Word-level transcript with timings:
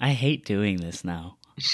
I 0.00 0.10
hate 0.10 0.44
doing 0.44 0.78
this 0.78 1.04
now. 1.04 1.36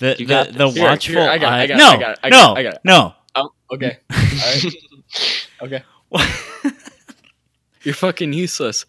The 0.00 0.16
You 0.18 0.26
the, 0.26 0.50
the. 0.52 0.70
Here, 0.70 0.82
watchful. 0.82 1.14
here, 1.14 1.30
I 1.30 1.38
got 1.38 1.60
it, 1.60 1.62
I 1.62 1.66
got 1.68 1.76
no, 1.78 1.86
I 1.90 1.96
got 1.98 2.10
it, 2.10 2.18
I 2.24 2.28
no, 2.28 2.36
got 2.36 2.56
it, 2.56 2.58
I 2.58 2.62
got 2.64 2.84
no. 2.84 3.14
Oh, 3.36 3.50
okay. 3.72 3.98
All 4.10 4.18
right. 4.18 4.74
Okay. 5.62 5.82
You're 7.84 7.94
fucking 7.94 8.32
useless. 8.32 8.86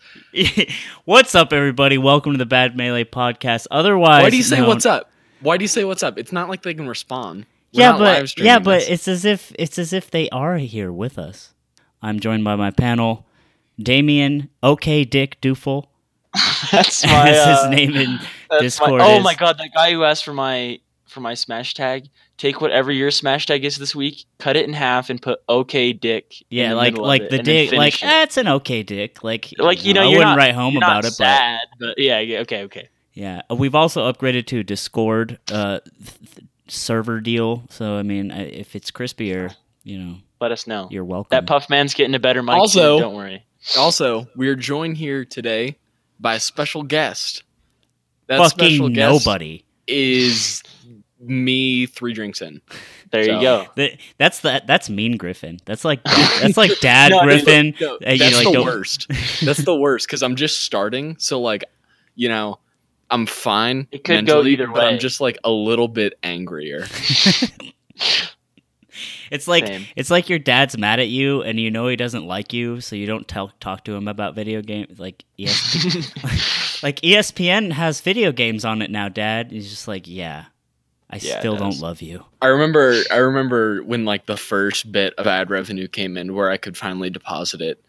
what's 1.05 1.35
up, 1.35 1.53
everybody? 1.53 1.99
Welcome 1.99 2.31
to 2.31 2.37
the 2.39 2.45
Bad 2.47 2.75
Melee 2.75 3.03
podcast. 3.03 3.67
Otherwise, 3.69 4.23
Why 4.23 4.29
do 4.31 4.37
you 4.37 4.41
say 4.43 4.57
known- 4.57 4.67
what's 4.69 4.85
up? 4.87 5.11
Why 5.41 5.57
do 5.57 5.63
you 5.63 5.67
say 5.67 5.83
what's 5.83 6.01
up? 6.01 6.17
It's 6.17 6.31
not 6.31 6.49
like 6.49 6.63
they 6.63 6.73
can 6.73 6.87
respond. 6.87 7.45
We're 7.73 7.81
yeah, 7.81 7.97
but 7.97 8.37
yeah, 8.39 8.57
but 8.57 8.79
this. 8.79 8.89
it's 8.89 9.07
as 9.07 9.25
if 9.25 9.51
it's 9.59 9.77
as 9.77 9.93
if 9.93 10.09
they 10.09 10.27
are 10.29 10.57
here 10.57 10.91
with 10.91 11.19
us. 11.19 11.53
I'm 12.01 12.19
joined 12.19 12.43
by 12.43 12.55
my 12.55 12.71
panel, 12.71 13.27
Damien. 13.77 14.49
Okay, 14.63 15.03
Dick 15.03 15.39
Doofle. 15.39 15.85
That's 16.71 17.05
my 17.05 17.29
as 17.29 17.37
uh, 17.37 17.69
his 17.69 17.77
name 17.77 17.95
in 17.95 18.19
that's 18.49 18.61
Discord. 18.61 18.99
My, 19.01 19.07
oh 19.13 19.17
is. 19.19 19.23
my 19.23 19.35
god, 19.35 19.57
that 19.57 19.73
guy 19.73 19.91
who 19.91 20.03
asked 20.03 20.25
for 20.25 20.33
my 20.33 20.79
for 21.07 21.19
my 21.21 21.33
smash 21.33 21.73
tag. 21.73 22.09
Take 22.37 22.59
whatever 22.59 22.91
your 22.91 23.11
smash 23.11 23.45
tag 23.45 23.63
is 23.63 23.77
this 23.77 23.95
week, 23.95 24.25
cut 24.39 24.57
it 24.57 24.65
in 24.67 24.73
half, 24.73 25.09
and 25.09 25.21
put 25.21 25.39
OK 25.47 25.93
Dick. 25.93 26.41
in 26.41 26.45
Yeah, 26.49 26.69
the 26.71 26.75
like 26.75 26.93
middle 26.93 27.05
of 27.05 27.07
like 27.07 27.29
the 27.29 27.37
and 27.37 27.45
dick, 27.45 27.71
like 27.71 27.97
that's 27.99 28.37
eh, 28.37 28.41
an 28.41 28.47
okay 28.49 28.83
dick. 28.83 29.23
Like 29.23 29.53
like 29.57 29.85
you 29.85 29.93
know, 29.93 30.01
I 30.01 30.03
you're 30.05 30.11
wouldn't 30.19 30.31
not, 30.31 30.37
write 30.37 30.53
home 30.53 30.73
you're 30.73 30.83
about 30.83 31.03
not 31.03 31.05
it, 31.05 31.11
sad, 31.11 31.61
but 31.79 31.97
yeah, 31.97 32.19
yeah, 32.19 32.39
okay, 32.39 32.63
okay. 32.63 32.89
yeah, 33.13 33.41
we've 33.49 33.75
also 33.75 34.11
upgraded 34.11 34.47
to 34.47 34.63
Discord 34.63 35.39
uh, 35.49 35.79
th- 35.79 36.17
th- 36.35 36.47
server 36.67 37.21
deal. 37.21 37.63
So 37.69 37.95
I 37.95 38.03
mean, 38.03 38.31
if 38.31 38.75
it's 38.75 38.91
crispier, 38.91 39.55
you 39.85 39.97
know, 39.97 40.15
Let 40.41 40.51
us 40.51 40.67
know. 40.67 40.89
you're 40.91 41.05
welcome. 41.05 41.29
That 41.31 41.47
puff 41.47 41.69
man's 41.69 41.93
getting 41.93 42.15
a 42.15 42.19
better 42.19 42.43
mic. 42.43 42.55
Also- 42.55 42.97
too, 42.97 43.03
don't 43.03 43.15
worry. 43.15 43.45
also 43.77 44.27
we're 44.35 44.55
joined 44.55 44.97
here 44.97 45.23
today 45.23 45.77
by 46.19 46.35
a 46.35 46.39
special 46.39 46.83
guest. 46.83 47.43
That 48.27 48.37
Fucking 48.39 48.49
special 48.69 48.89
guest 48.89 49.25
nobody. 49.25 49.63
is 49.87 50.63
me 51.19 51.85
three 51.85 52.13
drinks 52.13 52.41
in. 52.41 52.61
There 53.11 53.23
So- 53.23 53.35
you 53.35 53.41
go. 53.41 53.67
That- 53.75 53.97
That's 54.17 54.39
that. 54.41 54.67
That's 54.67 54.89
mean 54.89 55.17
Griffin. 55.17 55.59
That's 55.65 55.85
like 55.85 56.03
that's 56.03 56.57
like 56.57 56.79
Dad 56.79 57.11
No, 57.11 57.19
dude, 57.21 57.43
Griffin. 57.45 57.75
No, 57.79 57.95
Uh, 58.05 58.11
you, 58.11 58.17
that's 58.17 58.35
like, 58.35 58.45
the 58.45 58.51
don't- 58.53 58.65
worst. 58.65 59.07
That's 59.43 59.63
the 59.63 59.75
worst 59.75 60.07
because 60.07 60.23
I'm 60.23 60.35
just 60.35 60.61
starting. 60.61 61.15
So 61.19 61.39
like, 61.41 61.63
you 62.15 62.29
know, 62.29 62.59
I'm 63.11 63.25
fine. 63.27 63.87
It 63.91 64.03
could 64.03 64.25
go 64.25 64.35
mentally, 64.37 64.53
either 64.53 64.67
but 64.67 64.83
I'm 64.83 64.97
just 64.99 65.21
like 65.21 65.37
a 65.43 65.51
little 65.51 65.87
bit 65.87 66.13
angrier. 66.23 66.85
It's 69.31 69.47
like 69.47 69.65
Same. 69.67 69.85
it's 69.95 70.09
like 70.09 70.29
your 70.29 70.39
dad's 70.39 70.77
mad 70.77 70.99
at 70.99 71.07
you, 71.07 71.41
and 71.41 71.59
you 71.59 71.71
know 71.71 71.87
he 71.87 71.95
doesn't 71.95 72.25
like 72.25 72.53
you, 72.53 72.81
so 72.81 72.95
you 72.95 73.05
don't 73.05 73.27
tell 73.27 73.51
talk 73.59 73.83
to 73.85 73.93
him 73.93 74.07
about 74.07 74.35
video 74.35 74.61
games. 74.61 74.99
Like 74.99 75.23
ESP, 75.39 76.81
like 76.83 77.01
ESPN 77.01 77.71
has 77.71 78.01
video 78.01 78.31
games 78.31 78.65
on 78.65 78.81
it 78.81 78.91
now, 78.91 79.09
Dad. 79.09 79.51
He's 79.51 79.69
just 79.69 79.87
like, 79.87 80.07
yeah, 80.07 80.45
I 81.09 81.17
Yeah, 81.17 81.39
still 81.39 81.55
don't 81.55 81.79
love 81.79 82.01
you. 82.01 82.25
I 82.41 82.47
remember. 82.47 83.01
I 83.11 83.17
remember 83.17 83.83
when 83.83 84.05
like 84.05 84.25
the 84.25 84.37
first 84.37 84.91
bit 84.91 85.13
of 85.17 85.27
ad 85.27 85.49
revenue 85.49 85.87
came 85.87 86.17
in, 86.17 86.33
where 86.33 86.49
I 86.49 86.57
could 86.57 86.77
finally 86.77 87.09
deposit 87.09 87.61
it. 87.61 87.83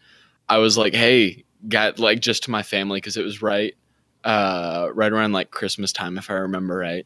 I 0.49 0.59
was 0.59 0.77
like, 0.77 0.93
"Hey, 0.93 1.43
got 1.67 1.99
like 1.99 2.19
just 2.19 2.43
to 2.43 2.51
my 2.51 2.63
family 2.63 2.97
because 2.97 3.17
it 3.17 3.23
was 3.23 3.41
right, 3.41 3.75
uh, 4.23 4.89
right 4.93 5.11
around 5.11 5.33
like 5.33 5.51
Christmas 5.51 5.91
time, 5.91 6.17
if 6.17 6.29
I 6.29 6.35
remember 6.35 6.77
right." 6.77 7.05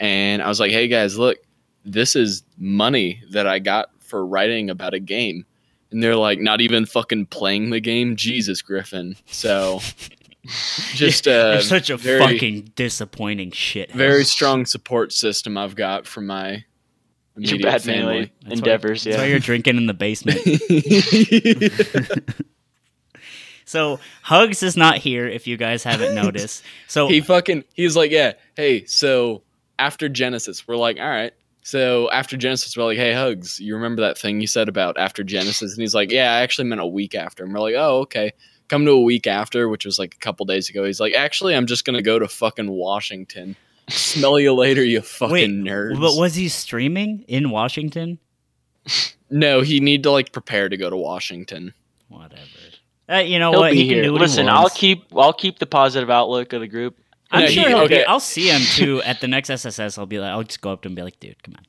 And 0.00 0.42
I 0.42 0.48
was 0.48 0.60
like, 0.60 0.72
"Hey 0.72 0.88
guys, 0.88 1.16
look, 1.16 1.38
this 1.84 2.16
is 2.16 2.42
money 2.58 3.22
that 3.30 3.46
I 3.46 3.58
got 3.58 3.90
for 4.00 4.24
writing 4.26 4.70
about 4.70 4.94
a 4.94 5.00
game." 5.00 5.46
And 5.90 6.02
they're 6.02 6.16
like, 6.16 6.38
"Not 6.38 6.60
even 6.60 6.86
fucking 6.86 7.26
playing 7.26 7.70
the 7.70 7.80
game, 7.80 8.16
Jesus 8.16 8.62
Griffin." 8.62 9.16
So, 9.26 9.80
just 10.94 11.28
uh, 11.28 11.52
You're 11.54 11.60
such 11.60 11.90
a 11.90 11.96
very, 11.96 12.18
fucking 12.20 12.72
disappointing 12.74 13.50
shit. 13.52 13.92
very 13.92 14.24
strong 14.24 14.64
support 14.66 15.12
system 15.12 15.56
I've 15.58 15.76
got 15.76 16.06
from 16.06 16.26
my 16.26 16.50
Your 16.50 16.62
immediate 17.36 17.62
bad 17.62 17.82
family. 17.82 18.02
melee 18.14 18.32
That's 18.42 18.46
why- 18.48 18.52
endeavors. 18.58 19.04
That's 19.04 19.16
why 19.18 19.26
you're 19.26 19.38
drinking 19.38 19.76
in 19.76 19.86
the 19.86 19.94
basement. 19.94 20.40
So 23.64 24.00
Hugs 24.22 24.62
is 24.62 24.76
not 24.76 24.98
here. 24.98 25.26
If 25.26 25.46
you 25.46 25.56
guys 25.56 25.82
haven't 25.82 26.14
noticed, 26.14 26.62
so 26.88 27.08
he 27.08 27.22
fucking 27.22 27.64
he's 27.72 27.96
like, 27.96 28.10
yeah, 28.10 28.32
hey, 28.54 28.84
so 28.84 29.42
after 29.78 30.10
Genesis, 30.10 30.68
we're 30.68 30.76
like, 30.76 30.98
all 31.00 31.08
right. 31.08 31.32
So 31.62 32.10
after 32.10 32.36
Genesis, 32.36 32.76
we're 32.76 32.84
like, 32.84 32.96
hey, 32.98 33.12
Hugs, 33.12 33.60
you 33.60 33.74
remember 33.74 34.02
that 34.02 34.18
thing 34.18 34.40
you 34.40 34.46
said 34.48 34.68
about 34.68 34.98
after 34.98 35.22
Genesis? 35.22 35.72
And 35.72 35.80
he's 35.80 35.94
like, 35.94 36.10
yeah, 36.10 36.32
I 36.34 36.40
actually 36.40 36.68
meant 36.68 36.80
a 36.80 36.86
week 36.86 37.14
after. 37.14 37.44
And 37.44 37.52
we're 37.54 37.60
like, 37.60 37.76
oh, 37.76 38.00
okay. 38.00 38.32
Come 38.68 38.84
to 38.86 38.90
a 38.92 39.00
week 39.00 39.26
after, 39.26 39.68
which 39.68 39.84
was 39.84 39.98
like 39.98 40.14
a 40.14 40.18
couple 40.18 40.44
days 40.46 40.68
ago. 40.68 40.84
He's 40.84 40.98
like, 41.00 41.14
actually, 41.14 41.54
I'm 41.54 41.66
just 41.66 41.84
gonna 41.84 42.02
go 42.02 42.18
to 42.18 42.26
fucking 42.26 42.70
Washington. 42.70 43.54
Smell 43.90 44.40
you 44.40 44.54
later, 44.54 44.82
you 44.84 45.00
fucking 45.02 45.32
Wait, 45.32 45.50
nerds. 45.50 46.00
but 46.00 46.16
was 46.16 46.34
he 46.34 46.48
streaming 46.48 47.24
in 47.28 47.50
Washington? 47.50 48.18
no, 49.30 49.60
he 49.60 49.78
need 49.80 50.02
to 50.04 50.10
like 50.10 50.32
prepare 50.32 50.68
to 50.68 50.76
go 50.76 50.90
to 50.90 50.96
Washington. 50.96 51.74
Whatever. 52.08 52.40
Uh, 53.10 53.16
you 53.18 53.38
know 53.38 53.50
He'll 53.50 53.60
what? 53.60 53.72
be 53.72 53.78
He 53.82 53.88
can 53.88 53.94
here. 53.96 54.04
do 54.04 54.12
Listen, 54.12 54.48
I'll 54.48 54.70
keep 54.70 55.04
I'll 55.16 55.32
keep 55.32 55.58
the 55.58 55.66
positive 55.66 56.08
outlook 56.10 56.52
of 56.52 56.60
the 56.60 56.68
group. 56.68 56.98
I'm 57.32 57.40
No, 57.40 57.46
sure 57.48 57.62
he- 57.64 57.68
he'll 57.70 57.78
okay. 57.80 57.98
be. 57.98 58.04
I'll 58.04 58.20
see 58.20 58.48
him 58.50 58.60
too 58.62 59.02
at 59.02 59.20
the 59.20 59.26
next 59.28 59.50
SSS. 59.50 59.98
I'll 59.98 60.06
be 60.06 60.18
like, 60.20 60.30
I'll 60.30 60.42
just 60.44 60.60
go 60.60 60.70
up 60.72 60.82
to 60.82 60.86
him 60.86 60.90
and 60.90 60.96
be 60.96 61.02
like, 61.02 61.18
dude, 61.18 61.42
come 61.42 61.54
on. 61.56 61.64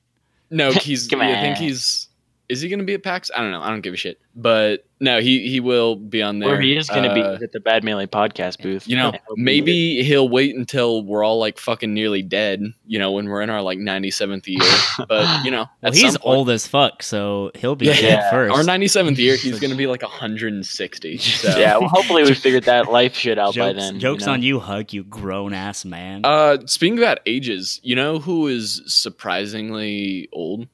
No, 0.51 0.71
he's. 0.71 1.07
Come 1.09 1.21
I 1.21 1.41
think 1.41 1.57
he's. 1.57 2.07
Is 2.49 2.61
he 2.61 2.67
going 2.69 2.79
to 2.79 2.85
be 2.85 2.93
at 2.93 3.03
PAX? 3.03 3.31
I 3.35 3.41
don't 3.41 3.51
know. 3.51 3.61
I 3.61 3.69
don't 3.69 3.81
give 3.81 3.93
a 3.93 3.97
shit. 3.97 4.19
But 4.35 4.85
no, 4.99 5.19
he 5.21 5.47
he 5.47 5.59
will 5.59 5.95
be 5.95 6.21
on 6.21 6.39
there. 6.39 6.49
Where 6.49 6.61
he 6.61 6.75
is 6.75 6.89
going 6.89 7.03
to 7.03 7.09
Uh, 7.09 7.37
be 7.37 7.43
at 7.45 7.51
the 7.51 7.59
Bad 7.59 7.83
Melee 7.83 8.05
podcast 8.07 8.61
booth. 8.61 8.87
You 8.87 8.97
know, 8.97 9.09
I 9.09 9.19
hope 9.27 9.37
he 9.37 9.43
maybe 9.43 10.03
he'll 10.03 10.27
wait 10.27 10.55
until 10.55 11.03
we're 11.03 11.23
all 11.23 11.39
like 11.39 11.57
fucking 11.59 11.93
nearly 11.93 12.21
dead. 12.21 12.61
You 12.85 12.99
know, 12.99 13.11
when 13.11 13.27
we're 13.27 13.41
in 13.41 13.49
our 13.49 13.61
like 13.61 13.77
ninety 13.79 14.11
seventh 14.11 14.47
year. 14.47 14.59
But 15.07 15.45
you 15.45 15.51
know, 15.51 15.67
Well, 15.81 15.91
he's 15.93 16.17
point- 16.17 16.21
old 16.25 16.49
as 16.49 16.67
fuck, 16.67 17.01
so 17.03 17.51
he'll 17.55 17.75
be 17.75 17.85
Yeah. 17.87 18.01
dead 18.01 18.31
first. 18.31 18.55
Our 18.55 18.63
ninety 18.63 18.87
seventh 18.87 19.19
year, 19.19 19.35
he's 19.35 19.59
going 19.61 19.71
to 19.71 19.77
be 19.77 19.87
like 19.87 20.01
hundred 20.03 20.53
and 20.53 20.65
sixty. 20.65 21.17
So. 21.43 21.57
Yeah, 21.57 21.77
well, 21.77 21.89
hopefully 21.89 22.23
we 22.23 22.33
figured 22.33 22.63
that 22.65 22.91
life 22.91 23.15
shit 23.15 23.37
out 23.39 23.55
by 23.55 23.73
then. 23.73 23.99
jokes 23.99 24.21
you 24.23 24.27
know? 24.27 24.33
on 24.33 24.41
you, 24.43 24.59
Hug, 24.59 24.93
you 24.93 25.03
grown 25.03 25.53
ass 25.53 25.85
man. 25.85 26.21
Uh, 26.23 26.57
speaking 26.65 26.97
about 26.97 27.19
ages, 27.25 27.79
you 27.83 27.95
know 27.95 28.19
who 28.19 28.47
is 28.47 28.81
surprisingly 28.87 30.27
old 30.31 30.67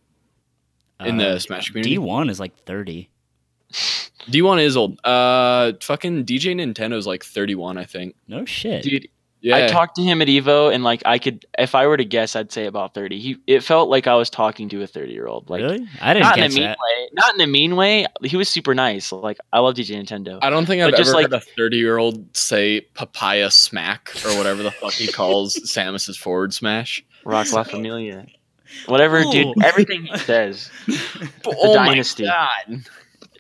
in 1.00 1.18
the 1.18 1.40
Smash 1.40 1.70
community? 1.70 1.98
D1 1.98 2.30
is 2.30 2.40
like 2.40 2.56
thirty. 2.66 3.10
D1 4.30 4.62
is 4.64 4.76
old. 4.78 5.00
Uh, 5.06 5.74
fucking 5.82 6.26
DJ 6.26 6.56
Nintendo's 6.56 7.08
like 7.08 7.24
thirty 7.24 7.56
one, 7.56 7.78
I 7.78 7.86
think. 7.86 8.16
No 8.28 8.46
shit. 8.46 8.84
Dude, 8.84 9.08
Yeah. 9.42 9.56
I 9.58 9.68
talked 9.68 9.96
to 9.96 10.02
him 10.04 10.22
at 10.22 10.28
Evo, 10.28 10.74
and 10.74 10.84
like 10.84 11.02
I 11.06 11.18
could, 11.20 11.46
if 11.58 11.74
I 11.76 11.88
were 11.88 11.96
to 11.98 12.04
guess, 12.06 12.36
I'd 12.36 12.52
say 12.52 12.66
about 12.66 12.94
thirty. 12.94 13.20
He, 13.20 13.38
it 13.48 13.62
felt 13.64 13.90
like 13.90 14.08
I 14.08 14.16
was 14.16 14.30
talking 14.30 14.68
to 14.70 14.82
a 14.84 14.88
thirty-year-old. 14.88 15.50
Like, 15.50 15.62
really? 15.62 15.88
I 16.02 16.14
didn't 16.14 16.24
not 16.26 16.38
in 16.38 16.44
a 16.44 16.50
mean 16.50 16.64
that. 16.64 16.78
way. 16.78 17.10
Not 17.14 17.36
in 17.36 17.42
a 17.42 17.48
mean 17.48 17.76
way. 17.76 18.06
He 18.24 18.36
was 18.36 18.50
super 18.50 18.76
nice. 18.76 19.12
Like, 19.12 19.38
I 19.54 19.60
love 19.60 19.76
DJ 19.76 20.02
Nintendo. 20.04 20.40
I 20.42 20.50
don't 20.50 20.66
think 20.66 20.82
I've 20.84 20.92
just 20.96 21.10
ever 21.10 21.14
like- 21.22 21.32
heard 21.32 21.34
a 21.34 21.40
30 21.40 21.78
year 21.78 21.98
old 21.98 22.36
say 22.36 22.82
papaya 22.82 23.50
smack 23.52 24.12
or 24.26 24.36
whatever 24.38 24.62
the 24.64 24.72
fuck 24.72 24.94
he 24.94 25.08
calls 25.08 25.56
Samus's 25.72 26.18
forward 26.18 26.54
smash. 26.54 27.04
Rock 27.24 27.52
La 27.54 27.64
Familia. 27.64 28.26
Whatever, 28.88 29.20
Ooh. 29.20 29.32
dude. 29.32 29.64
Everything 29.64 30.06
he 30.06 30.18
says. 30.20 30.70
oh 31.46 31.74
dynasty. 31.74 32.24
my 32.26 32.30
god. 32.68 32.82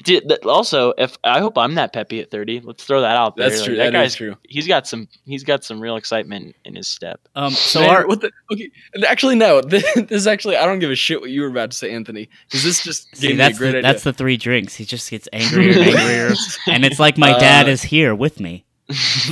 Dude, 0.02 0.30
th- 0.30 0.44
also, 0.46 0.94
if 0.98 1.18
I 1.26 1.40
hope 1.42 1.58
I'm 1.58 1.76
that 1.76 1.92
peppy 1.92 2.22
at 2.22 2.32
30. 2.32 2.62
Let's 2.62 2.86
throw 2.86 3.02
that 3.02 3.18
out 3.18 3.36
there. 3.36 3.50
That's 3.50 3.60
Like, 3.60 3.68
true. 3.68 3.76
That 3.76 3.92
that 3.92 4.06
is 4.06 4.12
guy's 4.14 4.16
true. 4.16 4.36
he's 4.48 4.66
got 4.66 4.88
some 4.88 5.10
he's 5.26 5.44
got 5.44 5.66
some 5.66 5.82
real 5.82 5.98
excitement 5.98 6.56
in 6.64 6.74
his 6.76 6.88
step. 6.88 7.20
Um, 7.36 7.52
so 7.52 7.82
Man, 7.82 7.90
our 7.90 8.08
what 8.08 8.22
the 8.22 8.32
okay? 8.50 8.72
Actually, 9.06 9.36
no. 9.36 9.62
This, 9.70 9.84
is 10.10 10.26
actually 10.26 10.56
I 10.56 10.66
don't 10.66 10.80
give 10.80 10.90
a 10.90 10.96
shit 10.96 11.20
what 11.20 11.32
you 11.32 11.42
were 11.42 11.50
about 11.50 11.72
to 11.72 11.78
say, 11.78 11.92
Anthony, 11.92 12.30
because 12.48 12.64
this 12.64 12.82
just 12.82 13.14
see, 13.18 13.28
gave 13.28 13.38
me 13.38 13.44
a 13.44 13.48
that's 13.48 13.58
great 13.58 13.72
the, 13.72 13.78
idea. 13.80 13.92
that's 13.92 14.04
the 14.06 14.14
three 14.14 14.38
drinks. 14.38 14.74
He 14.76 14.86
just 14.86 15.12
gets 15.12 15.28
angrier 15.34 15.72
and 15.72 15.80
angrier, 15.82 16.32
and 16.68 16.86
it's 16.86 17.00
like 17.00 17.18
my 17.18 17.38
dad 17.38 17.68
Uh, 17.68 17.72
is 17.72 17.82
here 17.84 18.16
with 18.16 18.40
me. 18.40 18.64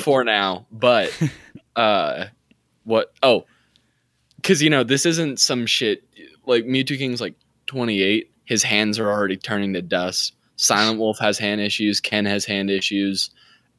for 0.01 0.25
now. 0.25 0.67
But 0.69 1.11
uh, 1.77 2.25
what? 2.83 3.13
Oh, 3.23 3.45
because 4.47 4.61
you 4.61 4.69
know 4.69 4.81
this 4.81 5.05
isn't 5.05 5.41
some 5.41 5.65
shit. 5.65 6.05
Like 6.45 6.63
Mewtwo 6.63 6.97
King's 6.97 7.19
like 7.19 7.35
28. 7.65 8.31
His 8.45 8.63
hands 8.63 8.97
are 8.97 9.11
already 9.11 9.35
turning 9.35 9.73
to 9.73 9.81
dust. 9.81 10.35
Silent 10.55 10.99
Wolf 10.99 11.19
has 11.19 11.37
hand 11.37 11.59
issues. 11.59 11.99
Ken 11.99 12.25
has 12.25 12.45
hand 12.45 12.71
issues. 12.71 13.29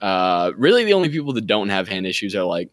Uh, 0.02 0.52
really, 0.58 0.84
the 0.84 0.92
only 0.92 1.08
people 1.08 1.32
that 1.32 1.46
don't 1.46 1.70
have 1.70 1.88
hand 1.88 2.06
issues 2.06 2.36
are 2.36 2.44
like 2.44 2.68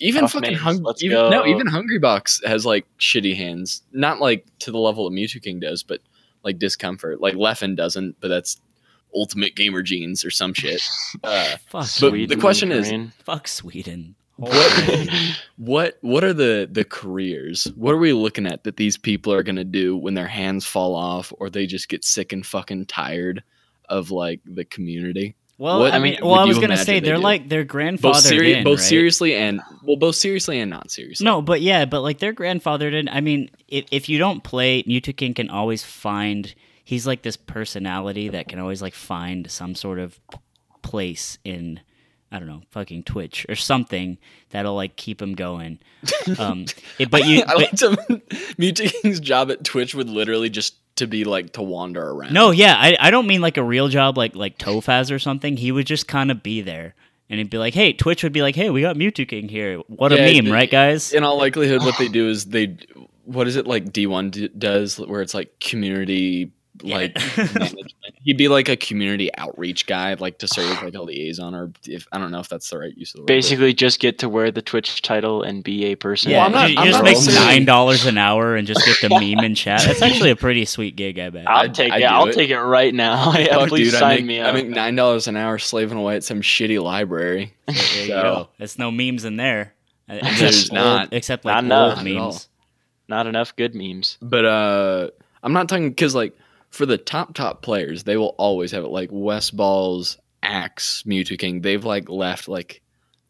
even 0.00 0.22
Tough 0.22 0.32
fucking 0.32 0.54
hungry. 0.54 0.82
let's 0.84 1.02
Even, 1.04 1.30
no, 1.30 1.46
even 1.46 1.68
Hungrybox 1.68 2.44
has 2.44 2.66
like 2.66 2.84
shitty 2.98 3.36
hands. 3.36 3.82
Not 3.92 4.18
like 4.18 4.44
to 4.60 4.72
the 4.72 4.78
level 4.78 5.08
that 5.08 5.14
Mewtwo 5.14 5.40
King 5.40 5.60
does, 5.60 5.84
but 5.84 6.00
like 6.42 6.58
discomfort. 6.58 7.20
Like 7.20 7.34
Leffen 7.34 7.76
doesn't, 7.76 8.16
but 8.20 8.26
that's 8.26 8.60
ultimate 9.14 9.54
gamer 9.54 9.82
genes 9.82 10.24
or 10.24 10.32
some 10.32 10.52
shit. 10.52 10.82
Uh, 11.22 11.44
Fuck, 11.68 11.70
but 11.70 11.82
Sweden. 11.84 12.28
the 12.28 12.40
question 12.40 12.72
is- 12.72 12.92
fuck 13.22 13.46
Sweden. 13.46 14.16
What 14.38 15.08
what 15.56 15.98
what 16.00 16.24
are 16.24 16.32
the 16.32 16.68
the 16.70 16.84
careers 16.84 17.64
what 17.74 17.92
are 17.92 17.98
we 17.98 18.12
looking 18.12 18.46
at 18.46 18.64
that 18.64 18.76
these 18.76 18.96
people 18.96 19.32
are 19.32 19.42
going 19.42 19.56
to 19.56 19.64
do 19.64 19.96
when 19.96 20.14
their 20.14 20.28
hands 20.28 20.64
fall 20.64 20.94
off 20.94 21.32
or 21.38 21.50
they 21.50 21.66
just 21.66 21.88
get 21.88 22.04
sick 22.04 22.32
and 22.32 22.46
fucking 22.46 22.86
tired 22.86 23.42
of 23.88 24.10
like 24.10 24.40
the 24.44 24.64
community 24.64 25.34
Well, 25.58 25.80
What 25.80 25.92
I 25.92 25.98
mean, 25.98 26.18
well, 26.22 26.34
I 26.34 26.44
was 26.44 26.58
gonna 26.58 26.76
say 26.76 27.00
they 27.00 27.08
they're 27.08 27.18
like 27.18 27.48
they're 27.48 27.64
both 27.64 28.18
seri- 28.18 28.54
in, 28.54 28.64
both 28.64 28.78
right? 28.78 28.88
seriously 28.88 29.34
and 29.34 29.60
well, 29.82 29.96
both 29.96 30.14
seriously 30.14 30.60
and 30.60 30.70
not 30.70 30.90
seriously. 30.92 31.24
No, 31.24 31.42
but 31.42 31.60
yeah, 31.60 31.84
but 31.84 32.02
like 32.02 32.18
they're 32.18 32.32
grandfathered 32.34 32.92
in. 32.94 33.08
I 33.08 33.20
mean, 33.20 33.50
if, 33.66 33.86
if 33.90 34.08
you 34.08 34.18
don't 34.18 34.44
play, 34.44 34.84
Mewtwo 34.84 35.34
can 35.34 35.50
always 35.50 35.82
find. 35.82 36.54
He's 36.84 37.06
like 37.08 37.22
this 37.22 37.36
personality 37.36 38.28
that 38.28 38.46
can 38.48 38.60
always 38.60 38.80
like 38.80 38.94
find 38.94 39.50
some 39.50 39.74
sort 39.74 39.98
of 39.98 40.20
place 40.82 41.38
in. 41.44 41.80
I 42.30 42.38
don't 42.38 42.48
know, 42.48 42.62
fucking 42.70 43.04
Twitch 43.04 43.46
or 43.48 43.54
something 43.56 44.18
that'll 44.50 44.74
like 44.74 44.96
keep 44.96 45.20
him 45.22 45.34
going. 45.34 45.78
Um, 46.38 46.66
it- 46.98 47.10
but 47.10 47.26
you, 47.26 47.40
I 47.42 47.44
but- 47.46 47.56
liked 47.56 47.82
him. 47.82 47.96
Mewtwo's 48.58 49.20
job 49.20 49.50
at 49.50 49.64
Twitch 49.64 49.94
would 49.94 50.08
literally 50.10 50.50
just 50.50 50.74
to 50.96 51.06
be 51.06 51.24
like 51.24 51.52
to 51.54 51.62
wander 51.62 52.02
around. 52.10 52.32
no, 52.34 52.50
yeah, 52.50 52.74
I, 52.76 52.96
I 53.00 53.10
don't 53.10 53.26
mean 53.26 53.40
like 53.40 53.56
a 53.56 53.62
real 53.62 53.88
job 53.88 54.18
like 54.18 54.34
like 54.34 54.58
Tofaz 54.58 55.10
or 55.14 55.18
something. 55.18 55.56
He 55.56 55.72
would 55.72 55.86
just 55.86 56.08
kind 56.08 56.30
of 56.30 56.42
be 56.42 56.60
there, 56.60 56.94
and 57.30 57.38
he'd 57.38 57.50
be 57.50 57.58
like, 57.58 57.72
"Hey, 57.74 57.92
Twitch 57.92 58.22
would 58.24 58.32
be 58.32 58.42
like, 58.42 58.56
hey, 58.56 58.68
we 58.70 58.80
got 58.82 58.96
Mewtwo 58.96 59.26
King 59.28 59.48
here. 59.48 59.78
What 59.86 60.12
a 60.12 60.16
meme, 60.42 60.52
right, 60.52 60.70
guys?" 60.70 61.12
in 61.12 61.22
all 61.24 61.38
likelihood, 61.38 61.82
what 61.82 61.96
they 61.98 62.08
do 62.08 62.28
is 62.28 62.46
they, 62.46 62.76
what 63.24 63.46
is 63.46 63.54
it 63.56 63.66
like 63.66 63.86
D1 63.86 64.30
d- 64.32 64.48
does, 64.58 64.98
where 64.98 65.22
it's 65.22 65.34
like 65.34 65.58
community 65.60 66.50
like 66.82 67.16
management. 67.36 67.92
He'd 68.22 68.36
be 68.36 68.48
like 68.48 68.68
a 68.68 68.76
community 68.76 69.30
outreach 69.36 69.86
guy, 69.86 70.14
like 70.14 70.38
to 70.38 70.48
serve 70.48 70.70
as 70.70 70.82
like 70.82 70.94
a 70.94 71.02
liaison, 71.02 71.54
or 71.54 71.72
if 71.86 72.06
I 72.12 72.18
don't 72.18 72.30
know 72.30 72.40
if 72.40 72.48
that's 72.48 72.68
the 72.70 72.78
right 72.78 72.96
use 72.96 73.10
of 73.14 73.18
the 73.18 73.22
word. 73.22 73.26
Basically, 73.26 73.72
just 73.72 74.00
get 74.00 74.18
to 74.20 74.28
wear 74.28 74.50
the 74.50 74.60
Twitch 74.62 75.00
title 75.02 75.42
and 75.42 75.62
be 75.64 75.86
a 75.86 75.94
person. 75.94 76.30
Yeah, 76.32 76.38
Well, 76.38 76.46
I'm 76.46 76.52
not- 76.52 76.70
you, 76.70 76.76
I'm 76.78 76.86
you 76.86 76.92
just 76.92 77.04
not 77.04 77.34
make 77.34 77.34
nine 77.46 77.64
dollars 77.64 78.06
an 78.06 78.18
hour 78.18 78.56
and 78.56 78.66
just 78.66 78.84
get 78.84 78.96
to 78.98 79.08
meme 79.20 79.44
in 79.44 79.54
chat. 79.54 79.82
That's 79.86 80.02
actually 80.02 80.30
a 80.30 80.36
pretty 80.36 80.64
sweet 80.64 80.96
gig, 80.96 81.18
I 81.18 81.30
bet. 81.30 81.48
I'll 81.48 81.70
take 81.70 81.92
I'd 81.92 82.02
it. 82.02 82.04
I'll 82.04 82.26
it. 82.28 82.34
take 82.34 82.50
it 82.50 82.58
right 82.60 82.94
now. 82.94 83.32
yeah, 83.34 83.54
Fuck, 83.58 83.68
please 83.68 83.90
dude, 83.92 83.98
sign 84.00 84.10
I 84.10 84.16
make, 84.16 84.24
me 84.26 84.42
I 84.42 84.52
make 84.52 84.68
nine 84.68 84.96
dollars 84.96 85.28
an 85.28 85.36
hour 85.36 85.58
slaving 85.58 85.98
away 85.98 86.16
at 86.16 86.24
some 86.24 86.40
shitty 86.42 86.82
library. 86.82 87.54
There 87.66 87.74
you 87.76 88.06
So- 88.08 88.22
go. 88.22 88.48
There's 88.58 88.78
no 88.78 88.90
memes 88.90 89.24
in 89.24 89.36
there. 89.36 89.74
Uh, 90.08 90.18
There's 90.38 90.70
old- 90.70 90.74
not. 90.74 91.08
except 91.12 91.44
Not 91.44 91.54
like 91.56 91.64
enough. 91.64 91.98
Not 91.98 92.06
at 92.06 92.16
all. 92.16 92.26
memes. 92.28 92.48
Not 93.08 93.26
enough 93.26 93.56
good 93.56 93.74
memes. 93.74 94.18
But 94.20 94.44
uh 94.44 95.10
I'm 95.42 95.52
not 95.52 95.68
talking 95.68 95.88
because 95.88 96.14
like 96.14 96.36
for 96.70 96.86
the 96.86 96.98
top 96.98 97.34
top 97.34 97.62
players, 97.62 98.04
they 98.04 98.16
will 98.16 98.34
always 98.38 98.72
have 98.72 98.84
it. 98.84 98.88
Like 98.90 99.10
Westballz, 99.10 100.18
Axe, 100.42 101.02
Mewtwo 101.06 101.38
King, 101.38 101.60
they've 101.62 101.84
like 101.84 102.08
left 102.08 102.48
like 102.48 102.82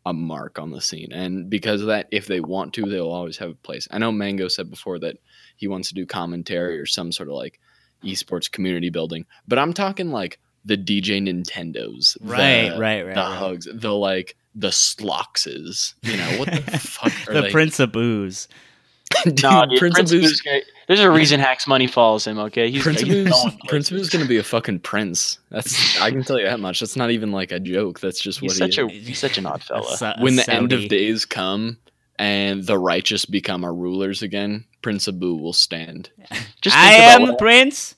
a 0.06 0.12
mark 0.12 0.58
on 0.58 0.70
the 0.70 0.80
scene, 0.80 1.12
and 1.12 1.50
because 1.50 1.80
of 1.82 1.88
that, 1.88 2.08
if 2.10 2.26
they 2.26 2.40
want 2.40 2.72
to, 2.74 2.86
they'll 2.86 3.10
always 3.10 3.36
have 3.38 3.50
a 3.50 3.54
place. 3.54 3.86
I 3.90 3.98
know 3.98 4.10
Mango 4.12 4.48
said 4.48 4.70
before 4.70 4.98
that 5.00 5.16
he 5.56 5.68
wants 5.68 5.88
to 5.88 5.94
do 5.94 6.06
commentary 6.06 6.78
or 6.78 6.86
some 6.86 7.12
sort 7.12 7.28
of 7.28 7.34
like 7.34 7.60
esports 8.04 8.50
community 8.50 8.90
building, 8.90 9.26
but 9.46 9.58
I'm 9.58 9.72
talking 9.72 10.10
like 10.10 10.38
the 10.64 10.76
DJ 10.78 11.20
Nintendos, 11.22 12.16
Right, 12.20 12.70
the, 12.70 12.78
right, 12.78 13.02
right. 13.06 13.14
the 13.14 13.20
right. 13.20 13.38
hugs, 13.38 13.68
the 13.72 13.92
like 13.94 14.36
the 14.54 14.72
Sloxes. 14.72 15.94
You 16.02 16.16
know 16.16 16.38
what 16.38 16.50
the 16.50 16.60
fuck 16.78 17.12
are 17.28 17.34
the 17.34 17.42
they? 17.42 17.50
Prince 17.50 17.78
Abu's. 17.78 18.48
Dude, 19.24 19.42
No, 19.42 19.64
dude, 19.66 19.78
Prince, 19.78 19.94
Prince 19.94 20.12
of 20.12 20.16
of 20.18 20.22
Boo's 20.22 20.30
Boo's 20.32 20.40
gonna- 20.42 20.60
There's 20.86 21.00
a 21.00 21.10
reason 21.10 21.40
Hacks 21.40 21.66
Money 21.66 21.86
follows 21.86 22.26
him. 22.26 22.38
Okay, 22.38 22.70
he's, 22.70 22.82
Prince 22.82 23.02
of 23.02 23.08
he's 23.08 23.24
Boo's, 23.24 23.30
going 23.32 23.42
Prince 23.42 23.52
of 23.52 23.68
places. 23.68 23.90
Boo's 23.90 24.08
gonna 24.10 24.24
be 24.28 24.36
a 24.36 24.42
fucking 24.42 24.80
prince. 24.80 25.38
That's 25.50 26.00
I 26.00 26.10
can 26.10 26.22
tell 26.22 26.38
you 26.38 26.44
that 26.46 26.60
much. 26.60 26.80
That's 26.80 26.96
not 26.96 27.10
even 27.10 27.32
like 27.32 27.50
a 27.52 27.58
joke. 27.60 28.00
That's 28.00 28.20
just 28.20 28.40
He's 28.40 28.50
what 28.60 28.72
such 28.72 28.76
he 28.76 28.82
a 28.82 28.88
he's 28.88 29.18
such 29.18 29.38
an 29.38 29.46
odd 29.46 29.62
fella. 29.62 29.96
Sa- 29.96 30.14
a 30.18 30.22
when 30.22 30.36
the 30.36 30.48
end 30.50 30.72
of 30.72 30.88
days 30.88 31.24
come 31.24 31.78
and 32.18 32.64
the 32.64 32.78
righteous 32.78 33.24
become 33.24 33.64
our 33.64 33.74
rulers 33.74 34.22
again, 34.22 34.64
Prince 34.82 35.08
Abu 35.08 35.34
will 35.36 35.52
stand. 35.52 36.10
Just 36.60 36.76
I 36.76 36.92
am 36.94 37.22
about 37.22 37.30
what- 37.32 37.38
Prince. 37.38 37.94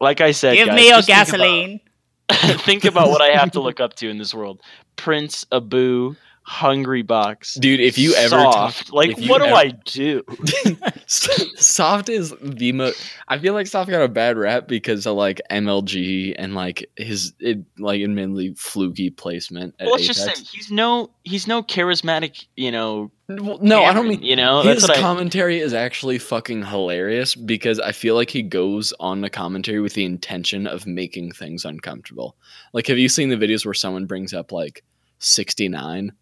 like 0.00 0.20
I 0.20 0.30
said, 0.32 0.54
Give 0.56 0.66
guys, 0.68 0.76
me 0.76 0.88
your 0.88 0.96
just 0.98 1.08
think 1.08 1.18
about- 1.28 1.36
gasoline. 1.38 1.80
think 2.60 2.84
about 2.84 3.08
what 3.10 3.20
I 3.20 3.28
have 3.36 3.50
to 3.52 3.60
look 3.60 3.80
up 3.80 3.94
to 3.96 4.08
in 4.08 4.18
this 4.18 4.32
world: 4.34 4.60
Prince 4.96 5.44
Abu, 5.52 6.14
Hungrybox, 6.48 7.60
Dude, 7.60 7.80
if 7.80 7.96
you 7.98 8.14
ever 8.14 8.36
talk, 8.36 8.72
Soft. 8.72 8.92
like, 8.92 9.16
what 9.28 9.38
do 9.38 9.44
ever- 9.46 9.54
I 9.54 9.68
do? 9.84 10.22
Soft 11.06 12.08
is 12.08 12.34
the 12.42 12.72
most. 12.72 13.02
I 13.28 13.38
feel 13.38 13.54
like 13.54 13.66
Soft 13.66 13.90
got 13.90 14.02
a 14.02 14.08
bad 14.08 14.36
rap 14.36 14.66
because 14.68 15.06
of 15.06 15.16
like 15.16 15.40
MLG 15.50 16.34
and 16.38 16.54
like 16.54 16.90
his 16.96 17.32
it, 17.38 17.60
like 17.78 18.02
admittedly 18.02 18.54
fluky 18.54 19.10
placement 19.10 19.74
at 19.78 19.86
Well, 19.86 19.92
let's 19.94 20.04
Apex. 20.04 20.24
just 20.24 20.36
say 20.36 20.56
he's 20.56 20.70
no 20.70 21.10
he's 21.24 21.46
no 21.46 21.62
charismatic, 21.62 22.46
you 22.56 22.72
know. 22.72 23.10
Well, 23.28 23.58
no, 23.62 23.84
I 23.84 23.94
don't 23.94 24.08
mean 24.08 24.22
you 24.22 24.36
know. 24.36 24.62
his 24.62 24.82
what 24.82 24.98
I. 24.98 25.00
commentary 25.00 25.58
is 25.60 25.72
actually 25.72 26.18
fucking 26.18 26.64
hilarious 26.64 27.34
because 27.34 27.78
I 27.80 27.92
feel 27.92 28.14
like 28.14 28.30
he 28.30 28.42
goes 28.42 28.92
on 29.00 29.20
the 29.20 29.30
commentary 29.30 29.80
with 29.80 29.94
the 29.94 30.04
intention 30.04 30.66
of 30.66 30.86
making 30.86 31.32
things 31.32 31.64
uncomfortable. 31.64 32.36
Like, 32.72 32.86
have 32.88 32.98
you 32.98 33.08
seen 33.08 33.28
the 33.28 33.36
videos 33.36 33.64
where 33.64 33.74
someone 33.74 34.06
brings 34.06 34.34
up 34.34 34.52
like 34.52 34.82
69 35.18 36.12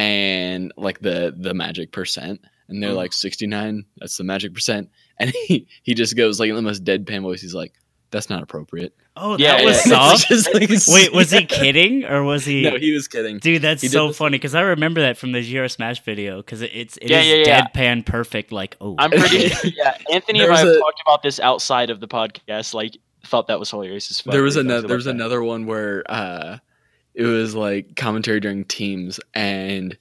and 0.00 0.72
like 0.76 1.00
the 1.00 1.34
the 1.36 1.54
magic 1.54 1.92
percent, 1.92 2.40
and 2.68 2.82
they're 2.82 2.90
Mhm. 2.90 2.96
like 2.96 3.12
69, 3.12 3.84
that's 3.98 4.16
the 4.16 4.24
magic 4.24 4.54
percent, 4.54 4.90
and 5.18 5.30
he 5.46 5.66
he 5.82 5.94
just 5.94 6.16
goes 6.16 6.40
like 6.40 6.48
in 6.50 6.56
the 6.56 6.62
most 6.62 6.84
deadpan 6.84 7.22
voice, 7.22 7.40
he's 7.42 7.54
like, 7.54 7.72
that's 8.10 8.28
not 8.30 8.42
appropriate. 8.42 8.94
Oh, 9.16 9.36
Yeah, 9.38 9.56
that 9.58 9.64
was 9.64 9.76
yeah. 9.86 9.92
soft. 10.16 10.28
Just 10.28 10.54
like- 10.54 10.70
Wait, 10.88 11.12
was 11.12 11.30
he 11.30 11.44
kidding 11.44 12.04
or 12.04 12.22
was 12.24 12.44
he? 12.44 12.62
No, 12.62 12.76
he 12.78 12.92
was 12.92 13.06
kidding. 13.06 13.38
Dude, 13.38 13.60
that's 13.60 13.82
He 13.82 13.88
so 13.88 14.12
funny 14.12 14.38
because 14.38 14.54
I 14.54 14.62
remember 14.62 15.00
that 15.02 15.18
from 15.18 15.32
the 15.32 15.42
Zero 15.42 15.66
Smash 15.68 16.02
video 16.04 16.38
because 16.38 16.62
it, 16.62 16.70
it's 16.72 16.96
it 16.96 17.10
Yeah, 17.10 17.20
is 17.20 17.26
yeah, 17.26 17.34
yeah. 17.46 17.66
deadpan 17.66 18.06
perfect. 18.06 18.50
Like, 18.50 18.76
oh, 18.80 18.94
I'm 18.98 19.10
pretty. 19.10 19.52
yeah, 19.76 19.96
Anthony 20.12 20.40
and 20.40 20.50
I 20.52 20.58
have 20.58 20.66
a- 20.68 20.78
talked 20.78 21.02
about 21.06 21.22
this 21.22 21.38
outside 21.38 21.90
of 21.90 22.00
the 22.00 22.08
podcast. 22.08 22.72
Like, 22.72 22.96
thought 23.26 23.48
that 23.48 23.58
was 23.60 23.68
hilarious 23.70 24.10
as 24.10 24.20
fuck. 24.20 24.32
there 24.32 24.42
was 24.42 24.56
another 24.56 24.88
there 24.88 24.96
was 24.96 25.04
that. 25.04 25.14
another 25.14 25.42
one 25.42 25.66
where 25.66 26.02
uh 26.10 26.58
it 27.14 27.24
was 27.24 27.54
like 27.54 27.96
commentary 27.96 28.40
during 28.40 28.64
teams 28.64 29.20
and 29.34 29.96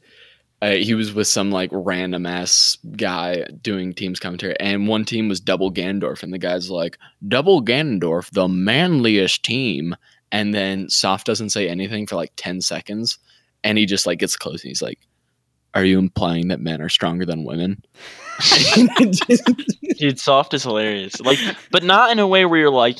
uh, 0.61 0.71
he 0.71 0.93
was 0.93 1.13
with 1.13 1.27
some 1.27 1.51
like 1.51 1.69
random 1.71 2.25
ass 2.25 2.77
guy 2.97 3.45
doing 3.61 3.93
teams 3.93 4.19
commentary 4.19 4.59
and 4.59 4.87
one 4.87 5.05
team 5.05 5.29
was 5.29 5.39
double 5.39 5.71
Ganondorf 5.71 6.23
and 6.23 6.33
the 6.33 6.37
guy's 6.37 6.69
like 6.69 6.97
double 7.27 7.63
Ganondorf 7.63 8.29
the 8.31 8.47
manliest 8.47 9.43
team 9.43 9.95
and 10.31 10.53
then 10.53 10.89
soft 10.89 11.25
doesn't 11.25 11.49
say 11.49 11.67
anything 11.67 12.05
for 12.05 12.15
like 12.15 12.31
10 12.35 12.61
seconds 12.61 13.17
and 13.63 13.77
he 13.77 13.85
just 13.85 14.05
like 14.05 14.19
gets 14.19 14.35
close 14.35 14.63
and 14.63 14.69
he's 14.69 14.81
like 14.81 14.99
are 15.75 15.85
you 15.85 15.99
implying 15.99 16.47
that 16.47 16.59
men 16.59 16.81
are 16.81 16.89
stronger 16.89 17.25
than 17.25 17.43
women 17.43 17.83
Dude, 19.97 20.19
soft 20.19 20.53
is 20.53 20.63
hilarious. 20.63 21.19
Like, 21.19 21.39
but 21.71 21.83
not 21.83 22.11
in 22.11 22.19
a 22.19 22.27
way 22.27 22.45
where 22.45 22.59
you're 22.59 22.69
like, 22.69 22.99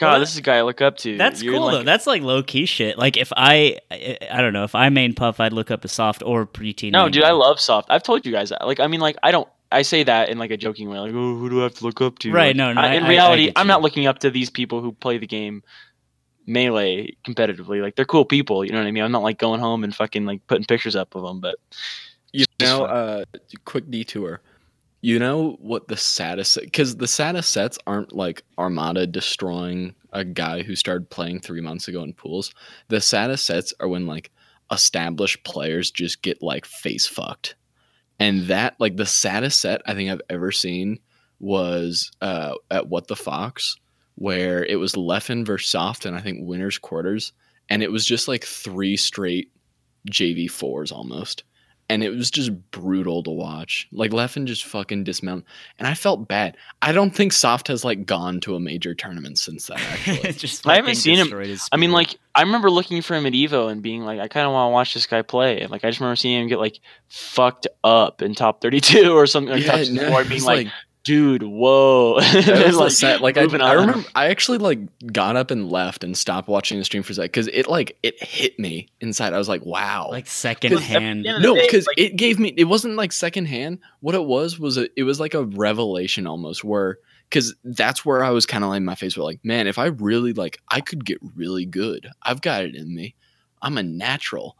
God, 0.00 0.12
Well, 0.12 0.20
this 0.20 0.30
is 0.32 0.38
a 0.38 0.42
guy 0.42 0.56
I 0.56 0.62
look 0.62 0.80
up 0.80 0.96
to. 0.98 1.16
that's 1.18 1.42
You're 1.42 1.54
cool 1.54 1.66
like, 1.66 1.72
though. 1.74 1.82
That's 1.82 2.06
like 2.06 2.22
low 2.22 2.42
key 2.42 2.64
shit. 2.66 2.96
Like 2.98 3.16
if 3.18 3.32
I, 3.36 3.78
I, 3.90 4.16
I 4.30 4.40
don't 4.40 4.52
know, 4.54 4.64
if 4.64 4.74
I 4.74 4.88
main 4.88 5.14
puff, 5.14 5.38
I'd 5.40 5.52
look 5.52 5.70
up 5.70 5.84
a 5.84 5.88
soft 5.88 6.22
or 6.24 6.46
preteen. 6.46 6.90
No, 6.92 7.02
main 7.04 7.12
dude, 7.12 7.22
I 7.24 7.32
love 7.32 7.60
soft. 7.60 7.90
I've 7.90 8.02
told 8.02 8.24
you 8.24 8.32
guys 8.32 8.48
that. 8.48 8.66
Like, 8.66 8.80
I 8.80 8.86
mean, 8.86 9.00
like, 9.00 9.16
I 9.22 9.30
don't. 9.30 9.46
I 9.72 9.82
say 9.82 10.02
that 10.02 10.30
in 10.30 10.38
like 10.38 10.50
a 10.50 10.56
joking 10.56 10.88
way, 10.88 10.98
like, 10.98 11.12
oh, 11.12 11.36
who 11.36 11.48
do 11.48 11.60
I 11.60 11.64
have 11.64 11.74
to 11.76 11.84
look 11.84 12.00
up 12.00 12.18
to? 12.20 12.32
Right, 12.32 12.48
Like, 12.48 12.56
no, 12.56 12.72
no, 12.72 12.80
I- 12.80 12.86
I- 12.88 12.94
in 12.94 13.02
I- 13.04 13.06
I 13.06 13.10
reality, 13.10 13.44
get 13.46 13.52
I'm 13.58 13.66
not 13.68 13.82
looking 13.82 14.06
up 14.06 14.18
to 14.20 14.30
these 14.30 14.50
people 14.50 14.80
who 14.80 14.90
play 14.92 15.18
the 15.18 15.26
game 15.28 15.62
melee 16.46 17.14
competitively. 17.24 17.80
Like, 17.82 17.96
they're 17.96 18.04
cool 18.04 18.24
people. 18.24 18.64
You 18.64 18.72
know 18.72 18.78
what 18.78 18.86
I 18.86 18.90
mean? 18.90 19.04
I'm 19.04 19.12
not 19.12 19.22
like 19.22 19.38
going 19.38 19.60
home 19.60 19.84
and 19.84 19.94
fucking 19.94 20.24
like 20.26 20.44
putting 20.46 20.64
pictures 20.64 20.96
up 20.96 21.14
of 21.14 21.22
them. 21.22 21.40
But 21.40 21.56
You 22.32 22.46
know, 22.60 22.78
fun. 22.80 22.90
uh, 22.90 23.24
quick 23.64 23.90
detour. 23.90 24.40
You 25.02 25.18
know 25.18 25.56
what 25.60 25.88
the 25.88 25.96
saddest 25.96 26.58
because 26.60 26.96
the 26.96 27.06
saddest 27.08 27.50
sets 27.52 27.78
aren't 27.86 28.12
like 28.12 28.42
Armada 28.58 29.06
destroying 29.06 29.94
a 30.12 30.24
guy 30.24 30.62
who 30.62 30.74
started 30.74 31.10
playing 31.10 31.40
three 31.40 31.60
months 31.60 31.88
ago 31.88 32.02
in 32.02 32.12
pools. 32.12 32.52
The 32.88 33.00
saddest 33.00 33.46
sets 33.46 33.74
are 33.80 33.88
when 33.88 34.06
like 34.06 34.30
established 34.70 35.44
players 35.44 35.90
just 35.90 36.22
get 36.22 36.42
like 36.42 36.64
face 36.64 37.06
fucked, 37.06 37.56
and 38.18 38.42
that 38.42 38.76
like 38.78 38.96
the 38.96 39.06
saddest 39.06 39.60
set 39.60 39.82
I 39.86 39.94
think 39.94 40.10
I've 40.10 40.22
ever 40.30 40.52
seen 40.52 40.98
was 41.38 42.10
uh, 42.20 42.54
at 42.70 42.88
What 42.88 43.08
the 43.08 43.16
Fox, 43.16 43.76
where 44.16 44.64
it 44.64 44.76
was 44.76 44.94
Leffen 44.94 45.44
versus 45.46 45.70
Soft, 45.70 46.04
and 46.04 46.16
I 46.16 46.20
think 46.20 46.40
winners 46.42 46.78
quarters, 46.78 47.32
and 47.68 47.82
it 47.82 47.90
was 47.90 48.04
just 48.04 48.28
like 48.28 48.44
three 48.44 48.96
straight 48.96 49.50
JV 50.10 50.50
fours 50.50 50.92
almost 50.92 51.44
and 51.90 52.04
it 52.04 52.10
was 52.10 52.30
just 52.30 52.52
brutal 52.70 53.20
to 53.24 53.30
watch. 53.32 53.88
Like 53.90 54.12
Leffen 54.12 54.44
just 54.44 54.64
fucking 54.64 55.02
dismount, 55.02 55.44
and 55.76 55.88
I 55.88 55.94
felt 55.94 56.28
bad. 56.28 56.56
I 56.80 56.92
don't 56.92 57.10
think 57.10 57.32
Soft 57.32 57.66
has 57.66 57.84
like 57.84 58.06
gone 58.06 58.38
to 58.42 58.54
a 58.54 58.60
major 58.60 58.94
tournament 58.94 59.38
since 59.38 59.66
then. 59.66 59.78
Actually, 59.90 60.32
Just 60.34 60.66
I 60.68 60.76
haven't 60.76 60.94
seen 60.94 61.18
him- 61.18 61.58
I 61.72 61.76
mean, 61.76 61.90
like, 61.90 62.14
I 62.36 62.42
remember 62.42 62.70
looking 62.70 63.02
for 63.02 63.16
him 63.16 63.26
at 63.26 63.32
Evo 63.32 63.72
and 63.72 63.82
being 63.82 64.04
like, 64.04 64.20
I 64.20 64.28
kind 64.28 64.46
of 64.46 64.52
want 64.52 64.68
to 64.70 64.72
watch 64.72 64.94
this 64.94 65.06
guy 65.06 65.22
play. 65.22 65.60
And 65.62 65.70
like, 65.72 65.84
I 65.84 65.90
just 65.90 65.98
remember 65.98 66.14
seeing 66.14 66.40
him 66.40 66.46
get 66.48 66.60
like 66.60 66.78
fucked 67.08 67.66
up 67.82 68.22
in 68.22 68.36
top 68.36 68.62
32 68.62 69.10
or 69.12 69.26
something 69.26 69.52
like 69.52 69.64
Yeah, 69.64 69.70
top 69.72 69.78
no, 69.78 69.84
64 69.84 69.98
it 70.00 70.20
and 70.20 70.28
being 70.28 70.36
was 70.36 70.46
like, 70.46 70.66
dude, 71.04 71.42
whoa. 71.42 72.20
that 72.20 72.66
was 72.66 72.76
like, 72.76 72.88
the 72.88 72.90
set. 72.90 73.20
Like 73.20 73.36
I, 73.36 73.42
I 73.42 73.72
remember, 73.74 74.08
I 74.14 74.28
actually 74.28 74.58
like 74.58 74.80
got 75.12 75.36
up 75.36 75.50
and 75.50 75.70
left 75.70 76.04
and 76.04 76.16
stopped 76.16 76.48
watching 76.48 76.78
the 76.78 76.84
stream 76.84 77.02
for 77.02 77.12
a 77.12 77.14
sec 77.14 77.24
because 77.24 77.48
it 77.48 77.68
like 77.68 77.98
it 78.02 78.22
hit 78.22 78.58
me 78.58 78.88
inside. 79.00 79.32
I 79.32 79.38
was 79.38 79.48
like, 79.48 79.64
wow, 79.64 80.08
like 80.10 80.26
second 80.26 80.78
hand. 80.78 81.22
no, 81.22 81.54
because 81.54 81.86
like- 81.86 81.98
it 81.98 82.16
gave 82.16 82.38
me. 82.38 82.54
It 82.56 82.64
wasn't 82.64 82.96
like 82.96 83.12
secondhand. 83.12 83.78
What 84.00 84.14
it 84.14 84.24
was 84.24 84.58
was 84.58 84.76
a, 84.78 84.88
it 84.98 85.04
was 85.04 85.20
like 85.20 85.34
a 85.34 85.44
revelation 85.44 86.26
almost, 86.26 86.64
where 86.64 86.98
because 87.30 87.54
that's 87.62 88.04
where 88.04 88.24
I 88.24 88.30
was 88.30 88.44
kind 88.44 88.64
of 88.64 88.70
like 88.70 88.82
my 88.82 88.96
face 88.96 89.16
was 89.16 89.24
like, 89.24 89.44
man, 89.44 89.68
if 89.68 89.78
I 89.78 89.86
really 89.86 90.32
like, 90.32 90.58
I 90.68 90.80
could 90.80 91.04
get 91.04 91.18
really 91.36 91.64
good. 91.64 92.08
I've 92.22 92.40
got 92.40 92.64
it 92.64 92.74
in 92.74 92.92
me. 92.92 93.14
I'm 93.62 93.78
a 93.78 93.82
natural. 93.84 94.56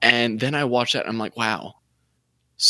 And 0.00 0.38
then 0.38 0.54
I 0.54 0.64
watched 0.64 0.92
that 0.92 1.04
and 1.04 1.10
I'm 1.10 1.18
like, 1.18 1.36
wow. 1.36 1.74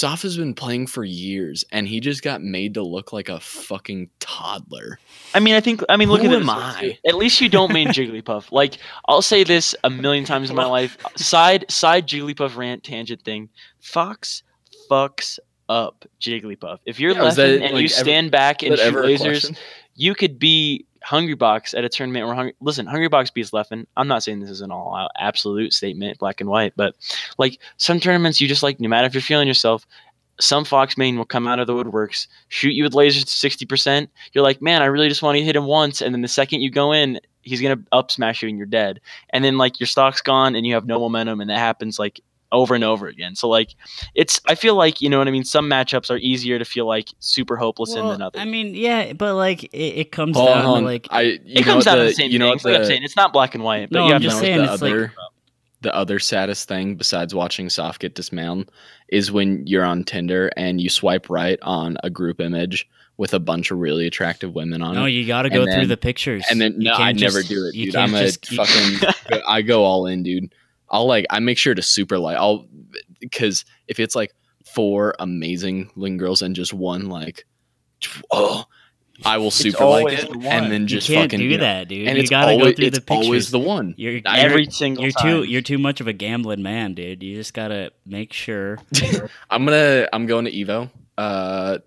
Has 0.00 0.37
been 0.38 0.54
playing 0.54 0.87
for 0.87 1.04
years 1.04 1.64
and 1.70 1.87
he 1.87 2.00
just 2.00 2.22
got 2.22 2.42
made 2.42 2.75
to 2.75 2.82
look 2.82 3.12
like 3.12 3.28
a 3.28 3.38
fucking 3.40 4.08
toddler. 4.20 4.99
I 5.34 5.40
mean, 5.40 5.54
I 5.54 5.61
think. 5.61 5.82
I 5.88 5.96
mean, 5.96 6.08
look 6.08 6.22
Who 6.22 6.28
at 6.28 6.34
am 6.34 6.49
I? 6.49 6.99
At 7.06 7.14
least 7.14 7.40
you 7.40 7.49
don't 7.49 7.72
mean 7.72 7.88
Jigglypuff. 7.88 8.50
Like 8.52 8.78
I'll 9.06 9.22
say 9.22 9.44
this 9.44 9.75
a 9.84 9.90
million 9.90 10.25
times 10.25 10.50
in 10.50 10.56
my 10.56 10.66
life. 10.66 10.96
Side 11.16 11.70
side 11.70 12.06
Jigglypuff 12.06 12.56
rant 12.56 12.84
tangent 12.84 13.22
thing. 13.22 13.50
Fox 13.80 14.42
fucks 14.90 15.38
up 15.72 16.04
Jigglypuff. 16.20 16.78
If 16.84 17.00
you're 17.00 17.12
Yeah, 17.12 17.30
that, 17.30 17.38
and 17.38 17.62
like, 17.62 17.72
you 17.72 17.78
ever- 17.78 17.88
stand 17.88 18.30
back 18.30 18.62
and 18.62 18.78
shoot 18.78 18.94
lasers, 18.94 19.40
question? 19.40 19.56
you 19.94 20.14
could 20.14 20.38
be 20.38 20.84
Hungrybox 21.06 21.76
at 21.76 21.84
a 21.84 21.88
tournament 21.88 22.26
where 22.26 22.34
Hungry. 22.34 22.54
Listen, 22.60 22.86
Hungrybox 22.86 23.32
beats 23.34 23.50
Leffen. 23.50 23.86
I'm 23.96 24.06
not 24.06 24.22
saying 24.22 24.40
this 24.40 24.50
is 24.50 24.60
an 24.60 24.70
all 24.70 24.94
out 24.94 25.10
absolute 25.18 25.72
statement, 25.72 26.18
black 26.18 26.40
and 26.40 26.48
white, 26.48 26.74
but 26.76 26.94
like 27.38 27.58
some 27.76 27.98
tournaments, 27.98 28.40
you 28.40 28.46
just 28.46 28.62
like 28.62 28.78
no 28.78 28.88
matter 28.88 29.06
if 29.06 29.14
you're 29.14 29.20
feeling 29.22 29.48
yourself. 29.48 29.86
Some 30.40 30.64
Fox 30.64 30.96
main 30.96 31.18
will 31.18 31.26
come 31.26 31.46
out 31.46 31.60
of 31.60 31.66
the 31.66 31.74
woodworks, 31.74 32.26
shoot 32.48 32.70
you 32.72 32.82
with 32.84 32.94
lasers 32.94 33.24
to 33.24 33.30
sixty 33.30 33.66
percent. 33.66 34.10
You're 34.32 34.42
like, 34.42 34.62
man, 34.62 34.80
I 34.80 34.86
really 34.86 35.08
just 35.08 35.22
want 35.22 35.36
to 35.36 35.44
hit 35.44 35.54
him 35.54 35.66
once, 35.66 36.00
and 36.00 36.14
then 36.14 36.22
the 36.22 36.26
second 36.26 36.62
you 36.62 36.70
go 36.70 36.90
in, 36.90 37.20
he's 37.42 37.60
gonna 37.60 37.78
up 37.92 38.10
smash 38.10 38.42
you 38.42 38.48
and 38.48 38.56
you're 38.56 38.66
dead. 38.66 38.98
And 39.30 39.44
then 39.44 39.58
like 39.58 39.78
your 39.78 39.86
stock's 39.86 40.22
gone 40.22 40.56
and 40.56 40.66
you 40.66 40.74
have 40.74 40.86
no 40.86 40.98
momentum, 40.98 41.40
and 41.42 41.50
that 41.50 41.58
happens 41.58 41.98
like 41.98 42.20
over 42.52 42.75
and 42.76 42.85
over 42.85 43.09
again. 43.09 43.35
So 43.35 43.49
like, 43.49 43.71
it's 44.14 44.40
I 44.47 44.54
feel 44.54 44.76
like 44.76 45.00
you 45.00 45.09
know 45.09 45.18
what 45.18 45.26
I 45.26 45.32
mean. 45.32 45.42
Some 45.44 45.68
matchups 45.68 46.11
are 46.11 46.18
easier 46.18 46.59
to 46.61 46.64
feel 46.64 46.87
like 46.87 47.09
super 47.18 47.56
hopeless 47.56 47.94
in 47.94 48.02
Well, 48.02 48.12
than 48.12 48.23
others. 48.23 48.40
I 48.40 48.44
mean, 48.44 48.75
yeah, 48.75 49.12
but 49.14 49.35
like 49.35 49.64
it, 49.64 49.76
it 49.76 50.12
comes 50.12 50.37
Hold 50.37 50.50
on, 50.50 50.54
down 50.59 50.64
hold 50.64 50.75
to 50.76 50.78
on. 50.78 50.85
like 50.85 51.09
I 51.11 51.21
you 51.23 51.40
it 51.47 51.54
know 51.54 51.62
comes 51.73 51.87
what 51.87 51.92
down 51.92 51.99
the, 51.99 52.04
to 52.04 52.09
the 52.11 52.14
same 52.14 52.30
you 52.30 52.38
know 52.38 52.47
thing. 52.50 52.59
what 52.59 52.64
Like 52.64 52.80
I'm 52.82 52.87
saying, 52.87 53.02
it's 53.02 53.16
not 53.16 53.32
black 53.32 53.54
and 53.56 53.64
white. 53.64 53.90
But 53.90 53.99
No, 53.99 54.06
you 54.06 54.14
I'm 54.14 54.23
have 54.23 54.23
just 54.23 54.37
no- 54.37 54.42
saying 54.42 54.61
what 54.61 54.71
it's 54.71 54.80
the 54.80 54.87
like- 54.87 54.94
other 54.94 55.12
the 55.80 55.94
other 55.97 56.21
saddest 56.21 56.68
thing 56.68 56.94
besides 56.94 57.35
watching 57.35 57.68
Soft 57.68 58.00
get 58.00 58.14
dismounted 58.14 58.71
is 59.09 59.32
when 59.32 59.66
you're 59.66 59.82
on 59.85 60.04
Tinder 60.04 60.49
and 60.56 60.80
you 60.80 60.88
swipe 60.88 61.28
right 61.28 61.59
on 61.62 61.97
a 62.04 62.09
group 62.11 62.40
image 62.40 62.88
with 63.16 63.35
a 63.35 63.40
bunch 63.40 63.73
of 63.73 63.78
really 63.78 64.06
attractive 64.06 64.54
women 64.54 64.80
on 64.80 64.94
no, 64.94 65.00
it. 65.00 65.02
No, 65.02 65.06
you 65.06 65.26
got 65.26 65.42
to 65.42 65.50
go 65.50 65.64
then- 65.66 65.75
through 65.80 65.87
the 65.88 65.97
pictures. 65.97 66.44
And 66.50 66.61
then 66.61 66.75
You 66.80 66.85
no, 66.90 66.94
I 66.94 66.97
can't 66.99 67.21
never 67.21 67.42
do 67.42 67.66
it, 67.66 67.73
dude. 67.73 67.97
I'm 67.97 68.14
a 68.14 68.21
just 68.21 68.42
keep- 68.42 68.59
fucking 68.64 69.40
I 69.49 69.62
go 69.62 69.85
all 69.85 70.06
in, 70.06 70.23
dude. 70.23 70.54
I'll 70.92 71.06
like 71.06 71.26
I 71.30 71.40
make 71.40 71.58
sure 71.58 71.75
to 71.75 71.82
super 71.82 72.18
like 72.18 72.37
I'll 72.37 72.66
because 73.20 73.64
if 73.88 73.99
it's 73.99 74.14
like 74.14 74.32
four 74.64 75.14
amazing 75.18 75.90
looking 75.96 76.18
girls 76.18 76.42
and 76.42 76.54
just 76.54 76.72
one 76.72 77.08
like 77.08 77.44
oh 78.30 78.64
I 79.25 79.38
will 79.38 79.50
super 79.50 79.84
like 79.84 80.18
it 80.18 80.30
the 80.32 80.38
one. 80.38 80.46
and 80.46 80.72
then 80.72 80.82
you 80.82 80.87
just 80.88 81.06
can't 81.06 81.30
fucking 81.30 81.38
do 81.40 81.44
you 81.46 81.58
know, 81.58 81.64
that, 81.64 81.87
dude. 81.88 82.08
and 82.08 82.16
you 82.16 82.22
it's 82.22 82.30
got 82.30 82.46
to 82.46 82.52
always 82.52 82.66
go 82.72 82.72
through 82.76 82.87
it's 82.87 82.99
the 82.99 83.04
pictures. 83.04 83.26
always 83.26 83.50
the 83.50 83.58
one. 83.58 83.94
You're, 83.96 84.12
you're- 84.14 84.22
every 84.26 84.66
single 84.66 85.04
you're 85.04 85.12
time. 85.12 85.42
too 85.42 85.42
you're 85.44 85.62
too 85.62 85.78
much 85.78 86.00
of 86.00 86.08
a 86.08 86.12
gambling 86.12 86.62
man, 86.62 86.94
dude. 86.94 87.22
You 87.22 87.37
just 87.37 87.54
gotta 87.54 87.92
make 88.04 88.32
sure. 88.32 88.78
I'm 89.50 89.64
gonna 89.64 90.08
I'm 90.12 90.26
going 90.26 90.46
to 90.46 90.50
Evo. 90.52 90.90
Uh, 91.16 91.78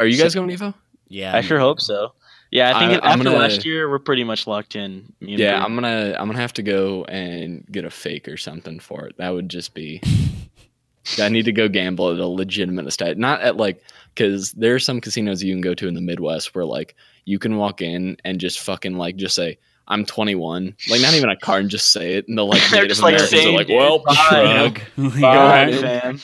are 0.00 0.06
you 0.06 0.20
guys 0.20 0.34
going 0.34 0.48
to 0.48 0.56
Evo? 0.56 0.74
Yeah, 1.08 1.36
I 1.36 1.42
sure 1.42 1.60
hope 1.60 1.80
so. 1.80 2.14
Yeah, 2.52 2.76
I 2.76 2.78
think 2.78 3.02
I- 3.02 3.08
after 3.12 3.24
gonna- 3.24 3.36
last 3.38 3.64
year, 3.64 3.88
we're 3.90 3.98
pretty 3.98 4.22
much 4.24 4.46
locked 4.46 4.76
in. 4.76 5.12
me 5.20 5.36
Yeah, 5.36 5.56
Bree. 5.56 5.64
I'm 5.64 5.74
gonna 5.74 6.14
I'm 6.18 6.28
gonna 6.28 6.38
have 6.38 6.52
to 6.54 6.62
go 6.62 7.04
and 7.06 7.64
get 7.72 7.84
a 7.84 7.90
fake 7.90 8.28
or 8.28 8.36
something 8.36 8.78
for 8.78 9.06
it. 9.06 9.16
That 9.16 9.30
would 9.30 9.48
just 9.48 9.74
be. 9.74 10.00
I 11.18 11.28
need 11.30 11.46
to 11.46 11.52
go 11.52 11.66
gamble 11.68 12.12
at 12.12 12.18
a 12.20 12.26
legitimate 12.26 12.86
estate, 12.86 13.18
not 13.18 13.40
at 13.40 13.56
like 13.56 13.82
because 14.14 14.52
there 14.52 14.74
are 14.74 14.78
some 14.78 15.00
casinos 15.00 15.42
you 15.42 15.52
can 15.52 15.60
go 15.60 15.74
to 15.74 15.88
in 15.88 15.94
the 15.94 16.00
Midwest 16.00 16.54
where 16.54 16.64
like 16.64 16.94
you 17.24 17.38
can 17.40 17.56
walk 17.56 17.82
in 17.82 18.16
and 18.24 18.38
just 18.38 18.60
fucking 18.60 18.96
like 18.96 19.16
just 19.16 19.34
say 19.34 19.58
I'm 19.88 20.04
21, 20.04 20.76
like 20.88 21.00
not 21.00 21.14
even 21.14 21.28
a 21.28 21.36
card, 21.36 21.62
and 21.62 21.70
just 21.70 21.92
say 21.92 22.14
it, 22.14 22.28
and 22.28 22.38
the 22.38 22.44
like 22.44 22.60
They're 22.70 22.82
Native 22.82 22.88
just 22.90 23.02
like, 23.02 23.14
Americans 23.16 23.46
are 23.46 23.50
like, 23.52 23.68
well, 23.68 23.98
bye." 23.98 24.14
shrug. 24.14 24.78
Shrug. 25.10 25.20
Bye, 25.20 25.70
dude. 25.70 25.80
fam. 25.80 26.20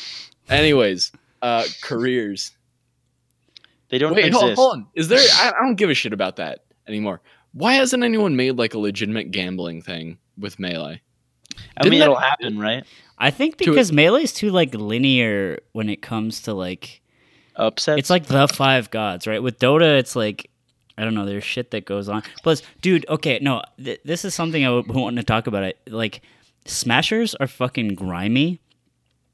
Anyways, 0.49 1.11
uh, 1.43 1.65
careers. 1.83 2.53
They 3.91 3.99
don't 3.99 4.15
Wait, 4.15 4.27
exist. 4.27 4.43
hold, 4.43 4.55
hold 4.57 4.73
on. 4.75 4.87
Is 4.95 5.09
there? 5.09 5.19
I, 5.19 5.53
I 5.59 5.63
don't 5.63 5.77
give 5.77 5.91
a 5.91 5.95
shit 5.95 6.13
about 6.13 6.37
that 6.37 6.65
anymore. 6.87 7.21
Why 7.53 7.75
hasn't 7.75 8.03
anyone 8.05 8.37
made 8.37 8.53
like 8.57 8.75
a 8.75 8.79
legitimate 8.79 9.31
gambling 9.31 9.83
thing 9.83 10.19
with 10.39 10.59
melee? 10.59 11.01
I 11.77 11.85
mean, 11.85 11.93
Didn't 11.93 12.03
it'll 12.03 12.15
happen, 12.17 12.59
right? 12.59 12.85
I 13.19 13.31
think 13.31 13.57
To- 13.59 13.93
melee 13.93 14.23
is 14.23 14.33
too 14.33 14.51
like 14.51 14.75
linear 14.75 15.59
when 15.73 15.89
it 15.89 16.03
comes 16.03 16.43
to 16.43 16.55
like 16.55 17.01
Upset. 17.57 17.99
it's 17.99 18.11
like 18.11 18.27
the 18.27 18.47
five 18.47 18.91
gods, 18.91 19.27
right? 19.27 19.43
With 19.43 19.59
Dota, 19.59 19.99
it's 19.99 20.15
like 20.15 20.51
I 20.97 21.05
don't 21.05 21.15
know. 21.15 21.25
There's 21.27 21.45
shit 21.45 21.71
that 21.71 21.85
goes 21.85 22.09
on. 22.09 22.23
Plus, 22.43 22.61
dude, 22.83 23.07
okay, 23.09 23.39
no, 23.41 23.63
th- 23.83 24.01
this 24.05 24.25
is 24.25 24.35
something 24.35 24.65
I 24.65 24.69
w- 24.69 24.93
want 25.03 25.17
to 25.17 25.23
talk 25.23 25.47
about. 25.47 25.63
It 25.65 25.79
like 25.89 26.21
smashers 26.67 27.35
are 27.37 27.47
fucking 27.47 27.95
grimy, 27.95 28.61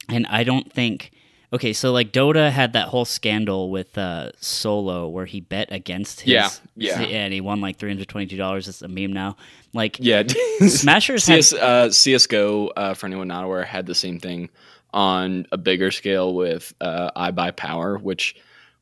and 0.09 0.27
I 0.29 0.45
don't 0.45 0.73
think. 0.73 1.11
Okay, 1.55 1.73
so 1.73 1.93
like 1.93 2.11
Dota 2.11 2.51
had 2.51 2.73
that 2.73 2.89
whole 2.89 3.05
scandal 3.05 3.71
with 3.71 3.97
uh, 3.97 4.33
Solo 4.41 5.07
where 5.07 5.25
he 5.25 5.41
bet 5.41 5.69
against 5.71 6.23
his 6.23 6.33
Yeah, 6.33 6.51
yeah. 6.75 7.01
and 7.03 7.33
he 7.33 7.41
won 7.41 7.61
like 7.61 7.77
three 7.77 7.91
hundred 7.91 8.09
twenty 8.09 8.27
two 8.27 8.37
dollars. 8.37 8.67
It's 8.67 8.83
a 8.83 8.89
meme 8.89 9.13
now. 9.13 9.37
Like 9.73 9.99
Yeah, 10.01 10.25
Smashers 10.67 11.25
had 11.29 11.45
CS, 11.45 11.53
uh, 11.53 11.91
CS:GO 11.91 12.73
uh, 12.77 12.95
for 12.95 13.07
anyone 13.07 13.29
not 13.29 13.45
aware 13.45 13.63
had 13.63 13.87
the 13.87 13.95
same 13.95 14.19
thing 14.19 14.51
on 14.93 15.47
a 15.53 15.57
bigger 15.57 15.93
scale 15.93 16.35
with 16.35 16.75
uh, 16.81 17.13
iBUYPOWER, 17.17 18.03
which 18.03 18.35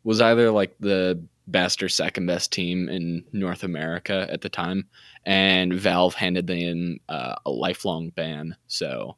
was 0.02 0.22
either 0.22 0.50
like 0.50 0.74
the 0.80 1.22
best 1.46 1.82
or 1.82 1.90
second 1.90 2.24
best 2.24 2.52
team 2.52 2.88
in 2.88 3.22
North 3.32 3.64
America 3.64 4.26
at 4.30 4.40
the 4.40 4.48
time, 4.48 4.88
and 5.26 5.74
Valve 5.74 6.14
handed 6.14 6.46
them 6.46 7.00
uh, 7.10 7.34
a 7.44 7.50
lifelong 7.50 8.08
ban. 8.10 8.56
So 8.66 9.16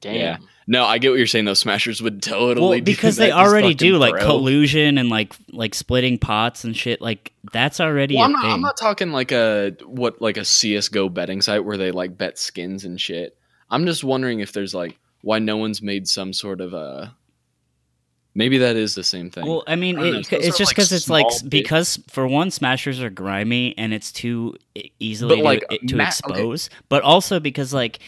Damn. 0.00 0.14
yeah. 0.14 0.36
no, 0.66 0.84
I 0.86 0.96
get 0.98 1.10
what 1.10 1.18
you're 1.18 1.26
saying. 1.26 1.44
Those 1.44 1.58
Smashers 1.58 2.00
would 2.00 2.22
totally 2.22 2.68
well 2.70 2.78
do 2.78 2.82
because 2.82 3.16
they 3.16 3.30
already 3.32 3.74
do 3.74 3.98
like 3.98 4.14
throw. 4.14 4.24
collusion 4.26 4.96
and 4.98 5.08
like 5.10 5.34
like 5.52 5.74
splitting 5.74 6.16
pots 6.18 6.64
and 6.64 6.74
shit. 6.76 7.00
Like 7.02 7.32
that's 7.52 7.80
already 7.80 8.14
Well, 8.14 8.22
a 8.22 8.26
I'm 8.26 8.32
not, 8.32 8.42
thing. 8.42 8.50
I'm 8.52 8.60
not 8.62 8.76
talking 8.78 9.12
like 9.12 9.30
a 9.32 9.76
what 9.84 10.22
like 10.22 10.36
a 10.38 10.44
CS:GO 10.44 11.08
betting 11.10 11.42
site 11.42 11.64
where 11.64 11.76
they 11.76 11.90
like 11.90 12.16
bet 12.16 12.38
skins 12.38 12.84
and 12.84 13.00
shit. 13.00 13.36
I'm 13.68 13.84
just 13.86 14.02
wondering 14.02 14.40
if 14.40 14.52
there's 14.52 14.74
like 14.74 14.96
why 15.22 15.38
no 15.38 15.58
one's 15.58 15.82
made 15.82 16.08
some 16.08 16.32
sort 16.32 16.60
of 16.62 16.72
a. 16.72 17.14
Maybe 18.32 18.58
that 18.58 18.76
is 18.76 18.94
the 18.94 19.02
same 19.02 19.28
thing. 19.30 19.44
Well, 19.44 19.64
I 19.66 19.74
mean, 19.74 19.98
I 19.98 20.02
don't 20.02 20.12
know, 20.12 20.18
it, 20.18 20.20
it's 20.20 20.28
sort 20.30 20.42
of 20.44 20.56
just 20.56 20.60
like 20.60 20.76
because 20.76 20.92
it's 20.92 21.10
like 21.10 21.26
bit- 21.42 21.50
because 21.50 21.98
for 22.08 22.26
one, 22.28 22.50
smashers 22.52 23.02
are 23.02 23.10
grimy 23.10 23.74
and 23.76 23.92
it's 23.92 24.12
too 24.12 24.54
easily 25.00 25.36
But, 25.36 25.44
like, 25.44 25.68
to, 25.68 25.78
to 25.88 25.96
ma- 25.96 26.04
okay. 26.04 26.08
expose. 26.08 26.70
But 26.88 27.02
also 27.02 27.40
because 27.40 27.74
like 27.74 27.96
it- 27.96 28.00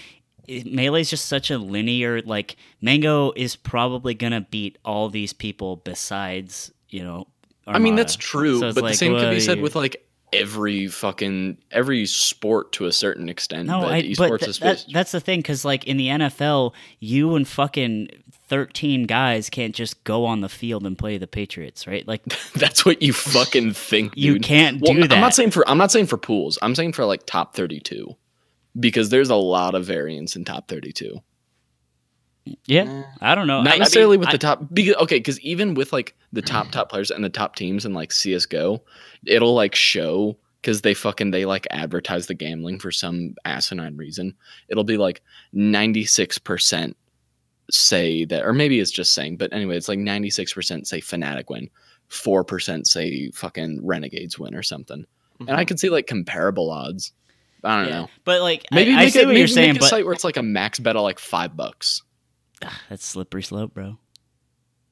melee 0.48 1.00
is 1.02 1.10
just 1.10 1.26
such 1.26 1.50
a 1.50 1.58
linear. 1.58 2.22
Like 2.22 2.56
Mango 2.80 3.32
is 3.36 3.56
probably 3.56 4.14
gonna 4.14 4.40
beat 4.42 4.78
all 4.84 5.08
these 5.08 5.32
people 5.32 5.76
besides 5.76 6.72
you 6.88 7.02
know. 7.02 7.26
I 7.66 7.78
mean 7.78 7.94
that's 7.96 8.16
true, 8.16 8.58
So 8.58 8.72
but 8.72 8.84
the 8.84 8.94
same 8.94 9.12
could 9.14 9.22
what 9.24 9.30
be 9.30 9.40
said 9.40 9.58
you- 9.58 9.62
with 9.62 9.76
like 9.76 10.04
every 10.32 10.86
fucking 10.88 11.58
every 11.70 12.06
sport 12.06 12.72
to 12.72 12.86
a 12.86 12.92
certain 12.92 13.28
extent. 13.28 13.68
No, 13.68 13.80
but 13.82 13.92
I, 13.92 14.02
esports 14.02 14.16
but 14.30 14.38
th- 14.40 14.48
is 14.48 14.58
that, 14.60 14.84
that's 14.92 15.12
the 15.12 15.20
thing 15.20 15.40
because 15.40 15.64
like 15.64 15.84
in 15.84 15.96
the 15.98 16.08
NFL, 16.08 16.72
you 17.00 17.34
and 17.36 17.46
fucking 17.46 18.08
thirteen 18.48 19.04
guys 19.04 19.48
can't 19.48 19.74
just 19.74 20.02
go 20.04 20.24
on 20.24 20.40
the 20.40 20.48
field 20.48 20.84
and 20.86 20.98
play 20.98 21.18
the 21.18 21.26
Patriots, 21.26 21.86
right? 21.86 22.06
Like 22.08 22.22
that's 22.54 22.84
what 22.84 23.00
you 23.02 23.12
fucking 23.12 23.72
think. 23.74 24.14
you 24.16 24.34
dude. 24.34 24.42
can't 24.42 24.80
Well, 24.80 24.94
do 24.94 25.02
that. 25.02 25.12
I'm 25.12 25.20
not 25.20 25.34
saying 25.34 25.50
for 25.52 25.68
I'm 25.68 25.78
not 25.78 25.92
saying 25.92 26.06
for 26.06 26.16
pools. 26.18 26.58
I'm 26.62 26.74
saying 26.74 26.94
for 26.94 27.04
like 27.04 27.26
top 27.26 27.54
32 27.54 28.16
because 28.78 29.10
there's 29.10 29.30
a 29.30 29.36
lot 29.36 29.74
of 29.74 29.84
variance 29.84 30.36
in 30.36 30.44
top 30.44 30.68
32. 30.68 31.18
yeah. 32.66 33.04
I 33.20 33.34
don't 33.34 33.46
know. 33.46 33.62
Not 33.62 33.74
I- 33.74 33.78
necessarily 33.78 34.16
I- 34.16 34.20
with 34.20 34.28
I- 34.28 34.32
the 34.32 34.38
top 34.38 34.66
because 34.72 34.96
okay, 34.96 35.18
because 35.18 35.38
even 35.40 35.74
with 35.74 35.92
like 35.92 36.16
the 36.32 36.42
top 36.42 36.70
top 36.70 36.90
players 36.90 37.10
and 37.10 37.22
the 37.24 37.28
top 37.28 37.54
teams 37.56 37.84
and 37.84 37.94
like 37.94 38.12
CS:GO, 38.12 38.82
it'll 39.26 39.54
like 39.54 39.74
show 39.74 40.36
because 40.60 40.82
they 40.82 40.94
fucking 40.94 41.30
they 41.30 41.44
like 41.44 41.66
advertise 41.70 42.26
the 42.26 42.34
gambling 42.34 42.78
for 42.78 42.90
some 42.90 43.34
asinine 43.44 43.96
reason. 43.96 44.34
It'll 44.68 44.84
be 44.84 44.96
like 44.96 45.20
96% 45.54 46.94
say 47.70 48.24
that 48.26 48.44
or 48.44 48.52
maybe 48.52 48.80
it's 48.80 48.90
just 48.90 49.14
saying, 49.14 49.36
but 49.36 49.52
anyway, 49.52 49.76
it's 49.76 49.88
like 49.88 49.98
96% 49.98 50.86
say 50.86 51.00
Fnatic 51.00 51.48
win, 51.48 51.70
4% 52.10 52.86
say 52.86 53.30
fucking 53.30 53.84
Renegades 53.84 54.38
win 54.38 54.54
or 54.54 54.62
something. 54.62 55.04
And 55.40 55.50
I 55.50 55.64
mhm. 55.64 55.68
can 55.68 55.78
see 55.78 55.88
like 55.88 56.06
comparable 56.06 56.70
odds. 56.70 57.12
I 57.64 57.78
don't 57.80 57.88
Yeah. 57.88 58.00
know. 58.02 58.08
But 58.24 58.40
like, 58.42 58.66
Maybe 58.72 58.92
I, 58.92 58.94
I 58.94 58.96
make 59.04 59.12
see 59.12 59.20
it, 59.20 59.22
what 59.22 59.28
maybe 59.28 59.38
you're 59.40 59.48
saying, 59.48 59.68
make 59.70 59.76
a 59.76 59.80
but 59.80 59.88
site 59.90 60.04
where 60.04 60.14
it's 60.14 60.24
like 60.24 60.36
a 60.36 60.42
max 60.42 60.78
bet 60.78 60.96
of 60.96 61.02
like 61.02 61.18
five 61.18 61.56
bucks. 61.56 62.02
that's 62.88 63.04
slippery 63.04 63.42
slope, 63.42 63.74
bro. 63.74 63.98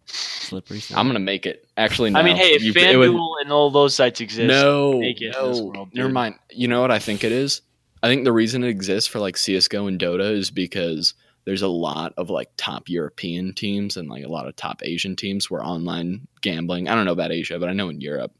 Slippery 0.06 0.80
slope. 0.80 0.98
I'm 0.98 1.06
gonna 1.06 1.20
make 1.20 1.46
it. 1.46 1.66
Actually, 1.76 2.10
no. 2.10 2.18
I 2.18 2.22
mean, 2.22 2.36
hey, 2.36 2.50
if 2.54 2.62
You- 2.62 2.72
it 2.74 2.96
would- 2.96 3.10
FanDuel 3.10 3.40
and 3.42 3.52
all 3.52 3.70
those 3.70 3.94
sites 3.94 4.20
exist, 4.20 4.48
no, 4.48 4.98
make 4.98 5.20
it 5.20 5.26
in 5.36 5.48
this 5.48 5.58
no, 5.58 5.64
world, 5.66 5.88
never 5.94 6.08
mind. 6.08 6.34
You 6.50 6.66
know 6.68 6.80
what 6.80 6.90
I 6.90 6.98
think 6.98 7.22
it 7.22 7.30
is? 7.32 7.62
I 8.02 8.08
think 8.08 8.24
the 8.24 8.32
reason 8.32 8.64
it 8.64 8.68
exists 8.68 9.08
for 9.08 9.20
like 9.20 9.36
CS:GO 9.36 9.86
and 9.86 10.00
Dota 10.00 10.32
is 10.32 10.50
because 10.50 11.14
there's 11.44 11.62
a 11.62 11.68
lot 11.68 12.12
of 12.16 12.28
like 12.30 12.50
top 12.56 12.88
European 12.88 13.54
teams 13.54 13.96
and 13.96 14.08
like 14.08 14.24
a 14.24 14.28
lot 14.28 14.48
of 14.48 14.56
top 14.56 14.82
Asian 14.84 15.14
teams 15.16 15.48
where 15.50 15.64
online 15.64 16.26
gambling. 16.40 16.88
I 16.88 16.94
don't 16.94 17.04
know 17.04 17.12
about 17.12 17.30
Asia, 17.32 17.58
but 17.58 17.68
I 17.68 17.72
know 17.72 17.88
in 17.88 18.00
Europe, 18.00 18.32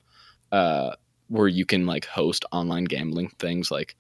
uh, 0.51 0.97
where 1.29 1.47
you 1.49 1.65
can 1.67 1.87
like 1.87 2.05
host 2.07 2.45
online 2.51 2.85
gambling 2.85 3.29
things 3.39 3.71
like 3.71 3.97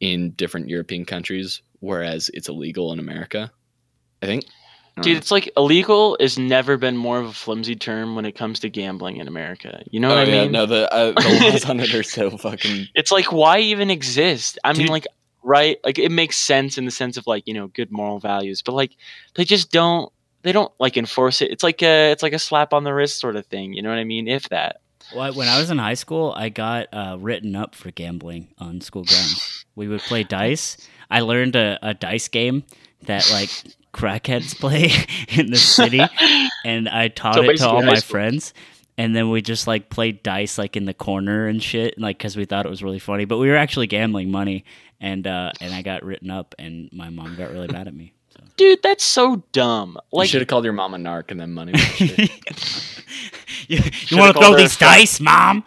in 0.00 0.30
different 0.32 0.68
European 0.68 1.04
countries 1.04 1.62
whereas 1.84 2.30
it's 2.34 2.48
illegal 2.48 2.92
in 2.92 2.98
America. 2.98 3.52
I 4.22 4.26
think. 4.26 4.44
I 4.96 5.02
Dude, 5.02 5.14
know. 5.14 5.18
it's 5.18 5.30
like 5.30 5.52
illegal 5.56 6.16
has 6.20 6.38
never 6.38 6.76
been 6.76 6.96
more 6.96 7.18
of 7.18 7.26
a 7.26 7.32
flimsy 7.32 7.74
term 7.74 8.14
when 8.14 8.24
it 8.24 8.32
comes 8.32 8.60
to 8.60 8.70
gambling 8.70 9.16
in 9.16 9.28
America. 9.28 9.82
You 9.90 10.00
know 10.00 10.12
oh, 10.12 10.16
what 10.16 10.28
I 10.28 10.30
yeah, 10.30 10.42
mean? 10.42 10.52
no, 10.52 10.66
the 10.66 10.92
uh, 10.92 11.12
the 11.12 11.48
laws 11.52 11.64
on 11.68 11.80
it 11.80 11.94
are 11.94 12.02
so 12.02 12.36
fucking. 12.36 12.88
It's 12.94 13.12
like 13.12 13.32
why 13.32 13.58
even 13.58 13.90
exist? 13.90 14.58
I 14.64 14.72
mean, 14.72 14.86
like 14.86 15.06
right, 15.42 15.78
like 15.84 15.98
it 15.98 16.10
makes 16.10 16.36
sense 16.38 16.78
in 16.78 16.84
the 16.84 16.90
sense 16.90 17.16
of 17.16 17.26
like 17.26 17.46
you 17.46 17.54
know 17.54 17.68
good 17.68 17.92
moral 17.92 18.18
values, 18.18 18.62
but 18.62 18.72
like 18.72 18.96
they 19.34 19.44
just 19.44 19.70
don't. 19.70 20.10
They 20.42 20.52
don't 20.52 20.72
like 20.78 20.98
enforce 20.98 21.40
it. 21.40 21.50
It's 21.50 21.62
like 21.62 21.82
a 21.82 22.12
it's 22.12 22.22
like 22.22 22.34
a 22.34 22.38
slap 22.38 22.74
on 22.74 22.84
the 22.84 22.92
wrist 22.92 23.18
sort 23.18 23.36
of 23.36 23.46
thing. 23.46 23.72
You 23.72 23.80
know 23.80 23.88
what 23.88 23.98
I 23.98 24.04
mean? 24.04 24.28
If 24.28 24.50
that. 24.50 24.82
Well, 25.14 25.32
when 25.34 25.48
I 25.48 25.58
was 25.58 25.70
in 25.70 25.78
high 25.78 25.94
school, 25.94 26.32
I 26.36 26.48
got 26.48 26.88
uh, 26.92 27.16
written 27.20 27.54
up 27.56 27.74
for 27.74 27.90
gambling 27.90 28.48
on 28.58 28.80
school 28.80 29.04
grounds. 29.04 29.64
We 29.76 29.88
would 29.88 30.00
play 30.00 30.24
dice. 30.24 30.76
I 31.10 31.20
learned 31.20 31.56
a, 31.56 31.78
a 31.82 31.94
dice 31.94 32.28
game 32.28 32.64
that 33.02 33.28
like 33.30 33.50
crackheads 33.92 34.56
play 34.60 34.90
in 35.28 35.50
the 35.50 35.56
city, 35.56 36.00
and 36.64 36.88
I 36.88 37.08
taught 37.08 37.34
So 37.36 37.42
it 37.42 37.56
to 37.58 37.68
all 37.68 37.82
my 37.82 37.94
school. 37.96 38.10
friends. 38.12 38.54
And 38.96 39.14
then 39.14 39.30
we 39.30 39.42
just 39.42 39.66
like 39.66 39.90
played 39.90 40.22
dice 40.22 40.56
like 40.56 40.76
in 40.76 40.84
the 40.84 40.94
corner 40.94 41.46
and 41.48 41.62
shit, 41.62 41.98
like 41.98 42.18
because 42.18 42.36
we 42.36 42.44
thought 42.44 42.64
it 42.66 42.68
was 42.70 42.82
really 42.82 43.00
funny. 43.00 43.24
But 43.24 43.38
we 43.38 43.48
were 43.48 43.56
actually 43.56 43.88
gambling 43.88 44.30
money, 44.30 44.64
and 45.00 45.26
uh, 45.26 45.50
and 45.60 45.74
I 45.74 45.82
got 45.82 46.04
written 46.04 46.30
up, 46.30 46.54
and 46.58 46.88
my 46.92 47.10
mom 47.10 47.36
got 47.36 47.50
really 47.50 47.68
mad 47.68 47.88
at 47.88 47.94
me. 47.94 48.14
Dude, 48.56 48.82
that's 48.82 49.04
so 49.04 49.42
dumb. 49.52 49.98
Like, 50.12 50.26
you 50.26 50.30
should 50.30 50.40
have 50.42 50.48
called 50.48 50.64
your 50.64 50.72
mom 50.72 50.94
a 50.94 50.96
narc 50.96 51.30
and 51.30 51.40
then 51.40 51.52
money. 51.52 51.72
you 53.68 53.80
you 54.08 54.16
want 54.16 54.34
to 54.34 54.40
throw 54.40 54.56
these 54.56 54.76
dice, 54.76 55.20
mom? 55.20 55.64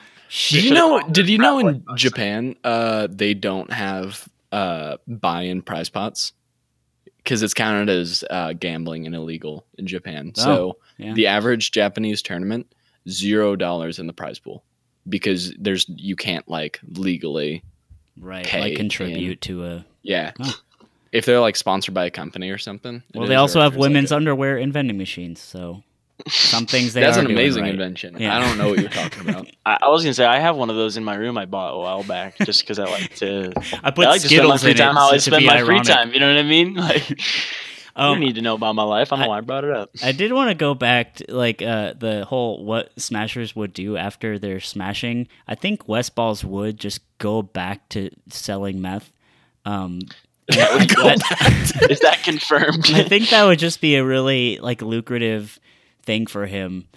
Did 0.50 0.64
you 0.64 0.74
know? 0.74 1.02
Did 1.02 1.30
you 1.30 1.38
know 1.38 1.60
in. 1.60 1.84
Japan, 1.96 2.56
uh, 2.64 3.08
they 3.10 3.34
don't 3.34 3.72
have 3.72 4.28
uh 4.52 4.98
buy-in 5.08 5.62
prize 5.62 5.90
pots 5.90 6.32
because 7.18 7.44
it's 7.44 7.54
counted 7.54 7.90
as 7.90 8.24
uh, 8.30 8.54
gambling 8.54 9.06
and 9.06 9.14
illegal 9.14 9.66
in 9.78 9.86
Japan. 9.86 10.32
Oh, 10.38 10.42
so 10.42 10.78
yeah. 10.98 11.14
the 11.14 11.28
average 11.28 11.72
Japanese 11.72 12.22
tournament, 12.22 12.74
zero 13.10 13.58
dollars 13.58 14.00
in 14.00 14.08
the 14.08 14.14
prize 14.14 14.40
pool 14.40 14.64
because 15.10 15.54
there's 15.60 15.86
you 15.90 16.16
can't 16.16 16.48
like 16.48 16.80
legally, 16.88 17.64
right, 18.18 18.46
like 18.54 18.72
in- 18.72 18.78
contribute 18.78 19.42
to 19.42 19.66
a. 19.66 19.86
yeah. 20.04 20.32
Huh. 20.40 20.54
If 21.12 21.26
they're 21.26 21.40
like 21.40 21.56
sponsored 21.56 21.94
by 21.94 22.06
a 22.06 22.12
company 22.12 22.50
or 22.50 22.58
something. 22.58 23.04
Well, 23.14 23.28
they 23.28 23.36
or 23.36 23.40
also 23.40 23.62
have 23.62 23.74
there's, 23.74 23.80
like, 23.82 23.90
women's 23.90 24.12
a- 24.12 24.16
underwear 24.18 24.58
in 24.58 24.72
vending 24.72 24.98
machines, 24.98 25.40
so 25.42 25.84
some 26.28 26.66
things 26.74 26.94
they 26.94 27.02
That's 27.02 27.18
are 27.18 27.22
an 27.22 27.28
doing 27.28 27.38
amazing 27.38 27.64
right. 27.64 27.72
invention. 27.74 28.18
Yeah. 28.20 28.36
I 28.38 28.40
don't 28.42 28.58
know 28.58 28.70
what 28.70 28.80
you're 28.80 28.90
talking 28.90 29.30
about. 29.30 29.48
I, 29.66 29.78
I 29.84 29.88
was 29.90 30.04
gonna 30.04 30.14
say 30.14 30.26
I 30.26 30.40
have 30.40 30.56
one 30.56 30.70
of 30.70 30.76
those 30.76 30.98
in 30.98 31.04
my 31.04 31.16
room 31.16 31.38
I 31.38 31.46
bought 31.46 31.74
a 31.74 31.78
while 31.78 32.04
back 32.04 32.38
just 32.40 32.62
because 32.62 32.80
I 32.80 32.86
like 32.86 33.16
to. 33.18 33.54
I 33.84 33.92
put 33.92 34.06
I 34.08 34.12
like 34.12 34.22
to 34.22 34.28
spend 34.28 34.48
my 34.48 34.58
Skittles 34.58 34.62
free 34.64 34.72
in 34.72 34.78
time 34.78 34.96
it 34.96 35.00
how 35.00 35.10
I 35.12 35.18
spend 35.18 35.42
be 35.42 35.46
my 35.48 35.60
free 35.60 35.76
ironic. 35.76 35.88
time. 35.88 36.14
You 36.14 36.20
know 36.20 36.28
what 36.34 36.40
I 36.40 36.44
mean? 36.44 36.74
Like 36.76 37.10
you 37.10 37.16
Um, 38.04 38.14
don't 38.14 38.20
need 38.20 38.36
to 38.36 38.42
know 38.42 38.54
about 38.54 38.76
my 38.76 38.84
life. 38.84 39.12
I 39.12 39.16
don't 39.16 39.24
know 39.26 39.30
why 39.30 39.38
I 39.40 39.42
brought 39.42 39.64
it 39.64 39.72
up. 39.72 39.90
I 40.04 40.12
did 40.12 40.32
want 40.32 40.50
to 40.50 40.56
go 40.56 40.76
back 40.76 41.16
to 41.16 41.26
like 41.34 41.62
uh, 41.64 41.94
the 41.98 42.26
whole 42.26 42.64
what 42.64 42.92
Smashers 43.00 43.56
would 43.56 43.74
do 43.74 43.98
after 43.98 44.38
they're 44.38 44.60
smashing. 44.60 45.28
I 45.48 45.56
think 45.56 45.88
Westballz 45.88 46.44
would 46.44 46.78
just 46.80 47.00
go 47.18 47.42
back 47.42 47.90
to 47.90 48.12
selling 48.30 48.82
meth. 48.82 49.12
Um, 49.66 50.00
Go 50.96 51.04
that- 51.04 51.88
Is 51.90 52.00
that 52.02 52.22
confirmed? 52.24 52.90
I 52.94 53.04
think 53.04 53.30
that 53.30 53.44
would 53.46 53.60
just 53.60 53.82
be 53.82 53.96
a 53.96 54.06
really 54.06 54.58
like 54.62 54.82
lucrative 54.82 55.60
thing 56.04 56.26
for 56.28 56.46
him. 56.46 56.88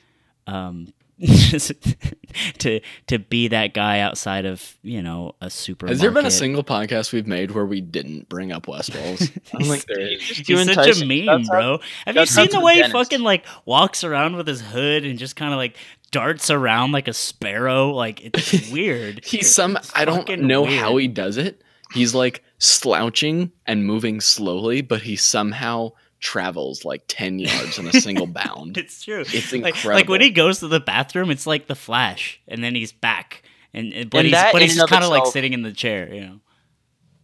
Um, 0.46 0.92
just 1.20 1.72
to 2.60 2.80
to 3.08 3.18
be 3.18 3.48
that 3.48 3.74
guy 3.74 4.00
outside 4.00 4.46
of 4.46 4.76
you 4.82 5.02
know 5.02 5.34
a 5.40 5.50
super. 5.50 5.86
Has 5.86 6.00
there 6.00 6.10
been 6.10 6.26
a 6.26 6.30
single 6.30 6.64
podcast 6.64 7.12
we've 7.12 7.26
made 7.26 7.50
where 7.50 7.66
we 7.66 7.80
didn't 7.80 8.28
bring 8.28 8.52
up 8.52 8.66
Westballz? 8.66 9.30
I 9.52 9.58
don't 9.58 9.68
think 9.68 9.84
there 9.86 10.00
is. 10.00 10.20
Just 10.20 10.46
too 10.46 10.56
He's 10.56 10.72
such 10.74 11.02
a 11.02 11.04
meme, 11.04 11.26
That's 11.26 11.48
how- 11.48 11.54
bro. 11.54 11.78
Have 12.06 12.16
you 12.16 12.26
seen 12.26 12.48
the 12.50 12.60
way 12.60 12.76
he 12.82 12.88
fucking 12.90 13.20
like 13.20 13.44
walks 13.66 14.02
around 14.04 14.36
with 14.36 14.46
his 14.46 14.60
hood 14.62 15.04
and 15.04 15.18
just 15.18 15.36
kind 15.36 15.52
of 15.52 15.58
like 15.58 15.76
darts 16.10 16.50
around 16.50 16.92
like 16.92 17.06
a 17.08 17.12
sparrow? 17.12 17.90
Like 17.90 18.22
it's 18.24 18.70
weird. 18.70 19.24
He's 19.24 19.54
some. 19.54 19.76
I 19.94 20.04
don't 20.04 20.26
know 20.40 20.62
weird. 20.62 20.80
how 20.80 20.96
he 20.96 21.06
does 21.08 21.36
it. 21.36 21.62
He's 21.92 22.14
like 22.14 22.42
slouching 22.60 23.50
and 23.66 23.84
moving 23.84 24.20
slowly, 24.20 24.80
but 24.82 25.02
he 25.02 25.16
somehow 25.16 25.90
travels 26.20 26.84
like 26.84 27.02
ten 27.08 27.38
yards 27.40 27.78
in 27.78 27.86
a 27.88 27.92
single 27.92 28.26
bound. 28.28 28.76
It's 28.78 29.02
true. 29.02 29.22
It's 29.22 29.52
Like, 29.52 29.64
incredible. 29.74 29.94
like 29.94 30.08
when 30.08 30.20
he 30.20 30.30
goes 30.30 30.60
to 30.60 30.68
the 30.68 30.78
bathroom, 30.80 31.30
it's 31.30 31.46
like 31.46 31.66
the 31.66 31.74
Flash, 31.74 32.40
and 32.46 32.62
then 32.62 32.74
he's 32.76 32.92
back, 32.92 33.42
and, 33.74 33.92
and 33.92 34.08
but 34.10 34.18
And 34.18 34.26
he's 34.28 34.36
but 34.52 34.62
he's 34.62 34.78
and 34.78 34.88
kind 34.88 35.02
of 35.02 35.10
like 35.10 35.26
sitting 35.26 35.52
in 35.54 35.62
the 35.62 35.72
chair, 35.72 36.12
you 36.14 36.20
know. 36.20 36.40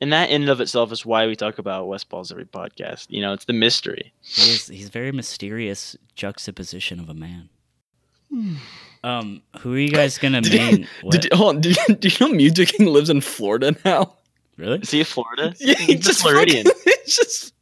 and 0.01 0.13
that 0.13 0.31
in 0.31 0.43
and 0.43 0.51
of 0.51 0.61
itself 0.61 0.91
is 0.93 1.05
why 1.07 1.27
we 1.27 1.37
talk 1.37 1.59
about 1.59 1.87
Westballz 1.87 2.33
every 2.33 2.47
podcast. 2.47 3.07
You 3.11 3.21
know, 3.21 3.33
it's 3.35 3.45
the 3.45 3.53
mystery. 3.53 4.13
He's 4.23 4.67
he's 4.69 4.89
very 4.89 5.13
mysterious 5.13 5.95
juxtaposition 6.15 6.99
of 6.99 7.09
a 7.11 7.15
man. 7.15 7.49
Um, 9.05 9.43
who 9.61 9.75
are 9.75 9.79
you 9.79 9.91
guys 9.91 10.19
gonna 10.19 10.41
Did 10.43 10.53
you- 10.53 10.59
main? 10.59 10.89
what? 11.03 11.13
Did 11.21 11.33
hold 11.33 11.57
on, 11.57 11.61
did, 11.61 11.77
you- 11.89 11.95
do 11.95 12.09
you 12.09 12.17
know 12.21 12.37
Mewtwo 12.37 12.67
King 12.67 12.87
lives 12.89 13.09
in 13.11 13.21
Florida 13.21 13.77
now? 13.85 14.17
Really? 14.57 14.79
Is 14.79 14.91
he 14.91 15.01
a 15.01 15.05
Florida? 15.05 15.55
Yeah, 15.61 15.75
he 15.75 15.95
He's 15.95 16.07
a 16.07 16.09
just 16.09 16.23
Floridian. 16.23 16.65
fucking- 16.67 16.93
just 17.07 17.53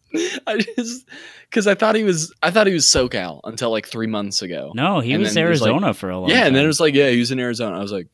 I 0.46 0.58
just 0.76 1.08
because 1.50 1.66
I 1.66 1.74
thought 1.74 1.96
he 1.96 2.04
was 2.04 2.32
I 2.42 2.50
thought 2.52 2.66
he 2.68 2.72
was 2.72 2.84
SoCal 2.86 3.40
until 3.44 3.70
like 3.70 3.86
three 3.86 4.06
months 4.06 4.42
ago. 4.42 4.72
No, 4.74 5.00
he 5.00 5.12
And 5.12 5.22
was 5.22 5.34
then 5.34 5.44
there's, 5.44 5.60
like- 5.60 5.70
Arizona 5.70 5.94
for 5.94 6.10
a 6.10 6.18
long 6.18 6.30
yeah, 6.30 6.38
time. 6.38 6.46
and 6.48 6.56
then 6.56 6.64
it 6.64 6.68
was 6.68 6.78
like 6.80 6.94
yeah, 6.94 7.08
he 7.10 7.18
was 7.18 7.30
in 7.32 7.40
Arizona. 7.40 7.76
I 7.76 7.80
was 7.80 7.90
like, 7.92 8.06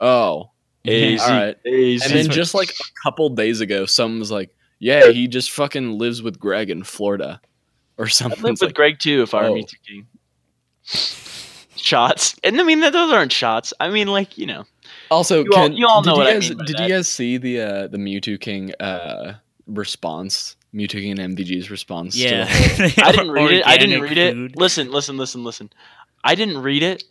oh, 0.00 0.50
Easy. 0.84 1.18
all 1.22 1.30
right. 1.30 1.56
Easy. 1.66 2.04
And 2.04 2.12
then 2.14 2.30
just 2.34 2.54
like 2.54 2.70
a 2.70 2.84
couple 3.04 3.28
days 3.30 3.60
ago, 3.60 3.86
someone 3.86 4.18
was 4.18 4.30
like, 4.30 4.50
yeah, 4.80 5.10
he 5.12 5.28
just 5.28 5.50
fucking 5.52 5.96
lives 5.98 6.20
with 6.22 6.38
Gregg 6.40 6.70
in 6.70 6.82
Florida 6.82 7.40
or 7.98 8.06
I 8.06 8.08
something. 8.08 8.42
live 8.42 8.50
with 8.60 8.62
like, 8.62 8.74
Gregg 8.74 8.98
too. 8.98 9.22
If 9.22 9.32
I 9.32 9.42
were 9.48 9.48
oh. 9.50 9.54
Mewtwo 9.54 9.74
King. 9.86 10.06
Shots, 11.76 12.34
and 12.44 12.60
I 12.60 12.64
mean 12.64 12.80
those 12.80 12.94
aren't 13.12 13.32
shots. 13.32 13.72
I 13.80 13.88
mean, 13.90 14.08
like 14.08 14.38
you 14.38 14.46
know, 14.46 14.64
also, 15.10 15.44
You 15.44 15.50
all- 15.54 15.70
you 15.70 15.86
all 15.86 16.02
did 16.02 16.10
know 16.10 16.16
what 16.16 16.26
I 16.26 16.32
guys, 16.34 16.48
mean 16.50 16.58
Did 16.66 16.76
that. 16.76 16.82
you 16.88 16.94
guys 16.94 17.08
see 17.08 17.36
the 17.36 17.60
uh, 17.60 17.86
the 17.88 17.98
Mewtwo 17.98 18.40
King 18.40 18.72
uh, 18.80 19.34
response? 19.66 20.56
Mewtwo 20.74 21.00
King 21.00 21.18
and 21.18 21.36
MVG's 21.36 21.70
response. 21.70 22.16
yeah, 22.16 22.46
whole- 22.46 22.90
I 23.04 23.12
didn't 23.12 23.30
read 23.30 23.50
it. 23.52 23.66
I 23.66 23.76
didn't 23.76 24.00
Organic 24.00 24.08
read 24.10 24.18
it. 24.18 24.34
food. 24.34 24.56
Listen, 24.56 24.90
listen, 24.90 25.16
listen, 25.16 25.44
listen. 25.44 25.70
I 26.24 26.34
didn't 26.34 26.58
read 26.58 26.82
it, 26.82 27.04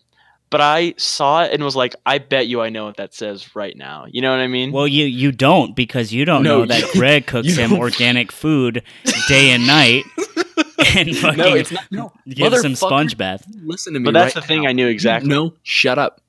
but 0.49 0.60
I 0.60 0.95
saw 0.97 1.43
it 1.43 1.51
and 1.53 1.63
was 1.63 1.75
like, 1.75 1.95
I 2.06 2.17
bet 2.17 2.47
you 2.47 2.62
I 2.62 2.69
know 2.69 2.86
what 2.86 2.97
that 2.97 3.13
says 3.13 3.56
right 3.56 3.75
now. 3.77 4.06
You 4.10 4.21
know 4.21 4.32
what 4.32 4.39
I 4.39 4.47
mean? 4.47 4.71
Well, 4.71 4.88
you 4.88 5.06
you 5.06 5.32
don't 5.32 5.75
because 5.75 6.12
you 6.12 6.25
don't 6.25 6.43
No, 6.43 6.60
know 6.60 6.65
that 6.65 6.89
Gregg 6.93 7.25
cooks 7.27 7.56
him 7.56 7.73
organic 7.73 8.32
food 8.32 8.84
day 9.29 9.51
and 9.51 9.65
night 9.65 10.03
and 10.95 11.15
fucking 11.15 11.38
no, 11.38 11.53
it's 11.53 11.71
not. 11.71 11.86
No, 11.91 12.12
gives 12.27 12.63
him 12.65 12.75
sponge 12.75 13.17
bath. 13.17 13.45
Listen 13.63 13.93
to 13.93 13.99
me. 13.99 14.06
but 14.06 14.13
that's 14.13 14.36
right 14.36 14.41
the 14.41 14.47
thing 14.47 14.63
now. 14.63 14.69
I 14.69 14.73
knew 14.73 14.88
exactly. 14.88 15.29
No, 15.29 15.53
shut 15.63 15.97
up. 15.97 16.19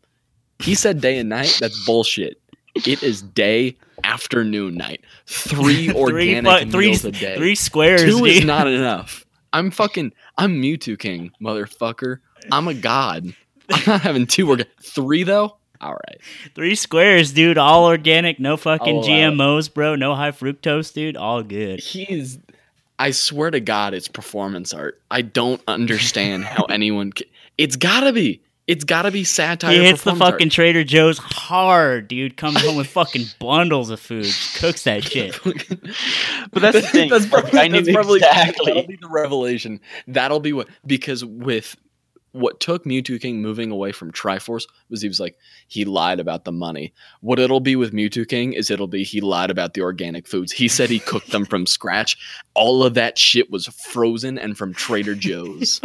He 0.61 0.75
said 0.75 1.01
day 1.01 1.19
and 1.19 1.29
night. 1.29 1.57
That's 1.61 1.85
bullshit. 1.85 2.41
It 2.75 3.03
is 3.03 3.23
day, 3.23 3.77
afternoon, 4.03 4.75
night. 4.77 5.01
Three 5.27 5.93
organic 5.95 6.65
fu- 6.65 6.71
three- 6.71 6.87
meals 6.89 7.05
a 7.05 7.13
day. 7.13 7.37
Three 7.37 7.55
squares, 7.55 8.03
Two 8.03 8.19
dude. 8.19 8.29
is 8.29 8.45
not 8.45 8.67
enough. 8.67 9.25
I'm 9.53 9.71
fucking. 9.71 10.13
I'm 10.37 10.61
Mewtwo 10.61 10.99
King, 10.99 11.31
motherfucker. 11.41 12.19
I'm 12.51 12.67
a 12.69 12.75
god. 12.75 13.35
I'm 13.71 13.83
not 13.87 14.01
having 14.03 14.27
two 14.27 14.49
organ. 14.49 14.67
Three 14.83 15.23
though. 15.23 15.57
All 15.81 15.93
right. 15.93 16.19
Three 16.55 16.75
squares, 16.75 17.33
dude. 17.33 17.59
All 17.59 17.85
organic, 17.85 18.41
no 18.41 18.57
fucking. 18.57 19.03
GMOs, 19.03 19.73
bro. 19.73 19.97
No 19.97 20.15
high 20.15 20.31
fructose, 20.33 20.93
dude. 20.93 21.17
All 21.17 21.43
good. 21.43 21.81
He's. 21.81 22.39
I 22.99 23.11
swear 23.11 23.51
to 23.51 23.61
God, 23.61 23.93
it's 23.93 24.09
performance 24.09 24.73
art. 24.73 25.01
I 25.11 25.23
don't 25.23 25.61
understand 25.69 26.45
how 26.45 26.65
anyone. 26.71 27.13
Can, 27.13 27.27
it's 27.59 27.77
gotta 27.77 28.13
be. 28.13 28.41
It's 28.67 28.85
gotta 28.85 29.11
be 29.11 29.25
satire. 29.25 29.73
He 29.73 29.85
hits 29.85 30.03
the 30.03 30.13
performance 30.13 30.23
art. 30.23 30.33
fucking 30.35 30.51
Trader 30.51 30.85
Joe's 30.85 31.19
hard, 31.19 32.09
dude. 32.09 32.37
Comes 32.37 32.63
home 32.63 32.77
with 32.77 32.87
fucking 32.87 33.27
bundles 33.39 33.91
of 33.91 34.01
food. 34.01 34.33
Cooks 34.57 34.85
that 34.85 35.05
shit. 35.11 35.39
But 35.43 36.63
that's 36.63 36.81
the 36.81 36.83
thing. 36.83 37.11
That's 37.11 37.31
like, 37.31 37.43
probably, 37.43 37.61
I 37.61 37.69
knew 37.69 37.83
that's 37.83 37.95
probably 37.95 38.19
exactly. 38.21 38.73
that'll 38.73 38.89
be 38.89 38.97
the 38.97 39.09
revelation. 39.09 39.81
That'll 40.07 40.41
be 40.41 40.55
what 40.55 40.69
because 40.87 41.25
with 41.25 41.77
what 42.35 42.59
took 42.59 42.85
Mewtwo 42.85 43.21
King 43.21 43.41
moving 43.41 43.71
away 43.71 43.93
from 43.93 44.11
Triforce 44.11 44.67
was 44.91 45.01
he 45.01 45.09
was 45.09 45.21
like 45.21 45.39
he 45.69 45.85
lied 45.85 46.19
about 46.19 46.45
the 46.45 46.51
money. 46.51 46.93
What 47.21 47.39
it'll 47.39 47.61
be 47.61 47.77
with 47.77 47.93
Mewtwo 47.93 48.27
King 48.27 48.55
is 48.55 48.71
it'll 48.71 48.89
be 48.89 49.05
he 49.05 49.21
lied 49.21 49.51
about 49.51 49.75
the 49.75 49.83
organic 49.83 50.27
foods. 50.27 50.51
He 50.51 50.67
said 50.67 50.91
he 50.91 50.99
cooked 50.99 51.31
them 51.31 51.45
from 51.45 51.65
scratch. 51.65 52.17
All 52.55 52.83
of 52.83 52.95
that 52.95 53.19
shit 53.19 53.53
was 53.53 53.67
frozen 53.67 54.37
and 54.37 54.59
from 54.59 54.75
Trader 54.75 55.15
Joe's. 55.15 55.81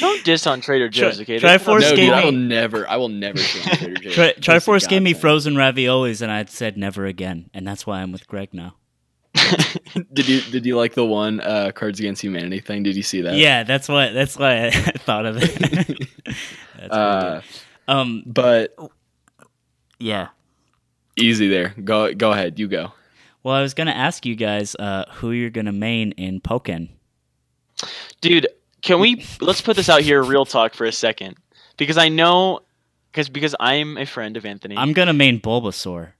Don't 0.00 0.24
diss 0.24 0.46
on 0.46 0.60
Trader 0.60 0.88
Joe's, 0.88 1.16
Tri- 1.16 1.22
okay? 1.22 1.38
Triforce 1.38 1.80
no, 1.82 1.96
gave 1.96 1.96
dude, 1.96 2.12
I 2.12 2.18
me- 2.20 2.24
will 2.26 2.32
never, 2.32 2.88
I 2.88 2.96
will 2.96 3.08
never 3.08 3.38
shit 3.38 3.66
on 3.66 3.76
Trader 3.78 3.94
Joe's. 4.02 4.14
Tri- 4.14 4.32
Triforce 4.34 4.88
gave 4.88 5.02
me 5.02 5.14
frozen 5.14 5.54
raviolis, 5.54 6.20
and 6.22 6.30
I 6.30 6.44
said 6.46 6.76
never 6.76 7.06
again, 7.06 7.50
and 7.54 7.66
that's 7.66 7.86
why 7.86 8.00
I'm 8.02 8.12
with 8.12 8.26
Gregg 8.26 8.52
now. 8.52 8.74
Did 10.12 10.28
you 10.28 10.40
did 10.40 10.66
you 10.66 10.76
like 10.76 10.94
the 10.94 11.04
one 11.04 11.40
uh, 11.40 11.70
Cards 11.72 12.00
Against 12.00 12.20
Humanity 12.22 12.58
thing? 12.58 12.82
Did 12.82 12.96
you 12.96 13.02
see 13.04 13.20
that? 13.20 13.34
Yeah, 13.36 13.62
that's 13.62 13.88
why. 13.88 14.10
That's 14.10 14.36
why 14.36 14.66
I 14.66 14.70
thought 14.98 15.24
of 15.24 15.36
it. 15.40 16.08
that's 16.76 16.92
Uh, 16.92 17.40
uh, 17.86 17.90
um. 17.92 18.24
but 18.26 18.76
Yeah. 20.00 20.28
easy 21.16 21.48
there. 21.48 21.74
Go 21.84 22.12
go 22.12 22.32
ahead. 22.32 22.58
You 22.58 22.66
go. 22.66 22.92
Well, 23.44 23.54
I 23.54 23.62
was 23.62 23.72
gonna 23.72 23.92
ask 23.92 24.26
you 24.26 24.34
guys 24.34 24.74
uh, 24.74 25.04
who 25.12 25.30
you're 25.30 25.50
gonna 25.50 25.72
main 25.72 26.10
in 26.12 26.40
Pokken. 26.40 26.88
Dude, 28.20 28.48
can 28.82 29.00
we 29.00 29.24
let's 29.40 29.60
put 29.60 29.76
this 29.76 29.88
out 29.88 30.00
here 30.02 30.22
real 30.22 30.44
talk 30.44 30.74
for 30.74 30.84
a 30.86 30.92
second 30.92 31.36
because 31.76 31.98
I 31.98 32.08
know 32.08 32.60
because 33.12 33.28
because 33.28 33.54
I'm 33.60 33.96
a 33.96 34.06
friend 34.06 34.36
of 34.36 34.44
Anthony. 34.46 34.76
I'm 34.76 34.92
gonna 34.92 35.12
main 35.12 35.40
Bulbasaur. 35.40 36.12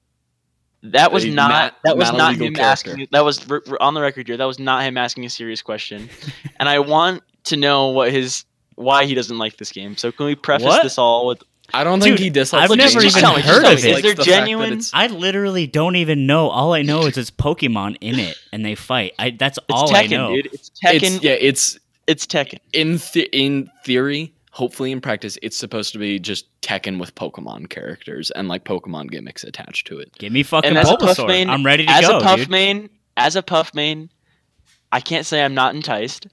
that 0.83 1.13
was 1.13 1.25
Hey, 1.25 1.31
not 1.31 1.77
that 1.85 1.97
was 1.97 2.09
not 2.11 2.19
not 2.19 2.33
him 2.35 2.55
character. 2.55 2.63
asking. 2.91 3.09
That 3.13 3.25
was 3.25 3.49
r- 3.51 3.63
r- 3.71 3.79
on 3.81 3.95
the 3.95 4.01
record 4.01 4.27
here. 4.27 4.37
That 4.37 4.47
was 4.47 4.59
not 4.59 4.83
him 4.85 4.97
asking 4.97 5.25
a 5.27 5.31
serious 5.31 5.63
question, 5.63 6.09
and 6.59 6.69
I 6.69 6.79
want 6.79 7.23
to 7.45 7.57
know 7.57 7.89
what 7.89 8.11
his 8.13 8.45
why 8.77 9.05
he 9.05 9.15
doesn't 9.15 9.37
like 9.39 9.57
this 9.59 9.73
game. 9.73 9.97
So 9.97 10.11
can 10.11 10.27
we 10.27 10.35
preface 10.35 10.67
What? 10.67 10.83
this 10.83 10.97
all 10.99 11.27
with 11.27 11.43
I 11.73 11.85
don't 11.85 12.03
think 12.03 12.19
he 12.19 12.31
dislikes. 12.31 12.65
I've 12.65 12.71
the 12.71 12.77
never 12.77 12.99
game. 12.99 13.09
even 13.11 13.21
Just 13.23 13.45
heard 13.47 13.65
of 13.65 13.71
just 13.73 13.85
it. 13.85 13.93
likes 13.93 13.99
Is 13.99 14.03
there 14.03 14.15
the 14.17 14.25
genuine- 14.25 14.81
I 14.93 15.07
literally 15.07 15.69
don't 15.69 15.95
even 15.97 16.27
know. 16.27 16.49
All 16.49 16.73
I 16.73 16.83
know 16.83 17.03
is 17.07 17.17
it's 17.17 17.31
Pokemon 17.31 17.97
in 18.01 18.19
it, 18.19 18.37
and 18.53 18.65
they 18.65 18.75
fight. 18.75 19.13
I 19.21 19.31
that's 19.31 19.57
it's 19.59 19.65
all 19.69 19.95
I 19.95 20.07
know. 20.07 20.35
dude. 20.35 20.47
It's 20.53 20.71
Tekken. 20.85 21.17
It's, 21.17 21.23
yeah, 21.23 21.33
it's 21.33 21.79
it's 22.11 22.27
Tekken. 22.27 22.59
in 22.73 22.99
th- 22.99 23.29
in 23.33 23.71
theory. 23.85 24.35
Hopefully, 24.53 24.91
in 24.91 25.01
practice, 25.01 25.39
it's 25.43 25.57
supposed 25.57 25.93
to 25.93 25.99
be 25.99 26.19
just 26.19 26.47
Tekken 26.61 26.99
with 26.99 27.15
Pokemon 27.15 27.71
characters 27.71 28.31
and 28.33 28.49
like 28.49 28.65
Pokemon 28.65 29.11
gimmicks 29.11 29.45
attached 29.45 29.87
to 29.87 29.99
it. 30.01 30.13
Give 30.19 30.33
me 30.33 30.43
fucking 30.43 30.69
And 30.71 30.79
as 30.79 30.91
a 30.91 30.97
Puff 30.97 31.17
Bulbasaur. 31.19 31.29
main- 31.29 31.49
I'm 31.49 31.65
ready 31.65 31.87
to 31.87 31.93
as 31.93 32.07
go, 32.07 32.19
a 32.19 32.21
puff 32.21 32.39
dude. 32.41 32.51
main, 32.51 32.91
as 33.17 33.37
a 33.37 33.43
puff 33.43 33.73
main, 33.75 34.11
I 34.91 35.01
can't 35.01 35.25
say 35.25 35.43
I'm 35.45 35.55
not 35.55 35.75
enticed, 35.77 36.27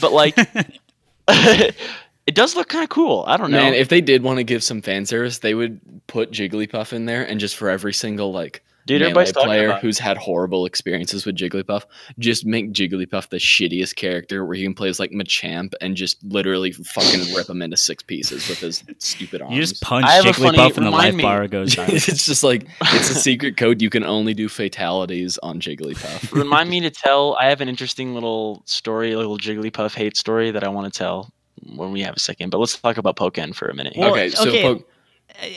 but 0.00 0.12
like, 0.12 0.34
it 1.28 2.34
does 2.34 2.56
look 2.56 2.68
kind 2.68 2.82
of 2.82 2.90
cool. 2.90 3.24
I 3.26 3.36
don't 3.36 3.50
know. 3.50 3.58
Man, 3.62 3.74
if 3.74 3.88
they 3.88 4.00
did 4.00 4.22
want 4.22 4.38
to 4.38 4.44
give 4.44 4.62
some 4.64 4.82
fan 4.82 5.06
service, 5.06 5.38
they 5.38 5.54
would 5.54 5.80
put 6.08 6.30
Jigglypuff 6.32 6.92
in 6.92 7.06
there, 7.06 7.22
and 7.24 7.38
just 7.40 7.56
for 7.56 7.68
every 7.70 7.92
single 7.92 8.32
like 8.32 8.64
Dude, 8.86 9.00
melee 9.00 9.10
everybody's 9.10 9.32
talking 9.32 9.46
player 9.48 9.66
about. 9.68 9.80
who's 9.80 9.98
had 9.98 10.16
horrible 10.16 10.66
experiences 10.66 11.24
with 11.24 11.36
Jigglypuff, 11.36 11.84
just 12.18 12.44
make 12.44 12.72
Jigglypuff 12.72 13.28
the 13.28 13.36
shittiest 13.36 13.94
character 13.96 14.44
where 14.44 14.56
he 14.56 14.62
can 14.64 14.74
play 14.74 14.88
as 14.88 14.98
like 14.98 15.12
Machamp 15.12 15.74
and 15.80 15.96
just 15.96 16.22
literally 16.24 16.72
fucking 16.72 17.34
rip 17.34 17.48
him 17.48 17.62
into 17.62 17.76
six 17.76 18.02
pieces 18.02 18.48
with 18.48 18.58
his 18.58 18.82
stupid 18.98 19.42
arms. 19.42 19.54
You 19.54 19.60
just 19.60 19.80
punch 19.82 20.06
I 20.06 20.12
have 20.14 20.26
a 20.26 20.32
funny- 20.32 20.58
Jigglypuff 20.58 20.76
and 20.78 20.86
the 20.86 20.90
life 20.90 21.14
me- 21.14 21.22
bar 21.22 21.46
goes 21.48 21.76
down. 21.76 21.90
it's 21.92 22.26
just 22.26 22.42
like 22.42 22.66
it's 22.80 23.10
a 23.10 23.14
secret 23.20 23.56
code. 23.56 23.80
You 23.80 23.90
can 23.90 24.04
only 24.04 24.34
do 24.34 24.48
fatalities 24.48 25.38
on 25.38 25.60
Jigglypuff. 25.60 26.32
Remind 26.32 26.68
me 26.70 26.80
to 26.80 26.90
tell. 26.90 27.36
I 27.36 27.46
have 27.46 27.60
an 27.60 27.68
interesting 27.68 28.14
little 28.14 28.62
story, 28.66 29.12
a 29.12 29.18
little 29.18 29.38
Jigglypuff 29.38 29.94
hate 29.94 30.16
story 30.16 30.50
that 30.50 30.64
I 30.64 30.68
want 30.68 30.92
to 30.92 30.98
tell 30.98 31.32
when 31.76 31.92
we 31.92 32.00
have 32.02 32.16
a 32.16 32.20
second. 32.20 32.50
But 32.50 32.58
let's 32.58 32.76
talk 32.78 32.96
about 32.96 33.16
Pokken 33.16 33.54
for 33.54 33.68
a 33.68 33.74
minute. 33.74 33.94
Well, 33.96 34.12
okay, 34.12 34.30
so 34.30 34.48
okay. 34.48 34.62
Po- 34.62 34.84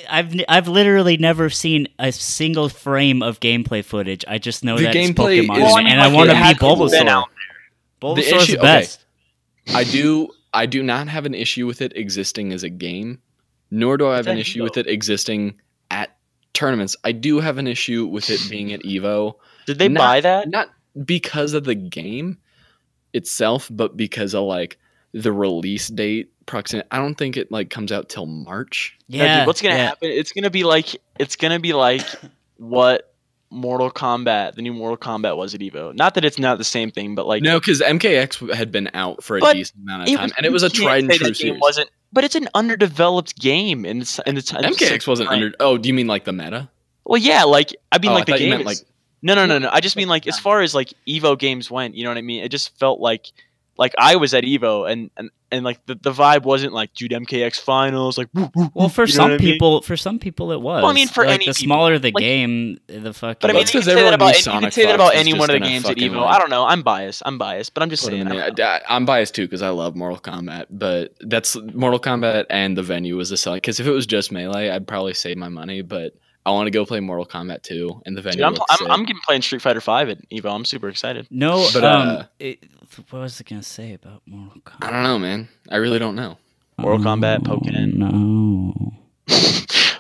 I've 0.10 0.32
n- 0.34 0.46
I've 0.48 0.68
literally 0.68 1.18
never 1.18 1.50
seen 1.50 1.88
a 2.00 2.12
single 2.12 2.70
frame 2.70 3.22
of 3.22 3.40
gameplay 3.40 3.84
footage. 3.84 4.24
I 4.28 4.38
just 4.38 4.64
know 4.64 4.78
The 4.78 4.84
that 4.86 4.96
it's 4.96 5.12
Pokemon, 5.12 5.42
is- 5.42 5.48
Well, 5.50 5.76
I 5.78 5.84
mean, 5.84 5.92
and 5.94 6.02
I 6.02 6.08
want 6.08 6.30
to 6.30 6.34
be 6.36 6.38
hasn't 6.42 6.60
been 6.60 6.70
Bulbasaur. 6.70 7.08
out 7.08 7.30
Bulbasaur's 8.02 8.44
issue- 8.44 8.58
the 8.58 8.78
okay. 8.78 8.88
I 9.74 9.84
do 9.84 10.30
I 10.54 10.66
do 10.66 10.82
not 10.84 11.08
have 11.10 11.26
an 11.26 11.34
issue 11.34 11.66
with 11.68 11.82
it 11.82 11.92
existing 11.98 12.54
as 12.54 12.64
a 12.64 12.70
game, 12.70 13.20
nor 13.72 13.98
do 13.98 14.08
I 14.08 14.16
have 14.16 14.28
an 14.28 14.38
issue 14.38 14.64
with 14.64 14.78
it 14.78 14.88
existing 14.88 15.56
at 15.92 16.16
tournaments. 16.54 16.96
I 17.04 17.12
do 17.12 17.40
have 17.42 17.58
an 17.58 17.68
issue 17.68 18.06
with 18.06 18.30
it 18.30 18.40
being 18.50 18.72
at 18.72 18.82
Evo, 18.84 19.36
Did 19.68 19.80
they 19.80 19.90
Not- 19.90 20.00
buy 20.00 20.22
that? 20.22 20.50
not 20.50 20.70
because 21.06 21.54
of 21.54 21.64
the 21.66 21.76
game 21.76 22.38
itself, 23.14 23.68
but 23.72 23.98
because 23.98 24.34
of 24.34 24.44
like 24.44 24.78
the 25.16 25.32
release 25.32 25.88
date 25.88 26.30
proximity. 26.46 26.88
I 26.92 26.98
don't 26.98 27.16
think 27.16 27.38
it 27.38 27.50
like 27.52 27.70
comes 27.70 27.92
out 27.92 28.10
till 28.10 28.26
March. 28.26 28.98
No, 29.08 29.18
Yeah, 29.24 29.38
dude, 29.40 29.48
what's 29.48 29.62
gonna 29.62 29.76
yeah. 29.76 29.86
happen? 29.86 30.10
It's 30.12 30.34
gonna 30.34 30.50
be 30.50 30.64
like 30.66 30.96
it's 31.18 31.38
gonna 31.38 31.60
be 31.60 31.72
like 31.74 32.06
what 32.58 33.14
Mortal 33.50 33.90
Kombat, 33.90 34.56
the 34.56 34.62
new 34.62 34.74
Mortal 34.74 34.98
Kombat 34.98 35.38
was 35.38 35.54
at 35.56 35.62
Evo. 35.62 35.96
Not 35.96 36.16
that 36.16 36.26
it's 36.26 36.38
not 36.38 36.58
the 36.58 36.64
same 36.66 36.92
thing, 36.92 37.16
but 37.16 37.26
like 37.28 37.42
no, 37.42 37.60
because 37.60 37.80
MKX 37.80 38.54
had 38.54 38.72
been 38.72 38.90
out 38.94 39.24
for 39.24 39.38
a 39.38 39.42
decent 39.54 39.84
amount 39.84 40.10
of 40.10 40.16
time, 40.18 40.30
and 40.36 40.46
it 40.46 40.52
was 40.52 40.64
a 40.64 40.68
you 40.68 40.84
tried 40.84 41.04
and 41.04 41.14
true 41.14 41.28
game 41.28 41.34
series. 41.34 41.62
Wasn't, 41.62 41.90
but 42.12 42.26
it's 42.26 42.36
an 42.36 42.50
underdeveloped 42.54 43.40
game 43.40 43.86
in 43.86 44.00
the, 44.00 44.24
in 44.26 44.36
the 44.36 44.42
time. 44.42 44.64
MKX 44.64 45.08
wasn't 45.08 45.30
under. 45.30 45.54
Oh, 45.62 45.78
do 45.78 45.88
you 45.88 45.94
mean 45.94 46.08
like 46.08 46.26
the 46.26 46.34
meta? 46.34 46.70
Well, 47.06 47.22
yeah, 47.22 47.44
like 47.46 47.74
I 47.92 48.00
mean, 48.00 48.12
Oh, 48.12 48.16
I 48.16 48.18
like 48.18 48.26
the 48.26 48.38
game. 48.38 48.50
meant, 48.50 48.62
is- 48.62 48.66
like- 48.66 48.78
no, 49.22 49.34
no, 49.34 49.46
no, 49.46 49.58
no. 49.60 49.70
I 49.72 49.80
just 49.80 49.96
mean 49.96 50.10
like 50.10 50.28
as 50.28 50.38
far 50.40 50.62
as 50.62 50.76
like 50.76 50.94
Evo 51.08 51.40
games 51.40 51.72
went, 51.72 51.96
you 51.96 52.04
know 52.04 52.10
what 52.10 52.18
I 52.18 52.22
mean. 52.22 52.44
It 52.44 52.50
just 52.50 52.78
felt 52.78 53.00
like 53.00 53.28
like 53.78 53.94
I 53.98 54.16
was 54.16 54.34
at 54.34 54.44
Evo, 54.44 54.90
and 54.90 55.10
and 55.18 55.30
and 55.52 55.64
like 55.66 55.86
the, 55.86 55.96
the 55.96 56.12
vibe 56.12 56.44
wasn't 56.44 56.74
like 56.74 56.94
dude 56.94 57.12
MKX 57.12 57.60
finals, 57.60 58.18
like 58.18 58.30
woo, 58.34 58.50
woo, 58.56 58.72
Well, 58.74 58.90
for 58.90 59.04
you 59.04 59.08
know 59.08 59.14
some 59.16 59.32
what 59.32 59.40
I 59.42 59.44
mean? 59.44 59.54
people, 59.54 59.82
for 59.82 59.96
some 59.98 60.18
people, 60.20 60.52
it 60.52 60.62
was. 60.62 60.84
I 60.84 60.94
mean, 60.94 61.08
for 61.08 61.26
like, 61.26 61.36
any 61.36 61.46
the 61.46 61.54
people. 61.54 61.76
smaller 61.76 62.00
the 62.00 62.12
Like- 62.12 62.22
game, 62.22 62.80
the 62.88 63.14
fuck 63.14 63.40
But 63.42 63.50
I 63.50 63.54
mean, 63.54 63.62
it's 63.64 63.74
you 63.74 63.80
'cause 63.80 63.86
can 63.88 63.90
say 63.90 63.94
that 63.96 64.00
everyone 64.00 64.14
about 64.14 64.46
you 64.46 64.60
can 64.62 64.72
say 64.72 64.86
that 64.86 64.96
about 64.96 65.16
any 65.16 65.34
one 65.34 65.50
of 65.50 65.54
the 65.54 65.60
games 65.60 65.90
at 65.90 65.98
Evo. 65.98 66.16
like- 66.22 66.36
I 66.36 66.40
don't 66.40 66.50
know. 66.50 66.66
I'm 66.66 66.82
biased. 66.84 67.22
I'm 67.26 67.38
biased, 67.38 67.74
but 67.74 67.84
I'm 67.84 67.90
just 67.90 68.04
saying. 68.04 68.22
him 68.28 68.32
I- 68.32 68.50
there. 68.52 68.68
I- 68.68 68.96
I'm 68.96 69.06
biased 69.06 69.36
too 69.36 69.44
because 69.46 69.62
I 69.62 69.70
love 69.70 69.96
Mortal 69.96 70.20
Kombat, 70.20 70.66
but 70.70 71.14
that's 71.22 71.56
Mortal 71.74 72.00
Kombat 72.00 72.46
and 72.50 72.78
the 72.78 72.84
venue 72.84 73.16
was 73.18 73.30
the 73.30 73.38
selling. 73.38 73.58
Because 73.58 73.80
if 73.80 73.88
it 73.88 73.92
was 73.92 74.06
just 74.06 74.32
melee, 74.32 74.70
I'd 74.70 74.88
probably 74.88 75.14
save 75.14 75.38
my 75.38 75.50
money. 75.50 75.82
But 75.82 76.14
I 76.48 76.52
want 76.52 76.68
to 76.68 76.72
go 76.72 76.86
play 76.86 77.00
Mortal 77.00 77.26
Kombat 77.26 77.64
2, 77.64 78.04
and 78.06 78.16
the 78.16 78.22
venue. 78.22 78.38
Dude, 78.38 78.46
I'm, 78.46 78.54
looks 78.54 78.82
I'm. 78.82 78.92
I'm 78.92 79.04
getting 79.04 79.22
playing 79.26 79.42
Street 79.42 79.64
Fighter 79.64 79.82
Five 79.82 80.10
at 80.10 80.30
Evo. 80.30 80.54
I'm 80.54 80.64
super 80.66 80.90
excited. 80.90 81.28
no, 81.32 81.68
But, 81.74 81.84
um, 81.84 82.08
uh, 82.08 82.24
it, 82.40 82.60
what 83.10 83.20
was 83.22 83.42
I 83.42 83.44
gonna 83.50 83.64
say 83.64 83.94
about 83.94 84.22
Mortal 84.26 84.62
Kombat? 84.62 84.88
I 84.88 84.92
don't 84.92 85.04
know, 85.04 85.20
man. 85.20 85.48
I 85.70 85.78
really 85.78 86.00
don't 86.00 86.16
know. 86.16 86.38
Mortal 86.78 87.04
Kombat, 87.06 87.48
Oh, 87.48 87.58
Pokken. 87.60 87.94
No. 87.96 88.94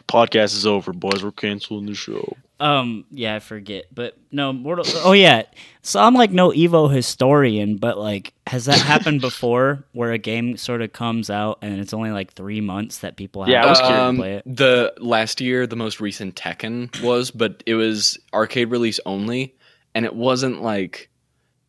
Podcast 0.08 0.56
is 0.56 0.65
over, 0.65 0.93
boys. 0.93 1.24
We're 1.24 1.32
canceling 1.32 1.86
the 1.88 1.95
show. 1.95 2.36
Um, 2.60 3.04
yeah, 3.12 3.36
I 3.36 3.39
forget, 3.39 3.86
but 3.93 4.17
no, 4.32 4.54
Mortal. 4.54 4.86
Oh 5.04 5.12
yeah, 5.12 5.43
so 5.82 6.00
I'm 6.00 6.13
like 6.13 6.32
no 6.32 6.52
Evo 6.52 6.93
historian, 6.93 7.76
but 7.78 7.98
like, 7.98 8.34
has 8.48 8.65
that 8.65 8.80
happened 8.82 9.19
before, 9.19 9.84
where 9.91 10.13
a 10.13 10.17
game 10.17 10.56
sort 10.56 10.82
of 10.82 10.93
comes 10.93 11.30
out 11.30 11.60
and 11.62 11.80
it's 11.82 11.93
only 11.93 12.12
like 12.12 12.32
three 12.34 12.62
months 12.62 13.00
that 13.00 13.17
people 13.17 13.43
have 13.43 13.52
Yeah, 13.52 13.65
I 13.65 13.69
was 13.69 13.80
to 13.80 14.13
play 14.15 14.34
it? 14.36 14.43
The 14.45 14.93
last 15.00 15.41
year, 15.41 15.67
the 15.67 15.76
most 15.76 16.00
recent 16.00 16.36
Tekken 16.36 17.02
was, 17.04 17.30
but 17.30 17.62
it 17.65 17.76
was 17.76 18.17
arcade 18.34 18.69
release 18.71 19.02
only, 19.06 19.56
and 19.93 20.06
it 20.06 20.15
wasn't 20.15 20.62
like. 20.62 21.10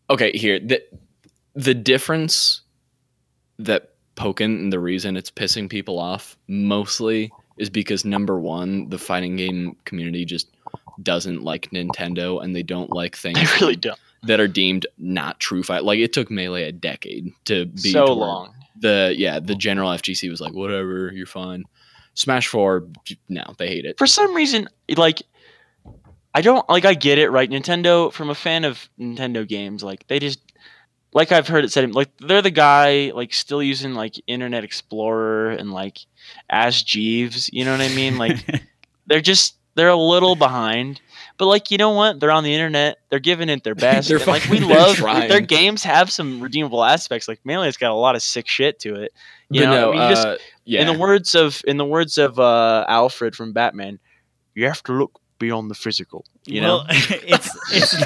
Okay, 0.08 0.30
here 0.36 0.60
the 0.60 0.80
the 1.56 1.74
difference 1.74 2.60
that 3.58 3.90
Pokken 4.14 4.44
and 4.60 4.72
the 4.72 4.78
reason 4.78 5.16
it's 5.16 5.30
pissing 5.30 5.68
people 5.68 5.98
off 5.98 6.36
mostly 6.46 7.32
is 7.58 7.70
because 7.70 8.04
number 8.04 8.38
one, 8.38 8.88
the 8.90 8.98
fighting 8.98 9.36
game 9.36 9.76
community 9.84 10.24
just 10.24 10.48
doesn't 11.02 11.42
like 11.42 11.70
Nintendo 11.70 12.42
and 12.42 12.54
they 12.54 12.62
don't 12.62 12.90
like 12.92 13.16
things 13.16 13.38
They 13.38 13.46
really 13.60 13.76
don't. 13.76 13.98
that 14.22 14.40
are 14.40 14.48
deemed 14.48 14.86
not 14.98 15.40
true 15.40 15.62
fight. 15.62 15.84
Like 15.84 15.98
it 15.98 16.12
took 16.12 16.30
Melee 16.30 16.64
a 16.64 16.72
decade 16.72 17.32
to 17.46 17.66
be 17.66 17.90
So 17.92 18.12
long. 18.12 18.54
The 18.80 19.14
yeah, 19.16 19.40
the 19.40 19.54
general 19.54 19.90
FGC 19.90 20.28
was 20.30 20.40
like, 20.40 20.52
whatever, 20.52 21.10
you're 21.12 21.26
fine. 21.26 21.64
Smash 22.12 22.48
Four, 22.48 22.86
no, 23.28 23.42
they 23.58 23.68
hate 23.68 23.84
it. 23.84 23.98
For 23.98 24.06
some 24.06 24.34
reason, 24.34 24.68
like, 24.96 25.22
I 26.34 26.40
don't 26.42 26.66
like. 26.68 26.84
I 26.86 26.94
get 26.94 27.18
it, 27.18 27.30
right? 27.30 27.50
Nintendo, 27.50 28.12
from 28.12 28.30
a 28.30 28.34
fan 28.34 28.64
of 28.64 28.88
Nintendo 28.98 29.46
games, 29.46 29.82
like 29.82 30.06
they 30.08 30.18
just, 30.18 30.40
like 31.16 31.32
I've 31.32 31.48
heard 31.48 31.64
it 31.64 31.72
said, 31.72 31.94
like 31.94 32.10
they're 32.18 32.42
the 32.42 32.50
guy, 32.50 33.10
like 33.14 33.32
still 33.32 33.62
using 33.62 33.94
like 33.94 34.22
Internet 34.26 34.64
Explorer 34.64 35.52
and 35.52 35.72
like 35.72 36.00
Ask 36.50 36.84
Jeeves. 36.84 37.48
You 37.54 37.64
know 37.64 37.72
what 37.72 37.80
I 37.80 37.88
mean? 37.88 38.18
Like 38.18 38.36
they're 39.06 39.22
just 39.22 39.56
they're 39.76 39.88
a 39.88 39.96
little 39.96 40.36
behind. 40.36 41.00
But 41.38 41.46
like 41.46 41.70
you 41.70 41.78
know 41.78 41.92
what? 41.92 42.20
They're 42.20 42.30
on 42.30 42.44
the 42.44 42.52
internet. 42.52 42.98
They're 43.08 43.18
giving 43.18 43.48
it 43.48 43.64
their 43.64 43.74
best. 43.74 44.08
They're 44.10 44.18
and, 44.18 44.26
like 44.26 44.44
we 44.50 44.60
love 44.60 44.98
their 44.98 45.40
games 45.40 45.82
have 45.84 46.10
some 46.10 46.42
redeemable 46.42 46.84
aspects. 46.84 47.28
Like 47.28 47.40
Melee's 47.44 47.78
got 47.78 47.92
a 47.92 47.94
lot 47.94 48.14
of 48.14 48.20
sick 48.20 48.46
shit 48.46 48.78
to 48.80 48.96
it. 48.96 49.14
You 49.48 49.62
But 49.62 49.70
know, 49.70 49.72
no, 49.72 49.88
I 49.88 49.92
mean, 49.92 50.02
you 50.02 50.14
just 50.14 50.26
uh, 50.26 50.36
yeah, 50.66 50.80
in 50.82 50.86
the 50.86 50.98
words 50.98 51.34
of 51.34 51.62
in 51.66 51.78
the 51.78 51.86
words 51.86 52.18
of 52.18 52.38
uh, 52.38 52.84
Alfred 52.88 53.34
from 53.34 53.54
Batman, 53.54 53.98
you 54.54 54.66
have 54.66 54.82
to 54.82 54.92
look 54.92 55.18
beyond 55.38 55.70
the 55.70 55.74
physical. 55.74 56.26
You 56.44 56.60
know, 56.60 56.84
it's 56.88 57.56
it's 57.72 58.04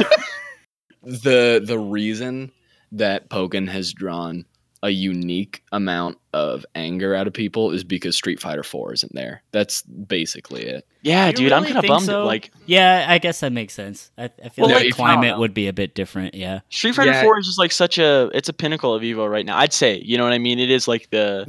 the 1.03 1.61
the 1.64 1.79
reason 1.79 2.53
that 2.92 3.29
Pokken 3.29 3.68
has 3.68 3.92
drawn 3.92 4.44
a 4.83 4.88
unique 4.88 5.62
amount 5.72 6.16
of 6.33 6.64
anger 6.74 7.14
out 7.14 7.26
of 7.26 7.35
people 7.35 7.70
is 7.70 7.85
because 7.85 8.16
Street 8.16 8.40
Fighter 8.40 8.62
4 8.62 8.94
isn't 8.94 9.14
there. 9.14 9.42
That's 9.53 9.83
basically 9.83 10.62
it. 10.62 10.87
yeah, 11.03 11.26
You 11.26 11.33
dude, 11.35 11.53
I'm 11.53 11.62
really 11.64 11.74
kind 11.74 11.85
of 11.85 11.88
bummed. 11.88 12.07
so? 12.07 12.24
Like 12.24 12.50
yeah, 12.64 13.05
I 13.07 13.18
guess 13.18 13.40
that 13.40 13.53
makes 13.53 13.74
sense. 13.74 14.11
I, 14.16 14.31
I 14.42 14.48
feel 14.48 14.64
Well, 14.64 14.68
like 14.68 14.76
like, 14.76 14.85
the 14.87 14.92
climate 14.92 15.38
would 15.38 15.53
be 15.53 15.68
a 15.68 15.72
bit 15.74 15.94
different. 15.94 16.35
Yeah, 16.35 16.61
Street 16.70 16.94
Fighter 16.94 17.11
Yeah. 17.11 17.22
4 17.22 17.38
is 17.40 17.46
just 17.46 17.59
like 17.59 17.72
such 17.72 17.98
a 17.98 18.31
it's 18.33 18.48
a 18.48 18.55
pinnacle 18.55 18.94
of 18.94 19.03
Evo 19.03 19.31
right 19.31 19.44
now. 19.44 19.59
I'd 19.59 19.74
say, 19.74 20.00
you 20.03 20.16
know 20.16 20.24
what 20.24 20.33
I 20.33 20.38
mean? 20.38 20.59
It 20.59 20.70
is 20.70 20.88
like 20.88 21.11
the 21.11 21.44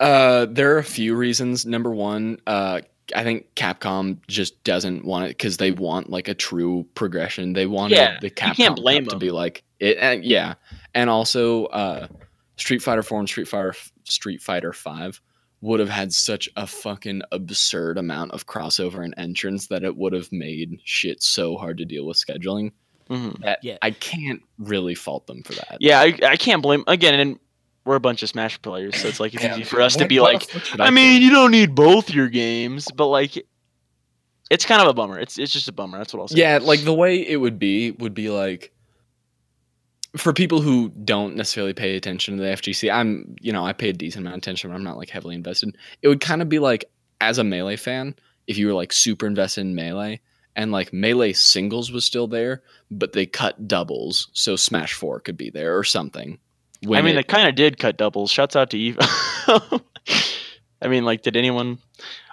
Uh, 0.00 0.46
there 0.50 0.74
are 0.74 0.78
a 0.78 0.84
few 0.84 1.14
reasons. 1.14 1.64
Number 1.64 1.90
one, 1.90 2.38
uh, 2.46 2.80
I 3.14 3.22
think 3.24 3.54
Capcom 3.54 4.18
just 4.28 4.62
doesn't 4.64 5.04
want 5.04 5.26
it 5.26 5.28
because 5.30 5.56
they 5.56 5.72
want 5.72 6.10
like 6.10 6.28
a 6.28 6.34
true 6.34 6.86
progression. 6.94 7.52
They 7.52 7.66
want 7.66 7.92
Yeah, 7.92 8.18
the 8.20 8.28
you 8.28 8.32
Capcom 8.34 8.54
can't 8.56 8.76
blame 8.76 9.04
Cup 9.04 9.12
to 9.14 9.18
be 9.18 9.30
like 9.30 9.64
it. 9.80 9.98
And 9.98 10.24
yeah, 10.24 10.54
and 10.94 11.10
also 11.10 11.66
uh, 11.66 12.08
Street 12.56 12.82
Fighter 12.82 13.02
Four 13.02 13.18
and 13.20 13.28
Street 13.28 13.48
Fighter 13.48 13.74
Street 14.04 14.40
Fighter 14.40 14.72
Five 14.72 15.20
would 15.60 15.80
have 15.80 15.88
had 15.88 16.12
such 16.12 16.48
a 16.56 16.66
fucking 16.66 17.22
absurd 17.32 17.96
amount 17.96 18.30
of 18.32 18.46
crossover 18.46 19.02
and 19.02 19.14
entrance 19.16 19.68
that 19.68 19.82
it 19.82 19.96
would 19.96 20.12
have 20.12 20.30
made 20.30 20.78
shit 20.84 21.22
so 21.22 21.56
hard 21.56 21.78
to 21.78 21.84
deal 21.86 22.04
with 22.06 22.18
scheduling. 22.18 22.70
Mhm. 23.08 23.38
That 23.40 23.58
Yeah. 23.62 23.78
I 23.82 23.90
can't 23.90 24.42
really 24.58 24.94
fault 24.94 25.26
them 25.26 25.42
for 25.42 25.52
that. 25.54 25.78
Yeah, 25.80 26.00
I, 26.00 26.18
I 26.22 26.36
can't 26.36 26.62
blame 26.62 26.84
again. 26.86 27.18
And 27.18 27.38
we're 27.84 27.96
a 27.96 28.00
bunch 28.00 28.22
of 28.22 28.28
Smash 28.28 28.60
players, 28.62 28.96
so 28.96 29.08
it's 29.08 29.20
like 29.20 29.34
it's 29.34 29.42
Yeah, 29.42 29.54
easy 29.54 29.64
for 29.64 29.80
us 29.80 29.96
to 29.96 30.06
be 30.06 30.20
like, 30.20 30.48
should 30.50 30.80
I 30.80 30.90
mean, 30.90 31.20
you 31.22 31.30
don't 31.30 31.50
need 31.50 31.74
both 31.74 32.10
your 32.10 32.28
games, 32.28 32.90
but 32.90 33.06
like, 33.08 33.46
it's 34.50 34.64
kind 34.64 34.80
of 34.80 34.88
a 34.88 34.94
bummer. 34.94 35.18
It's 35.18 35.38
it's 35.38 35.52
just 35.52 35.68
a 35.68 35.72
bummer. 35.72 35.98
That's 35.98 36.12
what 36.14 36.20
I'll 36.20 36.28
say. 36.28 36.38
Yeah, 36.38 36.58
like 36.62 36.80
the 36.80 36.94
way 36.94 37.16
it 37.16 37.36
would 37.36 37.58
be 37.58 37.90
would 37.92 38.14
be 38.14 38.30
like 38.30 38.72
for 40.16 40.32
people 40.32 40.60
who 40.60 40.90
don't 40.90 41.36
necessarily 41.36 41.74
pay 41.74 41.96
attention 41.96 42.36
to 42.36 42.42
the 42.42 42.50
FGC. 42.50 42.92
I'm, 42.92 43.34
you 43.40 43.52
know, 43.52 43.64
I 43.64 43.72
pay 43.72 43.88
a 43.88 43.92
decent 43.92 44.22
amount 44.22 44.36
of 44.36 44.38
attention, 44.38 44.70
but 44.70 44.76
I'm 44.76 44.84
not 44.84 44.96
like 44.96 45.10
heavily 45.10 45.34
invested. 45.34 45.76
It 46.02 46.08
would 46.08 46.20
kind 46.20 46.40
of 46.40 46.48
be 46.48 46.58
like 46.60 46.84
as 47.20 47.38
a 47.38 47.44
melee 47.44 47.76
fan, 47.76 48.14
if 48.46 48.56
you 48.56 48.66
were 48.68 48.74
like 48.74 48.92
super 48.92 49.26
invested 49.26 49.62
in 49.62 49.74
melee 49.74 50.20
and 50.56 50.70
like 50.70 50.92
melee 50.92 51.32
singles 51.32 51.90
was 51.90 52.04
still 52.04 52.28
there, 52.28 52.62
but 52.90 53.12
they 53.12 53.26
cut 53.26 53.66
doubles, 53.66 54.28
so 54.32 54.56
Smash 54.56 54.92
Four 54.92 55.20
could 55.20 55.36
be 55.36 55.50
there 55.50 55.76
or 55.76 55.84
something. 55.84 56.38
I 56.92 57.02
mean, 57.02 57.12
it- 57.12 57.14
they 57.16 57.22
kind 57.22 57.48
of 57.48 57.54
did 57.54 57.78
cut 57.78 57.96
doubles. 57.96 58.30
Shouts 58.30 58.56
out 58.56 58.70
to 58.70 58.78
Eve. 58.78 58.98
I 60.82 60.88
mean, 60.88 61.04
like, 61.04 61.22
did 61.22 61.36
anyone? 61.36 61.78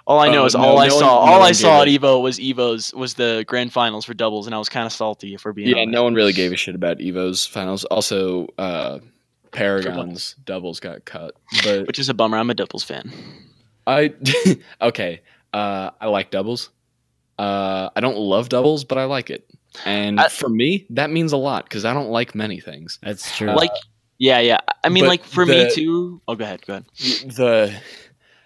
All 0.06 0.18
I 0.18 0.30
know 0.30 0.42
Oh, 0.42 0.46
is 0.46 0.54
no, 0.54 0.60
all 0.60 0.78
I 0.78 0.88
no 0.88 0.98
saw. 0.98 1.00
no 1.00 1.06
all 1.06 1.38
one 1.40 1.48
I 1.48 1.52
saw 1.52 1.82
at 1.82 1.88
Evo 1.88 2.20
was 2.20 2.38
Evo's 2.40 2.92
was 2.92 3.14
the 3.14 3.44
grand 3.46 3.72
finals 3.72 4.04
for 4.04 4.14
doubles, 4.14 4.46
and 4.46 4.54
I 4.54 4.58
was 4.58 4.68
kind 4.68 4.84
of 4.84 4.92
salty 4.92 5.32
if 5.34 5.44
we're 5.44 5.52
being 5.52 5.68
yeah, 5.68 5.76
honest. 5.82 5.90
no 5.92 6.02
one 6.02 6.14
really 6.14 6.32
gave 6.32 6.52
a 6.52 6.56
shit 6.56 6.74
about 6.74 6.98
Evo's 6.98 7.46
finals. 7.46 7.84
Also, 7.84 8.48
uh 8.58 8.98
Paragon's 9.52 10.34
doubles 10.44 10.80
got 10.80 11.04
cut, 11.04 11.34
but 11.62 11.86
which 11.86 11.98
is 12.00 12.08
a 12.08 12.14
bummer. 12.14 12.36
I'm 12.36 12.50
a 12.50 12.54
doubles 12.54 12.82
fan. 12.82 13.12
I 13.86 14.12
okay. 14.82 15.20
Uh, 15.52 15.90
I 16.00 16.06
like 16.08 16.30
doubles. 16.30 16.70
Uh, 17.38 17.90
I 17.94 18.00
don't 18.00 18.16
love 18.16 18.48
doubles, 18.48 18.84
but 18.84 18.98
I 18.98 19.04
like 19.04 19.30
it. 19.30 19.48
And 19.84 20.18
I- 20.18 20.28
for 20.28 20.48
me, 20.48 20.86
that 20.90 21.10
means 21.10 21.32
a 21.32 21.36
lot 21.36 21.64
because 21.64 21.84
I 21.84 21.92
don't 21.94 22.08
like 22.10 22.34
many 22.34 22.58
things. 22.58 22.98
That's 23.02 23.36
true. 23.36 23.48
like, 23.54 23.70
yeah, 24.22 24.38
yeah. 24.38 24.58
I 24.84 24.88
mean, 24.88 25.02
but 25.04 25.08
like 25.08 25.24
for 25.24 25.44
me 25.44 25.68
too. 25.74 26.20
Oh, 26.28 26.34
go 26.36 26.44
ahead, 26.44 26.64
go 26.64 26.74
ahead. 26.74 26.84
The 27.34 27.74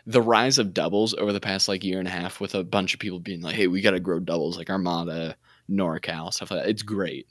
the 0.07 0.23
rise 0.23 0.59
of 0.59 0.73
doubles 0.73 1.15
over 1.15 1.33
the 1.33 1.41
past 1.41 1.69
like 1.69 1.85
year 1.85 1.99
and 1.99 2.09
a 2.09 2.11
half, 2.11 2.41
with 2.41 2.55
a 2.55 2.65
bunch 2.65 2.95
of 2.95 3.01
people 3.01 3.19
being 3.21 3.43
like, 3.43 3.55
"Hey, 3.55 3.67
we 3.67 3.81
got 3.83 3.91
to 3.91 4.01
grow 4.01 4.19
doubles," 4.21 4.57
like 4.57 4.71
Armada, 4.71 5.37
NorCal, 5.71 6.33
stuff 6.33 6.51
like 6.51 6.63
that. 6.63 6.71
It's 6.71 6.83
great, 6.83 7.27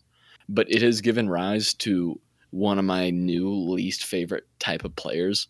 but 0.48 0.72
it 0.72 0.82
has 0.84 1.02
given 1.02 1.28
rise 1.30 1.74
to 1.76 2.20
one 2.52 2.78
of 2.78 2.86
my 2.86 3.10
new 3.10 3.50
least 3.50 4.04
favorite 4.06 4.46
type 4.60 4.86
of 4.86 4.96
players, 4.96 5.48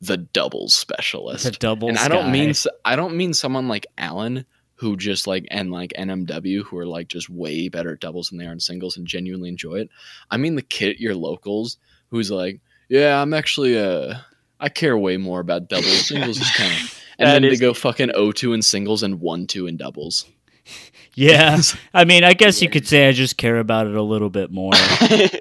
the 0.00 0.16
doubles 0.16 0.74
specialist. 0.74 1.46
it's 1.46 1.56
a 1.56 1.60
double. 1.60 1.88
and 1.88 1.98
I 1.98 2.08
don't 2.08 2.24
sky. 2.24 2.32
mean 2.32 2.50
s- 2.50 2.66
I 2.84 2.96
don't 2.96 3.16
mean 3.16 3.34
someone 3.34 3.68
like 3.68 3.86
Allen 3.98 4.44
who 4.74 4.96
just 4.96 5.28
like 5.28 5.46
and 5.50 5.70
like 5.70 5.92
NMW 5.96 6.64
who 6.64 6.76
are 6.76 6.86
like 6.86 7.06
just 7.06 7.30
way 7.30 7.68
better 7.68 7.92
at 7.92 8.00
doubles 8.00 8.30
than 8.30 8.38
they 8.38 8.46
are 8.46 8.52
in 8.52 8.58
singles 8.58 8.96
and 8.96 9.06
genuinely 9.06 9.48
enjoy 9.48 9.76
it. 9.76 9.90
I 10.30 10.38
mean 10.38 10.56
the 10.56 10.62
kid 10.62 10.90
at 10.90 11.00
your 11.00 11.14
locals 11.14 11.76
who's 12.12 12.30
like, 12.30 12.60
yeah, 12.88 13.20
I'm 13.20 13.34
actually 13.34 13.76
uh 13.76 14.14
I 14.60 14.68
care 14.68 14.96
way 14.96 15.16
more 15.16 15.40
about 15.40 15.68
doubles. 15.68 16.06
Singles 16.06 16.40
is 16.40 16.48
kind 16.52 16.70
of 16.72 17.02
and 17.18 17.26
That 17.28 17.32
then 17.32 17.44
is- 17.44 17.58
they 17.58 17.66
go 17.66 17.74
fucking 17.74 18.10
0-2 18.10 18.54
in 18.54 18.62
singles 18.62 19.02
and 19.02 19.18
1-2 19.18 19.68
in 19.68 19.76
doubles. 19.76 20.26
Yeah, 21.14 21.58
I 21.94 22.04
mean, 22.06 22.24
I 22.24 22.32
guess 22.32 22.62
you 22.62 22.70
could 22.70 22.86
say 22.88 23.06
I 23.06 23.12
just 23.12 23.36
care 23.36 23.58
about 23.58 23.86
it 23.86 23.94
a 23.96 24.00
little 24.02 24.30
bit 24.30 24.50
more. 24.50 24.72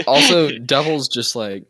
also, 0.05 0.49
doubles 0.57 1.07
just 1.07 1.33
like 1.35 1.63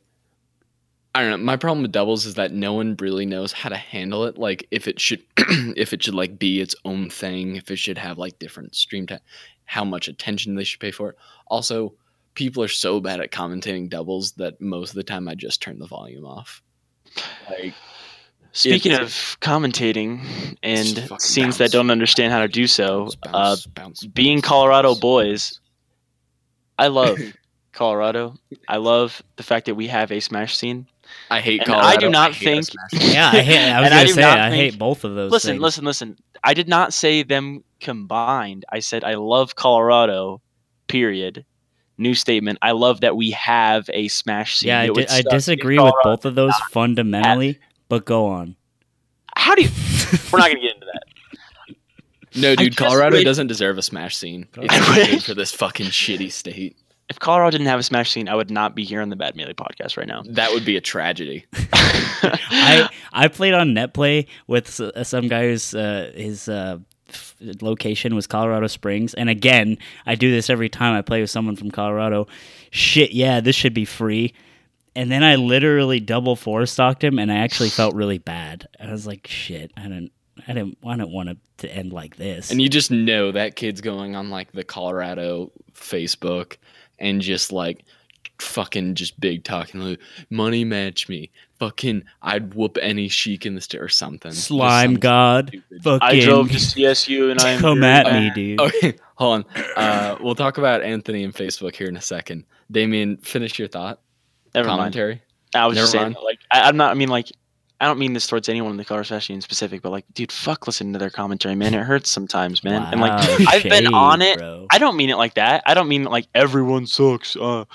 I 1.13 1.21
don't 1.21 1.29
know. 1.31 1.37
My 1.37 1.55
problem 1.57 1.81
with 1.83 1.91
doubles 1.91 2.25
is 2.25 2.33
that 2.35 2.51
no 2.53 2.73
one 2.73 2.95
really 2.99 3.25
knows 3.27 3.51
how 3.51 3.69
to 3.69 3.75
handle 3.77 4.23
it. 4.25 4.37
Like 4.39 4.65
if 4.71 4.87
it 4.87 4.99
should, 4.99 5.21
if 5.37 5.91
it 5.93 6.01
should 6.01 6.15
like 6.15 6.39
be 6.39 6.61
its 6.61 6.73
own 6.85 7.09
thing, 7.11 7.57
if 7.57 7.69
it 7.69 7.75
should 7.77 7.97
have 7.99 8.17
like 8.17 8.39
different 8.39 8.73
stream 8.75 9.05
time, 9.05 9.19
how 9.65 9.83
much 9.83 10.07
attention 10.07 10.55
they 10.55 10.63
should 10.63 10.79
pay 10.79 10.91
for 10.91 11.09
it. 11.09 11.17
Also, 11.47 11.93
people 12.33 12.63
are 12.63 12.67
so 12.67 12.99
bad 12.99 13.19
at 13.19 13.31
commentating 13.31 13.89
doubles 13.89 14.31
that 14.33 14.59
most 14.61 14.89
of 14.91 14.95
the 14.95 15.03
time 15.03 15.27
I 15.27 15.35
just 15.35 15.61
turn 15.61 15.79
the 15.79 15.87
volume 15.87 16.25
off. 16.25 16.61
Like 17.49 17.73
Speaking 18.53 18.93
of 18.93 19.09
commentating 19.41 20.57
and 20.61 20.87
fucking 20.99 21.19
scenes 21.19 21.57
that 21.59 21.71
don't 21.71 21.89
understand 21.89 22.33
how 22.33 22.39
to 22.39 22.47
do 22.49 22.67
so, 22.67 23.05
bounce, 23.05 23.15
uh, 23.23 23.31
bounce, 23.31 23.65
bounce, 23.67 24.05
being 24.05 24.37
bounce, 24.37 24.47
Colorado 24.47 24.89
bounce. 24.89 24.99
boys, 24.99 25.59
I 26.77 26.87
love 26.87 27.17
Colorado. 27.71 28.35
I 28.67 28.77
love 28.77 29.21
the 29.37 29.43
fact 29.43 29.67
that 29.67 29.75
we 29.75 29.87
have 29.87 30.11
a 30.11 30.19
Smash 30.19 30.57
scene. 30.57 30.87
I 31.29 31.39
hate 31.41 31.61
and 31.61 31.67
Colorado. 31.67 31.87
I 31.87 31.95
do 31.97 32.09
not 32.09 32.33
hate 32.33 32.59
us, 32.59 32.69
think- 32.91 33.13
yeah, 33.13 33.29
I 33.33 33.41
hate. 33.41 33.71
I 33.71 33.79
was 33.81 33.89
gonna 33.93 34.05
do 34.05 34.13
say 34.13 34.21
not 34.21 34.39
I 34.39 34.49
think- 34.49 34.71
hate 34.73 34.79
both 34.79 35.03
of 35.05 35.15
those. 35.15 35.31
listen, 35.31 35.51
things. 35.53 35.61
listen, 35.61 35.85
listen. 35.85 36.17
I 36.43 36.53
did 36.53 36.67
not 36.67 36.93
say 36.93 37.23
them 37.23 37.63
combined. 37.79 38.65
I 38.69 38.79
said 38.79 39.03
I 39.05 39.13
love 39.15 39.55
Colorado. 39.55 40.41
Period. 40.87 41.45
New 42.01 42.15
statement. 42.15 42.57
I 42.61 42.71
love 42.71 43.01
that 43.01 43.15
we 43.15 43.31
have 43.31 43.89
a 43.93 44.07
Smash 44.07 44.57
scene. 44.57 44.69
Yeah, 44.69 44.79
I, 44.81 44.87
di- 44.87 45.07
I 45.09 45.21
disagree 45.29 45.77
with 45.79 45.93
both 46.03 46.25
of 46.25 46.35
those 46.35 46.53
fundamentally, 46.71 47.59
but 47.89 48.05
go 48.05 48.25
on. 48.25 48.55
How 49.35 49.55
do 49.55 49.61
you? 49.63 49.69
We're 50.31 50.39
not 50.39 50.47
gonna 50.49 50.59
get 50.61 50.75
into 50.75 50.87
that. 50.93 51.03
No, 52.35 52.55
dude, 52.55 52.75
Colorado 52.77 53.17
wish- 53.17 53.25
doesn't 53.25 53.47
deserve 53.47 53.77
a 53.77 53.81
smash 53.81 54.15
scene. 54.15 54.47
It's 54.57 54.73
I 54.73 55.05
too 55.05 55.19
for 55.19 55.33
this 55.33 55.53
fucking 55.53 55.87
shitty 55.87 56.31
state. 56.31 56.77
If 57.09 57.19
Colorado 57.19 57.51
didn't 57.51 57.67
have 57.67 57.79
a 57.79 57.83
Smash 57.83 58.09
scene, 58.09 58.29
I 58.29 58.35
would 58.35 58.49
not 58.49 58.73
be 58.73 58.85
here 58.85 59.01
on 59.01 59.09
the 59.09 59.17
Bad 59.17 59.35
Melee 59.35 59.51
podcast 59.53 59.97
right 59.97 60.07
now. 60.07 60.23
That 60.29 60.53
would 60.53 60.63
be 60.63 60.77
a 60.77 60.81
tragedy. 60.81 61.45
I 62.23 62.87
I 63.11 63.27
played 63.27 63.53
on 63.53 63.75
NetPlay 63.75 64.27
with 64.47 64.79
uh, 64.79 65.03
some 65.03 65.27
guy 65.27 65.43
whose 65.49 65.75
uh, 65.75 66.13
his 66.15 66.47
uh, 66.47 66.77
f- 66.79 66.85
location 67.61 68.15
was 68.15 68.27
Colorado 68.27 68.67
Springs, 68.67 69.13
and 69.13 69.29
again, 69.29 69.77
I 70.05 70.15
do 70.15 70.31
this 70.31 70.49
every 70.49 70.69
time 70.69 70.95
I 70.95 71.01
play 71.01 71.21
with 71.21 71.29
someone 71.29 71.55
from 71.55 71.71
Colorado. 71.71 72.27
Shit, 72.69 73.11
yeah, 73.11 73.39
this 73.39 73.55
should 73.55 73.73
be 73.73 73.85
free. 73.85 74.33
And 74.95 75.09
then 75.09 75.23
I 75.23 75.35
literally 75.35 76.01
double 76.01 76.35
four 76.35 76.65
stocked 76.65 77.03
him, 77.03 77.17
and 77.17 77.31
I 77.31 77.37
actually 77.37 77.69
felt 77.69 77.95
really 77.95 78.17
bad. 78.17 78.67
I 78.79 78.91
was 78.91 79.07
like, 79.07 79.25
shit, 79.27 79.71
I 79.77 79.83
didn't. 79.83 80.11
I 80.47 80.53
didn't. 80.53 80.77
I 80.85 80.95
didn't 80.95 81.11
want 81.11 81.29
it 81.29 81.37
to 81.57 81.73
end 81.73 81.93
like 81.93 82.17
this. 82.17 82.51
And 82.51 82.61
you 82.61 82.67
just 82.67 82.91
know 82.91 83.31
that 83.31 83.55
kid's 83.55 83.81
going 83.81 84.15
on 84.15 84.29
like 84.29 84.51
the 84.51 84.63
Colorado 84.63 85.51
Facebook 85.73 86.57
and 86.99 87.21
just 87.21 87.51
like 87.51 87.85
fucking 88.41 88.95
just 88.95 89.19
big 89.19 89.43
talking 89.43 89.79
like 89.81 89.99
money 90.29 90.65
match 90.65 91.07
me. 91.07 91.29
Fucking 91.59 92.03
I'd 92.21 92.53
whoop 92.55 92.77
any 92.81 93.07
sheik 93.07 93.45
in 93.45 93.53
the 93.55 93.61
state 93.61 93.81
or 93.81 93.87
something. 93.89 94.31
Slime 94.31 94.93
some 94.93 94.99
God, 94.99 95.47
stupid- 95.49 95.83
fucking 95.83 96.07
I 96.07 96.19
drove 96.19 96.49
to 96.49 96.55
CSU 96.57 97.31
and 97.31 97.39
I'm 97.39 97.59
come 97.59 97.81
very 97.81 97.93
at 97.93 98.05
bad. 98.05 98.23
me, 98.23 98.31
dude. 98.33 98.59
Okay, 98.61 98.95
hold 99.15 99.45
on. 99.55 99.63
Uh, 99.75 100.17
we'll 100.21 100.35
talk 100.35 100.57
about 100.57 100.81
Anthony 100.81 101.23
and 101.23 101.33
Facebook 101.33 101.75
here 101.75 101.87
in 101.87 101.95
a 101.95 102.01
second. 102.01 102.45
Damien, 102.71 103.17
finish 103.17 103.59
your 103.59 103.67
thought. 103.67 103.99
Never 104.55 104.67
mind. 104.69 104.95
I 105.53 105.67
was 105.67 105.77
just 105.77 105.93
Never 105.93 106.03
saying, 106.05 106.13
mind. 106.13 106.23
like, 106.25 106.39
I, 106.51 106.67
I'm 106.67 106.77
not. 106.77 106.91
I 106.91 106.93
mean, 106.95 107.09
like, 107.09 107.27
I 107.79 107.85
don't 107.85 107.99
mean 107.99 108.13
this 108.13 108.25
towards 108.27 108.47
anyone 108.49 108.71
in 108.71 108.77
the 108.77 108.85
color 108.85 109.03
session 109.03 109.35
in 109.35 109.41
specific, 109.41 109.81
but 109.81 109.91
like, 109.91 110.05
dude, 110.13 110.31
fuck 110.31 110.65
listening 110.67 110.93
to 110.93 110.99
their 110.99 111.09
commentary, 111.09 111.55
man. 111.55 111.73
It 111.73 111.83
hurts 111.83 112.09
sometimes, 112.11 112.63
man. 112.63 112.83
and 112.91 113.01
like, 113.01 113.11
I've 113.47 113.63
been 113.63 113.93
on 113.93 114.21
it. 114.21 114.37
bro. 114.39 114.65
I 114.71 114.77
don't 114.77 114.95
mean 114.95 115.09
it 115.09 115.17
like 115.17 115.33
that. 115.35 115.63
I 115.65 115.73
don't 115.73 115.87
mean 115.87 116.03
like 116.05 116.27
everyone 116.33 116.87
sucks. 116.87 117.35
Uh, 117.35 117.65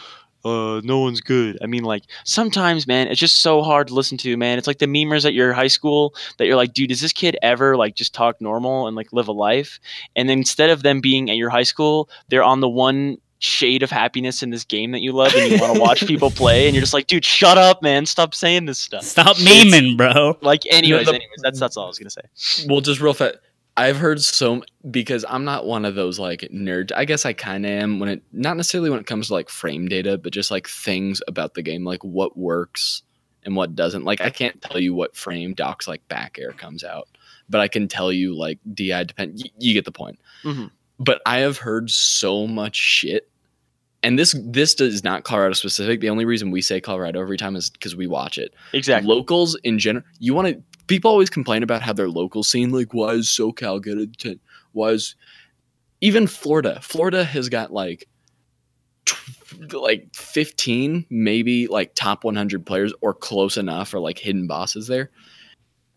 uh, 0.47 0.81
no 0.85 1.01
one's 1.01 1.21
good. 1.21 1.59
I 1.63 1.67
mean, 1.67 1.83
like 1.85 2.05
sometimes, 2.25 2.87
man, 2.87 3.09
it's 3.09 3.21
just 3.21 3.41
so 3.41 3.63
hard 3.63 3.89
to 3.89 3.95
listen 3.95 4.17
to, 4.19 4.37
man. 4.37 4.59
It's 4.59 4.67
like 4.67 4.79
the 4.79 4.87
memers 4.87 5.25
at 5.25 5.35
your 5.35 5.53
high 5.53 5.67
school 5.67 6.15
that 6.39 6.47
you're 6.47 6.57
like, 6.57 6.73
dude, 6.73 6.91
does 6.91 7.01
this 7.01 7.13
kid 7.13 7.37
ever 7.43 7.77
like 7.77 7.95
just 7.95 8.15
talk 8.15 8.41
normal 8.41 8.87
and 8.87 8.97
like 8.97 9.13
live 9.13 9.29
a 9.29 9.33
life? 9.33 9.81
And 10.15 10.29
then 10.29 10.39
instead 10.39 10.71
of 10.71 10.83
them 10.83 11.01
being 11.01 11.31
at 11.31 11.37
your 11.37 11.51
high 11.51 11.65
school, 11.65 12.09
they're 12.29 12.45
on 12.45 12.61
the 12.61 12.69
one 12.69 13.19
shade 13.39 13.83
of 13.83 13.91
happiness 13.91 14.43
in 14.43 14.49
this 14.51 14.65
game 14.65 14.93
that 14.93 15.01
you 15.03 15.13
love 15.13 15.35
and 15.35 15.53
you 15.53 15.61
want 15.61 15.75
to 15.75 15.81
watch 15.81 16.07
people 16.07 16.31
play, 16.31 16.67
and 16.67 16.75
you're 16.75 16.81
just 16.83 16.95
like, 16.95 17.07
dude, 17.07 17.25
shut 17.25 17.59
up, 17.59 17.83
man. 17.83 18.07
Stop 18.07 18.35
saying 18.35 18.65
this 18.67 18.79
stuff. 18.79 19.03
Stop 19.03 19.37
memeing, 19.37 19.97
bro. 19.97 20.39
Like, 20.41 20.63
anyways, 20.71 21.07
the- 21.07 21.15
anyways, 21.15 21.41
that's 21.43 21.61
that's 21.61 21.77
all 21.77 21.85
I 21.85 21.89
was 21.89 21.99
gonna 21.99 22.11
say. 22.11 22.67
Well, 22.69 22.81
just 22.81 23.01
real 23.01 23.15
fast. 23.15 23.37
I've 23.79 23.99
heard 23.99 24.21
so 24.23 24.63
because 24.91 25.25
I'm 25.29 25.45
not 25.45 25.67
one 25.67 25.85
of 25.85 25.95
those 25.95 26.19
like 26.19 26.41
nerds. 26.53 26.93
I 26.97 27.05
guess 27.05 27.27
I 27.27 27.33
kind 27.35 27.67
of 27.67 27.71
am 27.73 27.99
when 27.99 28.09
it 28.09 28.23
not 28.33 28.57
necessarily 28.57 28.89
when 28.91 29.01
it 29.01 29.07
comes 29.07 29.27
to 29.29 29.35
like 29.35 29.49
frame 29.51 29.87
data, 29.89 30.17
but 30.17 30.33
just 30.33 30.51
like 30.51 30.67
things 30.69 31.21
about 31.29 31.55
the 31.55 31.63
game, 31.63 31.85
like 31.85 32.03
what 32.03 32.39
works 32.39 33.03
and 33.45 33.55
what 33.55 33.75
doesn't. 33.75 34.05
Like 34.05 34.21
I 34.23 34.31
can't 34.31 34.61
tell 34.63 34.81
you 34.81 34.95
what 34.95 35.15
frame 35.15 35.53
docs 35.53 35.87
like 35.87 36.07
back 36.09 36.39
air 36.41 36.53
comes 36.53 36.85
out, 36.85 37.09
but 37.51 37.61
I 37.61 37.69
can 37.69 37.87
tell 37.87 38.11
you 38.11 38.35
like 38.35 38.59
DI 38.73 39.05
depend. 39.05 39.35
Y- 39.45 39.51
you 39.59 39.75
get 39.75 39.85
the 39.85 39.93
point. 39.93 40.19
Mhm. 40.43 40.71
But 40.99 41.21
I 41.27 41.39
have 41.39 41.59
heard 41.59 41.91
so 41.91 42.47
much 42.47 42.77
shit. 42.77 43.29
And 44.03 44.19
this 44.19 44.35
this 44.47 44.75
does 44.75 45.05
not 45.05 45.25
Colorado 45.25 45.53
specific. 45.55 46.01
The 46.01 46.09
only 46.11 46.25
reason 46.25 46.51
we 46.51 46.63
say 46.63 46.81
Colorado 46.81 47.21
every 47.21 47.37
time 47.37 47.57
is 47.57 47.69
because 47.71 47.95
we 47.97 48.07
watch 48.07 48.39
it 48.39 48.55
Exactly. 48.73 49.07
locals 49.13 49.55
in 49.65 49.79
general 49.79 50.05
you 50.19 50.33
want 50.33 50.49
to 50.49 50.63
people 50.87 51.11
always 51.11 51.31
complain 51.31 51.63
about 51.63 51.83
how 51.83 51.93
their 51.93 52.09
local 52.09 52.43
scene 52.43 52.71
like 52.71 52.93
why 52.93 53.13
is 53.13 53.27
socal 53.27 53.83
get 53.83 53.99
a 53.99 54.07
10 54.07 54.39
why 54.73 54.91
is 54.91 55.15
even 56.01 56.27
florida 56.27 56.79
florida 56.83 57.25
has 57.25 57.49
got 57.49 57.73
like 57.73 58.09
like 59.71 60.09
15 60.15 61.07
maybe 61.09 61.67
like 61.67 61.95
top 61.95 62.25
100 62.25 62.67
players 62.67 62.93
or 63.01 63.15
close 63.15 63.57
enough 63.57 63.95
or 63.95 64.01
like 64.01 64.19
hidden 64.19 64.47
bosses 64.47 64.87
there 64.87 65.11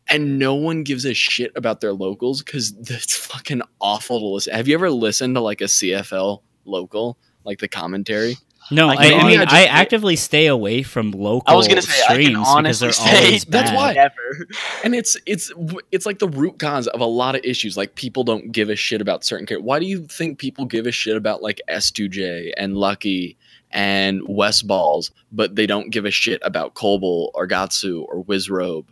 and 0.07 0.39
no 0.39 0.55
one 0.55 0.83
gives 0.83 1.05
a 1.05 1.13
shit 1.13 1.51
about 1.55 1.81
their 1.81 1.93
locals 1.93 2.41
because 2.41 2.73
it's 2.89 3.15
fucking 3.27 3.61
awful 3.81 4.19
to 4.19 4.25
listen 4.25 4.53
have 4.53 4.67
you 4.67 4.75
ever 4.75 4.91
listened 4.91 5.35
to 5.35 5.41
like 5.41 5.61
a 5.61 5.65
cfl 5.65 6.41
local 6.65 7.17
like 7.45 7.59
the 7.59 7.67
commentary. 7.67 8.37
No, 8.71 8.87
I 8.89 8.93
I, 8.93 8.95
I, 8.95 8.99
mean, 8.99 9.11
honestly- 9.11 9.35
I 9.37 9.41
I 9.41 9.43
just- 9.65 9.69
actively 9.73 10.15
stay 10.15 10.45
away 10.47 10.83
from 10.83 11.11
local 11.11 11.43
I 11.47 11.55
was 11.55 11.67
gonna 11.67 11.81
say 11.81 12.01
I 12.07 12.13
streams 12.13 12.29
can 12.29 12.33
because 12.39 12.47
honestly 12.55 12.85
they're 12.87 12.93
say 12.93 13.25
always 13.25 13.45
That's 13.45 13.71
bad. 13.71 13.75
why. 13.75 13.93
Never. 13.93 14.47
And 14.83 14.93
it's 14.95 15.17
it's 15.25 15.51
it's 15.91 16.05
like 16.05 16.19
the 16.19 16.27
root 16.29 16.59
cause 16.59 16.87
of 16.87 17.01
a 17.01 17.05
lot 17.05 17.35
of 17.35 17.41
issues. 17.43 17.75
Like 17.77 17.95
people 17.95 18.23
don't 18.23 18.51
give 18.51 18.69
a 18.69 18.75
shit 18.75 19.01
about 19.01 19.23
certain 19.23 19.45
characters. 19.45 19.65
Why 19.65 19.79
do 19.79 19.85
you 19.85 20.05
think 20.07 20.37
people 20.39 20.65
give 20.65 20.85
a 20.87 20.91
shit 20.91 21.15
about 21.17 21.41
like 21.41 21.61
S2J 21.69 22.51
and 22.57 22.77
Lucky 22.77 23.37
and 23.71 24.21
Westballz, 24.23 25.11
but 25.31 25.55
they 25.55 25.65
don't 25.67 25.89
give 25.91 26.05
a 26.05 26.11
shit 26.11 26.39
about 26.43 26.75
Colbol 26.75 27.29
or 27.33 27.47
Gahtzu 27.47 28.05
or 28.07 28.23
Wizrobe? 28.25 28.85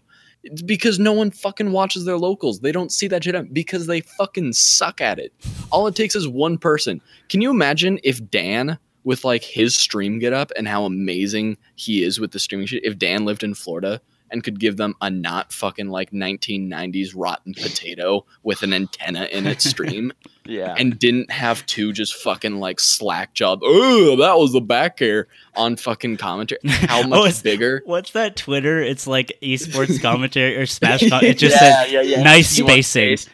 It's 0.44 0.62
because 0.62 0.98
no 0.98 1.12
one 1.14 1.32
fucking 1.32 1.72
watches 1.72 2.06
their 2.06 2.18
locals. 2.18 2.60
They 2.62 2.72
don't 2.72 2.92
see 2.92 3.08
that 3.10 3.24
shit 3.24 3.54
because 3.54 3.86
they 3.88 4.02
fucking 4.02 4.54
suck 4.54 5.02
at 5.02 5.20
it. 5.20 5.34
All 5.72 5.88
it 5.88 5.96
takes 5.96 6.16
is 6.16 6.28
one 6.28 6.58
person. 6.58 7.02
Can 7.28 7.42
you 7.42 7.50
imagine 7.50 8.00
if 8.04 8.30
Dan 8.30 8.78
with 9.08 9.24
like 9.24 9.42
his 9.42 9.74
stream 9.74 10.20
get 10.20 10.34
up 10.34 10.52
and 10.58 10.68
how 10.68 10.84
amazing 10.84 11.56
he 11.76 12.04
is 12.04 12.20
with 12.20 12.32
the 12.32 12.40
streaming 12.40 12.68
shit? 12.68 12.84
If 12.84 12.98
Dan 13.00 13.24
lived 13.24 13.42
in 13.42 13.54
Florida 13.54 14.02
and 14.30 14.44
could 14.44 14.60
give 14.60 14.76
them 14.76 14.94
a 15.00 15.10
not 15.10 15.54
fucking 15.54 15.88
like 15.88 16.12
1990s 16.12 17.14
rotten 17.16 17.54
potato 17.54 18.26
with 18.44 18.62
an 18.64 18.74
antenna 18.74 19.24
in 19.32 19.48
its 19.48 19.64
stream 19.70 20.12
Yeah. 20.44 20.76
and 20.78 21.00
didn't 21.00 21.32
have 21.32 21.66
to 21.68 21.94
just 21.94 22.14
fucking 22.16 22.60
like 22.60 22.82
slack 22.82 23.34
job. 23.34 23.60
Oh, 23.64 24.18
that 24.18 24.38
was 24.38 24.52
the 24.52 24.60
back 24.60 25.02
air 25.02 25.28
on 25.56 25.78
fucking 25.78 26.18
commentary. 26.18 26.60
How 26.66 27.04
much 27.08 27.42
bigger? 27.42 27.82
What's 27.86 28.12
that 28.12 28.36
Twitter? 28.36 28.82
It's 28.84 29.08
like 29.08 29.32
esports 29.42 30.02
commentary 30.02 30.58
or 30.58 30.66
Smash. 30.66 31.08
Com- 31.10 31.24
it 31.24 31.38
just 31.38 31.56
yeah, 31.62 31.84
said 31.86 31.92
yeah, 31.94 32.02
yeah. 32.02 32.24
nice 32.24 32.58
You 32.58 32.66
spacing. 32.66 33.18
space? 33.18 33.30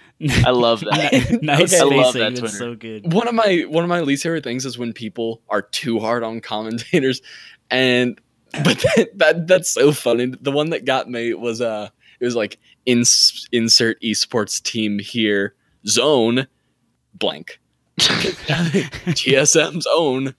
I 0.46 0.52
love 0.52 0.82
that. 0.82 1.40
nice 1.44 1.74
Okay. 1.74 1.80
I 1.82 1.84
love 1.98 2.12
spacing. 2.12 2.20
that 2.22 2.32
It's 2.32 2.40
Twitter. 2.40 2.58
so 2.58 2.76
good. 2.76 3.12
One 3.14 3.28
of 3.28 3.34
my 3.36 3.66
one 3.68 3.84
of 3.84 3.90
my 3.90 4.02
least 4.02 4.24
favorite 4.24 4.44
things 4.44 4.66
is 4.66 4.78
when 4.78 4.94
people 4.94 5.42
are 5.50 5.62
too 5.62 6.00
hard 6.00 6.24
on 6.24 6.40
commentators, 6.42 7.22
and 7.70 8.20
but 8.64 8.78
that, 8.96 9.10
that 9.16 9.48
that's 9.48 9.70
so 9.70 9.92
funny. 9.92 10.28
The 10.40 10.52
one 10.52 10.70
that 10.72 10.86
got 10.86 11.10
me 11.10 11.34
was 11.34 11.62
uh 11.62 11.90
it 12.20 12.26
was 12.26 12.36
like 12.36 12.60
ins- 12.86 13.48
insert 13.52 14.02
esports 14.02 14.62
team 14.62 15.00
here 15.00 15.56
zone 15.88 16.48
blank 17.16 17.60
GSM's 18.00 19.88
own 19.94 20.34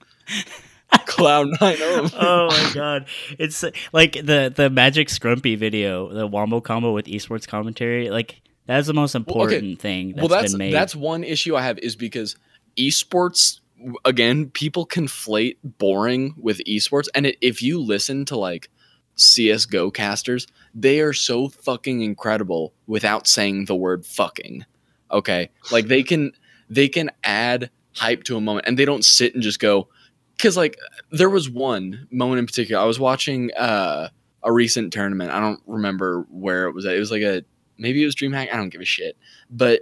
Cloud 1.07 1.47
Nine 1.59 1.81
own. 1.81 2.09
oh 2.17 2.47
my 2.47 2.71
god! 2.73 3.05
It's 3.37 3.63
like 3.91 4.13
the 4.13 4.51
the 4.55 4.69
Magic 4.69 5.09
Scrumpy 5.09 5.57
video, 5.57 6.09
the 6.13 6.25
Wombo 6.27 6.61
combo 6.61 6.93
with 6.93 7.05
esports 7.07 7.47
commentary. 7.47 8.09
Like 8.09 8.41
that's 8.65 8.87
the 8.87 8.93
most 8.93 9.15
okay. 9.15 9.21
important 9.21 9.79
thing 9.79 10.09
that's 10.09 10.19
well 10.19 10.27
that's 10.27 10.53
been 10.53 10.59
made. 10.59 10.73
that's 10.73 10.95
one 10.95 11.23
issue 11.23 11.55
i 11.55 11.61
have 11.61 11.77
is 11.79 11.95
because 11.95 12.35
esports 12.77 13.59
again 14.03 14.49
people 14.49 14.85
conflate 14.85 15.57
boring 15.63 16.33
with 16.37 16.61
esports. 16.65 17.07
And 17.13 17.25
it, 17.27 17.37
if 17.41 17.61
you 17.61 17.79
listen 17.79 18.25
to 18.25 18.37
like 18.37 18.69
csgo 19.17 19.93
casters 19.93 20.45
they 20.73 20.99
are 20.99 21.13
so 21.13 21.47
fucking 21.47 22.01
incredible 22.01 22.73
without 22.85 23.27
saying 23.27 23.65
the 23.65 23.75
word 23.75 24.05
fucking. 24.05 24.65
Okay? 25.09 25.49
Like 25.71 25.87
they 25.87 26.03
can 26.03 26.33
they 26.69 26.89
can 26.89 27.11
add 27.23 27.69
hype 27.95 28.23
to 28.23 28.35
a 28.35 28.41
moment 28.41 28.67
and 28.67 28.77
they 28.77 28.83
don't 28.83 29.05
sit 29.05 29.33
and 29.33 29.41
just 29.41 29.59
go 29.59 29.87
because 30.35 30.57
like 30.57 30.77
there 31.11 31.29
was 31.29 31.49
one 31.49 32.07
moment 32.11 32.39
in 32.39 32.45
particular. 32.45 32.81
I 32.81 32.85
was 32.85 32.99
watching 32.99 33.51
uh 33.53 34.09
a 34.43 34.51
recent 34.51 34.93
tournament. 34.93 35.31
I 35.31 35.39
don't 35.39 35.61
remember 35.65 36.25
where 36.29 36.67
it 36.67 36.73
was 36.73 36.85
at. 36.85 36.95
It 36.95 36.99
was 36.99 37.11
like 37.11 37.23
a 37.23 37.43
maybe 37.77 38.01
it 38.01 38.05
was 38.05 38.15
DreamHack. 38.15 38.53
I 38.53 38.57
don't 38.57 38.69
give 38.69 38.81
a 38.81 38.85
shit. 38.85 39.17
But 39.49 39.81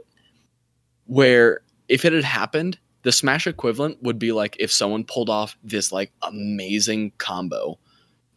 where 1.05 1.61
if 1.87 2.05
it 2.05 2.13
had 2.13 2.23
happened, 2.23 2.79
the 3.03 3.11
Smash 3.11 3.47
equivalent 3.47 4.01
would 4.01 4.17
be 4.17 4.31
like 4.31 4.55
if 4.59 4.71
someone 4.71 5.03
pulled 5.03 5.29
off 5.29 5.57
this 5.63 5.91
like 5.91 6.11
amazing 6.21 7.11
combo, 7.17 7.77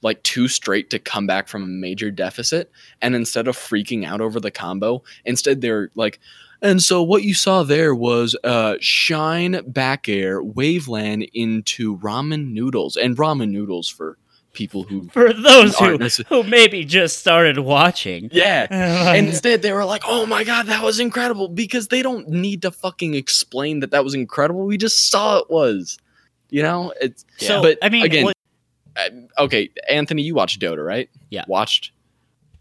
like 0.02 0.22
two 0.22 0.48
straight 0.48 0.90
to 0.90 0.98
come 0.98 1.26
back 1.26 1.48
from 1.48 1.62
a 1.62 1.66
major 1.66 2.10
deficit, 2.10 2.70
and 3.00 3.14
instead 3.14 3.48
of 3.48 3.56
freaking 3.56 4.04
out 4.04 4.20
over 4.20 4.40
the 4.40 4.50
combo, 4.50 5.02
instead 5.24 5.60
they're 5.60 5.90
like. 5.94 6.20
And 6.62 6.82
so 6.82 7.02
what 7.02 7.22
you 7.22 7.34
saw 7.34 7.64
there 7.64 7.94
was 7.94 8.34
uh, 8.42 8.76
shine 8.80 9.60
back 9.66 10.08
air 10.08 10.42
waveland 10.42 11.28
into 11.34 11.98
ramen 11.98 12.52
noodles 12.52 12.96
and 12.96 13.14
ramen 13.18 13.50
noodles 13.50 13.90
for 13.90 14.16
people 14.56 14.82
who 14.82 15.08
for 15.12 15.32
those 15.32 15.78
who 15.78 15.96
who 16.28 16.42
maybe 16.42 16.84
just 16.84 17.18
started 17.18 17.58
watching. 17.58 18.28
yeah 18.32 18.66
and 19.14 19.28
instead 19.28 19.62
they 19.62 19.72
were 19.72 19.84
like 19.84 20.02
oh 20.06 20.26
my 20.26 20.42
god 20.42 20.66
that 20.66 20.82
was 20.82 20.98
incredible 20.98 21.46
because 21.48 21.86
they 21.88 22.02
don't 22.02 22.28
need 22.28 22.62
to 22.62 22.70
fucking 22.72 23.14
explain 23.14 23.78
that 23.80 23.92
that 23.92 24.02
was 24.02 24.14
incredible 24.14 24.66
we 24.66 24.76
just 24.76 25.10
saw 25.10 25.38
it 25.38 25.48
was 25.48 25.98
you 26.50 26.62
know 26.62 26.92
it's 27.00 27.24
so 27.36 27.62
but 27.62 27.78
I 27.82 27.88
mean, 27.90 28.04
again 28.04 28.24
what- 28.24 28.36
okay 29.38 29.70
anthony 29.88 30.22
you 30.22 30.34
watch 30.34 30.58
dota 30.58 30.84
right 30.84 31.08
Yeah. 31.30 31.44
watched 31.46 31.92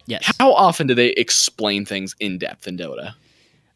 yes. 0.05 0.31
how 0.37 0.53
often 0.53 0.85
do 0.87 0.93
they 0.93 1.09
explain 1.09 1.85
things 1.85 2.15
in 2.19 2.37
depth 2.37 2.67
in 2.67 2.77
dota 2.77 3.13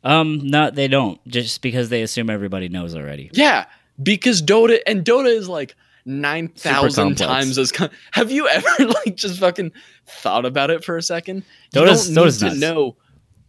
Um, 0.04 0.40
no, 0.44 0.70
they 0.72 0.88
don't. 0.88 1.20
Just 1.28 1.62
because 1.62 1.90
they 1.90 2.02
assume 2.04 2.30
everybody 2.30 2.70
knows 2.70 2.96
already. 2.96 3.30
yeah 3.34 3.66
because 4.02 4.42
dota 4.42 4.80
and 4.88 5.04
dota 5.04 5.28
is 5.28 5.48
like 5.50 5.76
Super 6.06 6.16
9000 6.18 7.16
times 7.18 7.58
as 7.58 7.72
com- 7.72 7.90
have 8.12 8.32
you 8.32 8.48
ever 8.48 8.68
like 9.06 9.16
just 9.16 9.40
fucking 9.40 9.72
thought 10.06 10.46
about 10.46 10.70
it 10.72 10.84
for 10.84 10.98
a 10.98 11.02
second 11.02 11.38
you 11.74 11.82
Dota's- 11.82 12.06
don't 12.06 12.16
need 12.16 12.22
Dota's 12.22 12.38
to 12.40 12.56
know 12.56 12.96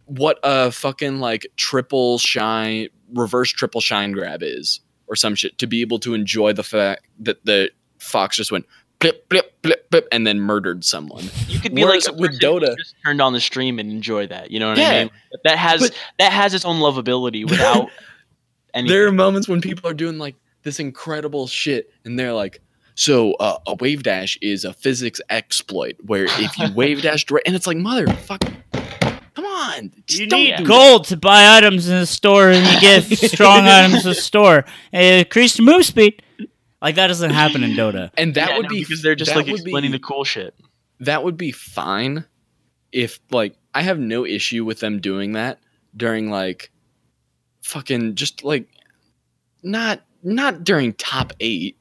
what 0.05 0.39
a 0.43 0.71
fucking 0.71 1.19
like 1.19 1.47
triple 1.57 2.17
shine 2.17 2.87
reverse 3.13 3.49
triple 3.51 3.81
shine 3.81 4.11
grab 4.11 4.41
is 4.43 4.81
or 5.07 5.15
some 5.15 5.35
shit 5.35 5.57
to 5.57 5.67
be 5.67 5.81
able 5.81 5.99
to 5.99 6.13
enjoy 6.13 6.53
the 6.53 6.63
fact 6.63 7.05
that 7.19 7.43
the 7.45 7.69
fox 7.99 8.35
just 8.37 8.51
went 8.51 8.65
blip 8.99 9.27
blip 9.29 9.59
blip 9.61 9.89
blip 9.89 10.07
and 10.11 10.27
then 10.27 10.39
murdered 10.39 10.83
someone 10.85 11.23
You 11.47 11.59
could 11.59 11.73
be 11.73 11.83
Whereas 11.83 12.07
like 12.07 12.17
with 12.19 12.31
person 12.33 12.51
who 12.51 12.59
Dota- 12.59 12.77
just 12.77 12.95
turned 13.05 13.21
on 13.21 13.33
the 13.33 13.39
stream 13.39 13.79
and 13.79 13.89
enjoy 13.91 14.27
that. 14.27 14.51
You 14.51 14.59
know 14.59 14.69
what 14.69 14.77
Yeah. 14.77 14.89
I 14.89 14.99
mean? 15.03 15.09
That 15.43 15.57
has 15.57 15.81
But- 15.81 15.97
that 16.19 16.31
has 16.31 16.53
its 16.53 16.65
own 16.65 16.79
lovability 16.79 17.49
without 17.49 17.89
any. 18.73 18.89
there 18.89 19.07
are 19.07 19.11
moments 19.11 19.47
when 19.47 19.59
people 19.61 19.89
are 19.89 19.93
doing 19.95 20.17
like 20.19 20.35
this 20.63 20.79
incredible 20.79 21.47
shit 21.47 21.91
and 22.05 22.17
they're 22.19 22.33
like 22.33 22.61
so 22.95 23.33
uh, 23.33 23.57
a 23.67 23.75
wave 23.75 24.03
dash 24.03 24.37
is 24.41 24.63
a 24.65 24.73
physics 24.73 25.19
exploit 25.29 25.95
where 26.05 26.25
if 26.25 26.57
you 26.57 26.67
wave 26.75 27.01
dash 27.01 27.25
direct 27.25 27.47
and 27.47 27.55
it's 27.55 27.65
like 27.67 27.77
motherfucker 27.77 28.53
come 29.33 29.45
on 29.45 29.91
You 30.09 30.27
don't 30.27 30.39
need 30.39 30.57
do 30.57 30.65
gold 30.65 31.05
to 31.05 31.17
buy 31.17 31.57
items 31.57 31.87
in 31.87 31.97
the 31.99 32.05
store, 32.05 32.49
and 32.49 32.65
you 32.67 32.79
get 32.81 33.03
strong 33.31 33.61
items 33.65 34.03
in 34.05 34.09
the 34.09 34.15
store. 34.15 34.65
And 34.91 35.19
increase 35.25 35.57
your 35.57 35.65
move 35.65 35.85
speed. 35.85 36.21
Like 36.81 36.95
that 36.95 37.07
doesn't 37.07 37.31
happen 37.31 37.63
in 37.63 37.71
Dota. 37.71 38.11
and 38.17 38.33
that 38.35 38.49
Yeah, 38.49 38.57
would 38.57 38.63
no, 38.63 38.69
be 38.69 38.79
because 38.81 39.01
they're 39.01 39.15
just 39.15 39.33
like 39.35 39.47
explaining 39.47 39.91
be- 39.91 39.97
the 39.97 40.03
cool 40.03 40.25
shit. 40.25 40.53
that 40.99 41.23
would 41.23 41.37
be 41.37 41.51
fine 41.53 42.25
if 42.91 43.19
like 43.31 43.55
I 43.73 43.83
have 43.83 43.99
no 43.99 44.25
issue 44.25 44.65
with 44.65 44.79
them 44.81 44.99
doing 44.99 45.31
that 45.33 45.59
during 45.95 46.29
like 46.29 46.71
fucking 47.61 48.15
just 48.15 48.43
like 48.43 48.67
not 49.63 50.01
not 50.23 50.63
during 50.63 50.93
top 50.93 51.33
8. 51.39 51.77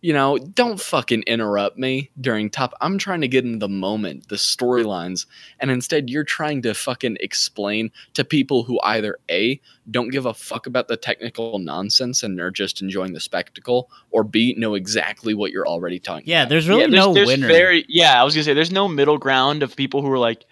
You 0.00 0.12
know, 0.12 0.36
don't 0.36 0.78
fucking 0.78 1.22
interrupt 1.22 1.78
me 1.78 2.10
during 2.20 2.50
top 2.50 2.74
I'm 2.82 2.98
trying 2.98 3.22
to 3.22 3.28
get 3.28 3.42
in 3.44 3.58
the 3.58 3.70
moment, 3.70 4.28
the 4.28 4.36
storylines, 4.36 5.24
and 5.60 5.70
instead 5.70 6.10
you're 6.10 6.24
trying 6.24 6.60
to 6.60 6.74
fucking 6.74 7.16
explain 7.20 7.90
to 8.12 8.22
people 8.22 8.64
who 8.64 8.78
either 8.82 9.16
A 9.30 9.58
don't 9.90 10.10
give 10.10 10.26
a 10.26 10.34
fuck 10.34 10.66
about 10.66 10.88
the 10.88 10.98
technical 10.98 11.58
nonsense 11.58 12.22
and 12.22 12.38
are 12.38 12.50
just 12.50 12.82
enjoying 12.82 13.14
the 13.14 13.20
spectacle 13.20 13.88
or 14.10 14.24
B 14.24 14.54
know 14.58 14.74
exactly 14.74 15.32
what 15.32 15.52
you're 15.52 15.66
already 15.66 15.98
talking 15.98 16.24
Yeah, 16.26 16.42
about. 16.42 16.48
there's 16.50 16.68
really 16.68 16.82
yeah, 16.82 16.88
there's, 16.88 17.06
no 17.06 17.14
there's 17.14 17.26
winner. 17.28 17.46
Very, 17.48 17.86
yeah, 17.88 18.20
I 18.20 18.24
was 18.24 18.34
gonna 18.34 18.44
say 18.44 18.52
there's 18.52 18.70
no 18.70 18.86
middle 18.88 19.16
ground 19.16 19.62
of 19.62 19.74
people 19.74 20.02
who 20.02 20.10
are 20.10 20.18
like. 20.18 20.44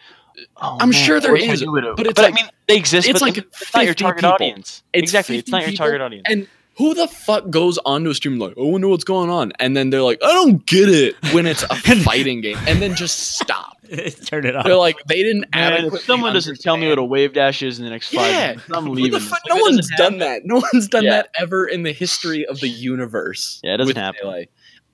Oh, 0.56 0.78
I'm 0.80 0.88
man, 0.88 1.04
sure 1.04 1.18
I 1.18 1.20
there 1.20 1.32
wish 1.34 1.46
I 1.46 1.52
is, 1.52 1.60
knew 1.60 1.76
it. 1.76 1.84
but 1.94 2.06
it's 2.06 2.18
I 2.18 2.22
like- 2.22 2.34
mean 2.34 2.46
they 2.68 2.76
exist. 2.78 3.06
it's 3.06 3.20
but 3.20 3.26
like 3.26 3.36
it's 3.36 3.74
not 3.74 3.84
your 3.84 3.92
50 3.92 4.02
target 4.02 4.20
people. 4.22 4.32
audience. 4.32 4.82
It's 4.94 5.02
exactly, 5.02 5.36
it's 5.36 5.50
50 5.50 5.52
not 5.52 5.60
your 5.60 5.70
people, 5.72 5.84
target 5.84 6.00
audience. 6.00 6.24
And 6.26 6.48
who 6.76 6.94
the 6.94 7.06
fuck 7.08 7.50
goes 7.50 7.78
onto 7.84 8.10
a 8.10 8.14
stream 8.14 8.38
like, 8.38 8.54
I 8.56 8.62
wonder 8.62 8.88
what's 8.88 9.04
going 9.04 9.28
on? 9.30 9.52
And 9.58 9.76
then 9.76 9.90
they're 9.90 10.02
like, 10.02 10.18
I 10.22 10.32
don't 10.32 10.64
get 10.66 10.88
it 10.88 11.14
when 11.32 11.46
it's 11.46 11.62
a 11.64 11.74
fighting 12.04 12.40
game. 12.40 12.56
And 12.66 12.80
then 12.80 12.94
just 12.94 13.36
stop. 13.38 13.76
Turn 14.26 14.46
it 14.46 14.56
off. 14.56 14.64
They're 14.64 14.76
like, 14.76 14.96
they 15.06 15.22
didn't 15.22 15.46
Man, 15.54 15.72
adequately 15.72 15.98
if 15.98 16.04
someone 16.06 16.32
doesn't 16.32 16.60
tell 16.60 16.76
me 16.78 16.88
what 16.88 16.98
a 16.98 17.02
understand. 17.02 17.10
wave 17.10 17.32
dash 17.34 17.62
is 17.62 17.78
in 17.78 17.84
the 17.84 17.90
next 17.90 18.08
five 18.14 18.30
Yeah. 18.30 18.46
minutes, 18.52 18.64
I'm 18.72 18.86
leaving. 18.86 19.12
the 19.12 19.18
this. 19.18 19.30
Like, 19.30 19.42
no 19.48 19.56
one's 19.56 19.76
doesn't 19.76 19.96
done 19.98 20.12
happen. 20.14 20.18
that. 20.20 20.42
No 20.46 20.62
one's 20.72 20.88
done 20.88 21.04
Yeah. 21.04 21.10
that 21.10 21.28
ever 21.38 21.66
in 21.66 21.82
the 21.82 21.92
history 21.92 22.46
of 22.46 22.60
the 22.60 22.68
universe. 22.68 23.60
Yeah, 23.62 23.74
it 23.74 23.76
doesn't 23.78 23.96
happen. 23.96 24.20
Melee. 24.24 24.48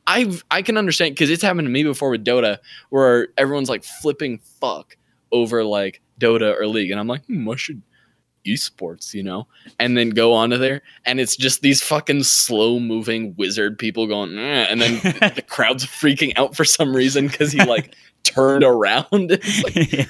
I've 0.06 0.42
I 0.50 0.62
can 0.62 0.78
understand 0.78 1.14
because 1.14 1.30
it's 1.30 1.42
happened 1.42 1.66
to 1.66 1.70
me 1.70 1.84
before 1.84 2.10
with 2.10 2.24
Dota, 2.24 2.58
where 2.88 3.28
everyone's 3.36 3.68
like 3.68 3.84
flipping 3.84 4.38
fuck 4.60 4.96
over 5.30 5.62
like 5.62 6.00
Dota 6.18 6.58
or 6.58 6.66
League, 6.66 6.90
and 6.90 6.98
I'm 6.98 7.06
like, 7.06 7.24
hmm, 7.26 7.48
I 7.48 7.56
should 7.56 7.82
esports, 8.52 9.14
you 9.14 9.22
know, 9.22 9.46
and 9.78 9.96
then 9.96 10.10
go 10.10 10.32
onto 10.32 10.56
there, 10.56 10.82
and 11.04 11.20
it's 11.20 11.36
just 11.36 11.62
these 11.62 11.82
fucking 11.82 12.22
slow 12.22 12.78
moving 12.78 13.34
wizard 13.36 13.78
people 13.78 14.06
going, 14.06 14.38
eh, 14.38 14.66
and 14.68 14.80
then 14.80 14.94
the 15.34 15.44
crowd's 15.46 15.84
freaking 15.84 16.32
out 16.36 16.56
for 16.56 16.64
some 16.64 16.94
reason 16.94 17.26
because 17.26 17.52
he 17.52 17.64
like 17.64 17.94
turned 18.24 18.64
around. 18.64 19.06
Like, 19.62 19.92
yeah. 19.92 20.04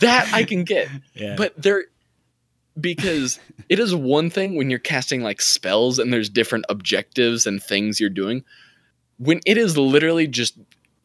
that 0.00 0.30
I 0.32 0.44
can 0.44 0.64
get, 0.64 0.88
yeah. 1.14 1.34
but 1.36 1.60
there 1.60 1.84
because 2.80 3.38
it 3.68 3.78
is 3.78 3.94
one 3.94 4.30
thing 4.30 4.56
when 4.56 4.70
you're 4.70 4.78
casting 4.78 5.22
like 5.22 5.40
spells 5.40 5.98
and 5.98 6.12
there's 6.12 6.28
different 6.28 6.64
objectives 6.68 7.46
and 7.46 7.62
things 7.62 8.00
you're 8.00 8.10
doing. 8.10 8.44
When 9.18 9.40
it 9.46 9.58
is 9.58 9.76
literally 9.76 10.26
just 10.26 10.58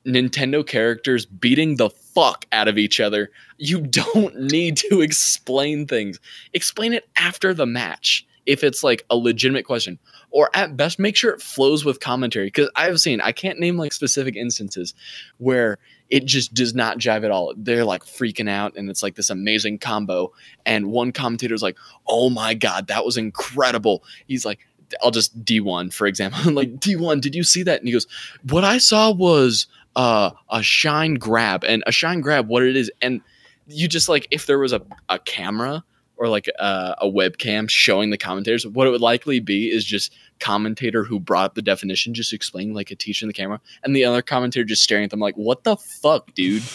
Nintendo 0.08 0.66
characters 0.66 1.26
beating 1.26 1.76
the 1.76 1.89
fuck 1.89 2.45
out 2.51 2.68
of 2.68 2.78
each 2.78 2.99
other, 2.99 3.30
you 3.58 3.82
don't 3.82 4.36
need 4.51 4.78
to 4.78 5.01
explain 5.01 5.86
things. 5.86 6.20
Explain 6.53 6.93
it 6.93 7.10
after 7.18 7.53
the 7.53 7.66
match 7.66 8.26
if 8.45 8.64
it's 8.64 8.84
like 8.84 9.05
a 9.10 9.18
legitimate 9.18 9.66
question. 9.66 9.99
Or 10.32 10.49
at 10.53 10.78
best, 10.78 10.99
make 10.99 11.16
sure 11.16 11.32
it 11.34 11.41
flows 11.41 11.86
with 11.86 11.99
commentary. 11.99 12.47
Because 12.47 12.70
I've 12.76 12.99
seen, 12.99 13.22
I 13.22 13.34
can't 13.34 13.60
name 13.60 13.78
like 13.78 13.93
specific 13.93 14.36
instances 14.36 14.93
where 15.38 15.78
it 16.10 16.26
just 16.26 16.53
does 16.53 16.74
not 16.74 16.97
jive 16.97 17.26
at 17.26 17.32
all. 17.32 17.53
They're 17.58 17.86
like 17.86 18.03
freaking 18.03 18.49
out, 18.49 18.76
and 18.76 18.89
it's 18.89 19.03
like 19.03 19.16
this 19.16 19.30
amazing 19.30 19.80
combo. 19.80 20.32
And 20.66 20.91
one 20.91 21.12
commentator's 21.12 21.62
like, 21.62 21.78
"Oh 22.08 22.30
my 22.30 22.53
god, 22.53 22.88
that 22.88 23.05
was 23.05 23.18
incredible." 23.18 24.03
He's 24.28 24.45
like, 24.45 24.60
"I'll 25.03 25.12
just 25.12 25.43
D1 25.43 25.93
for 25.93 26.08
example." 26.08 26.39
I'm 26.45 26.55
like 26.55 26.76
D1, 26.76 27.22
did 27.22 27.36
you 27.36 27.43
see 27.43 27.64
that? 27.64 27.80
And 27.80 27.88
he 27.88 27.93
goes, 27.93 28.08
"What 28.43 28.64
I 28.64 28.78
saw 28.78 29.12
was 29.12 29.68
uh, 29.97 30.31
a 30.49 30.63
shine 30.63 31.15
grab, 31.15 31.65
and 31.65 31.83
a 31.85 31.91
shine 31.91 32.21
grab, 32.21 32.47
what 32.47 32.63
it 32.63 32.77
is." 32.77 32.89
And 33.01 33.19
you 33.67 33.89
just 33.89 34.07
like 34.07 34.27
if 34.31 34.45
there 34.45 34.59
was 34.59 34.71
a 34.71 34.81
a 35.09 35.19
camera 35.19 35.83
or 36.15 36.29
like 36.29 36.47
a, 36.57 36.95
a 37.01 37.05
webcam 37.07 37.69
showing 37.69 38.09
the 38.11 38.17
commentators, 38.17 38.65
what 38.65 38.87
it 38.87 38.91
would 38.91 39.01
likely 39.01 39.39
be 39.41 39.69
is 39.69 39.83
just 39.85 40.13
commentator 40.39 41.03
who 41.03 41.19
brought 41.19 41.45
up 41.45 41.55
the 41.55 41.61
definition 41.61 42.13
just 42.13 42.31
explaining 42.33 42.73
like 42.73 42.89
a 42.91 42.95
teacher 42.95 43.25
in 43.25 43.27
the 43.27 43.33
camera, 43.33 43.59
and 43.83 43.95
the 43.95 44.05
other 44.05 44.21
commentator 44.21 44.63
just 44.63 44.81
staring 44.83 45.03
at 45.03 45.09
them 45.11 45.19
like, 45.19 45.35
"What 45.35 45.63
the 45.65 45.75
fuck, 45.75 46.33
dude?" 46.33 46.63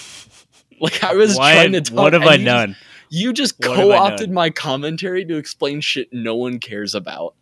Like 0.81 1.05
I 1.05 1.15
was 1.15 1.37
Why- 1.37 1.55
trying 1.55 1.73
to 1.73 1.81
talk. 1.81 1.97
what 1.97 2.13
have 2.13 2.23
I 2.23 2.33
you 2.33 2.39
just- 2.39 2.45
done? 2.45 2.77
you 3.09 3.33
just 3.33 3.55
What 3.61 3.77
co-opted 3.77 4.31
my 4.33 4.51
commentary 4.51 5.25
to 5.27 5.37
explain 5.37 5.81
shit 5.81 6.09
no 6.13 6.35
one 6.35 6.59
cares 6.59 6.95
about. 6.97 7.35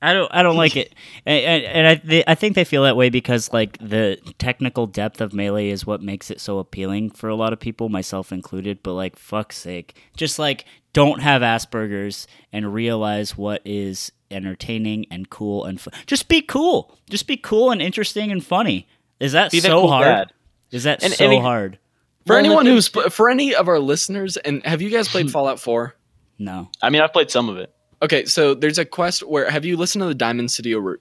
I 0.00 0.12
don't. 0.12 0.30
I 0.32 0.42
don't 0.42 0.56
like 0.56 0.76
it, 0.76 0.94
and, 1.26 1.44
and, 1.44 1.64
and 1.64 1.86
I, 1.88 1.94
they, 2.04 2.24
I 2.26 2.34
think 2.34 2.54
they 2.54 2.64
feel 2.64 2.84
that 2.84 2.96
way 2.96 3.10
because 3.10 3.52
like 3.52 3.76
the 3.78 4.18
technical 4.38 4.86
depth 4.86 5.20
of 5.20 5.32
melee 5.34 5.68
is 5.70 5.84
what 5.86 6.00
makes 6.02 6.30
it 6.30 6.40
so 6.40 6.58
appealing 6.58 7.10
for 7.10 7.28
a 7.28 7.34
lot 7.34 7.52
of 7.52 7.58
people, 7.60 7.88
myself 7.88 8.30
included. 8.32 8.82
But 8.82 8.92
like, 8.94 9.16
fuck's 9.16 9.56
sake, 9.58 9.96
just 10.16 10.38
like 10.38 10.64
don't 10.92 11.20
have 11.20 11.42
Asperger's 11.42 12.26
and 12.52 12.72
realize 12.72 13.36
what 13.36 13.60
is 13.64 14.12
entertaining 14.30 15.06
and 15.10 15.28
cool 15.30 15.64
and 15.64 15.80
fu- 15.80 15.90
just 16.06 16.28
be 16.28 16.42
cool. 16.42 16.96
Just 17.10 17.26
be 17.26 17.36
cool 17.36 17.70
and 17.70 17.80
interesting 17.82 18.30
and 18.30 18.44
funny. 18.44 18.86
Is 19.20 19.32
that 19.32 19.50
Be 19.50 19.60
that 19.60 19.68
so 19.68 19.80
cool 19.80 19.88
hard? 19.90 20.04
dad. 20.06 20.32
Is 20.70 20.84
that 20.84 21.02
And- 21.02 21.12
so 21.12 21.24
and 21.24 21.34
it- 21.34 21.40
hard? 21.42 21.78
For 22.26 22.34
Well, 22.34 22.38
anyone 22.44 22.66
who's 22.66 22.88
for 22.88 23.30
any 23.30 23.54
of 23.54 23.68
our 23.68 23.78
listeners, 23.78 24.36
and 24.36 24.62
have 24.66 24.82
you 24.82 24.90
guys 24.90 25.08
played 25.08 25.30
Fallout 25.32 25.58
4? 25.60 25.94
No. 26.38 26.68
I 26.82 26.90
mean, 26.90 27.00
I've 27.00 27.12
played 27.12 27.30
some 27.30 27.48
of 27.48 27.56
it. 27.56 27.72
Okay, 28.02 28.24
so 28.26 28.54
there's 28.54 28.78
a 28.78 28.84
quest 28.84 29.22
where 29.26 29.50
have 29.50 29.64
you 29.64 29.76
listened 29.76 30.02
to 30.02 30.06
the 30.08 30.14
Diamond 30.14 30.50
City 30.50 30.74
or 30.74 31.00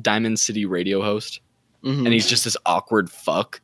Diamond 0.00 0.38
City 0.38 0.66
radio 0.66 1.02
host? 1.02 1.40
Mhm. 1.84 2.04
And 2.04 2.08
he's 2.12 2.26
just 2.28 2.44
this 2.44 2.56
awkward 2.66 3.10
fuck. 3.10 3.60